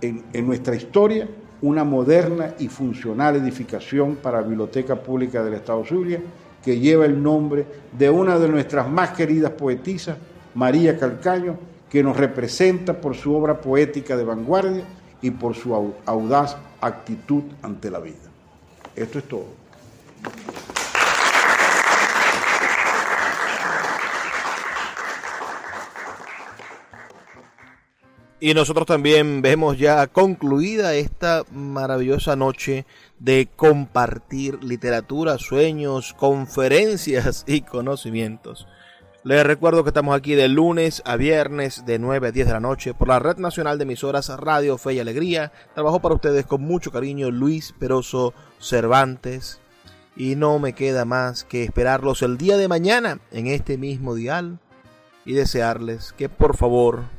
en, 0.02 0.47
nuestra 0.47 0.76
historia, 0.76 1.30
una 1.62 1.84
moderna 1.84 2.56
y 2.58 2.70
funcional 2.70 3.36
edificación 3.36 4.16
para 4.16 4.41
la 4.41 4.47
Biblioteca 4.47 4.95
Pública 4.95 5.43
del 5.43 5.54
Estado 5.54 5.86
Zulia 5.86 6.20
que 6.66 6.80
lleva 6.80 7.06
el 7.06 7.22
nombre 7.22 7.68
de 7.95 8.10
una 8.10 8.39
de 8.39 8.50
nuestras 8.50 8.89
más 8.89 9.12
queridas 9.12 9.52
poetisas, 9.52 10.18
María 10.56 10.97
Calcaño, 10.97 11.56
que 11.88 12.02
nos 12.02 12.18
representa 12.18 13.00
por 13.00 13.16
su 13.16 13.36
obra 13.36 13.62
poética 13.62 14.18
de 14.18 14.24
vanguardia 14.24 14.86
y 15.22 15.30
por 15.30 15.54
su 15.54 15.76
audaz 16.04 16.58
actitud 16.82 17.43
ante 17.62 17.91
la 17.91 18.00
vida. 18.00 18.16
Esto 18.95 19.20
es 19.20 19.26
todo. 19.26 19.45
Y 28.42 28.54
nosotros 28.54 28.86
también 28.86 29.42
vemos 29.42 29.78
ya 29.78 30.08
concluida 30.08 30.96
esta 30.96 31.44
maravillosa 31.52 32.38
noche 32.38 32.86
de 33.20 33.50
compartir 33.54 34.64
literatura, 34.64 35.38
sueños, 35.38 36.14
conferencias 36.14 37.44
y 37.48 37.62
conocimientos. 37.62 38.66
Les 39.26 39.46
recuerdo 39.46 39.84
que 39.84 39.90
estamos 39.90 40.16
aquí 40.16 40.36
de 40.36 40.48
lunes 40.48 41.02
a 41.06 41.18
viernes 41.18 41.86
de 41.86 42.00
9 42.00 42.30
a 42.30 42.32
10 42.32 42.48
de 42.48 42.54
la 42.54 42.62
noche 42.62 42.94
por 42.94 43.10
la 43.10 43.20
Red 43.20 43.38
Nacional 43.40 43.78
de 43.78 43.84
Emisoras 43.84 44.30
Radio 44.30 44.78
Fe 44.78 44.94
y 44.94 45.00
Alegría. 45.00 45.52
Trabajo 45.74 46.00
para 46.00 46.16
ustedes 46.16 46.46
con 46.46 46.62
mucho 46.62 46.94
cariño 46.94 47.30
Luis 47.32 47.76
Peroso 47.78 48.34
Cervantes. 48.62 49.60
Y 50.16 50.38
no 50.38 50.60
me 50.60 50.72
queda 50.72 51.04
más 51.04 51.44
que 51.44 51.66
esperarlos 51.66 52.22
el 52.22 52.38
día 52.38 52.56
de 52.56 52.70
mañana 52.70 53.20
en 53.32 53.48
este 53.48 53.78
mismo 53.78 54.16
dial 54.16 54.60
y 55.26 55.34
desearles 55.34 56.14
que 56.14 56.30
por 56.30 56.56
favor 56.56 57.19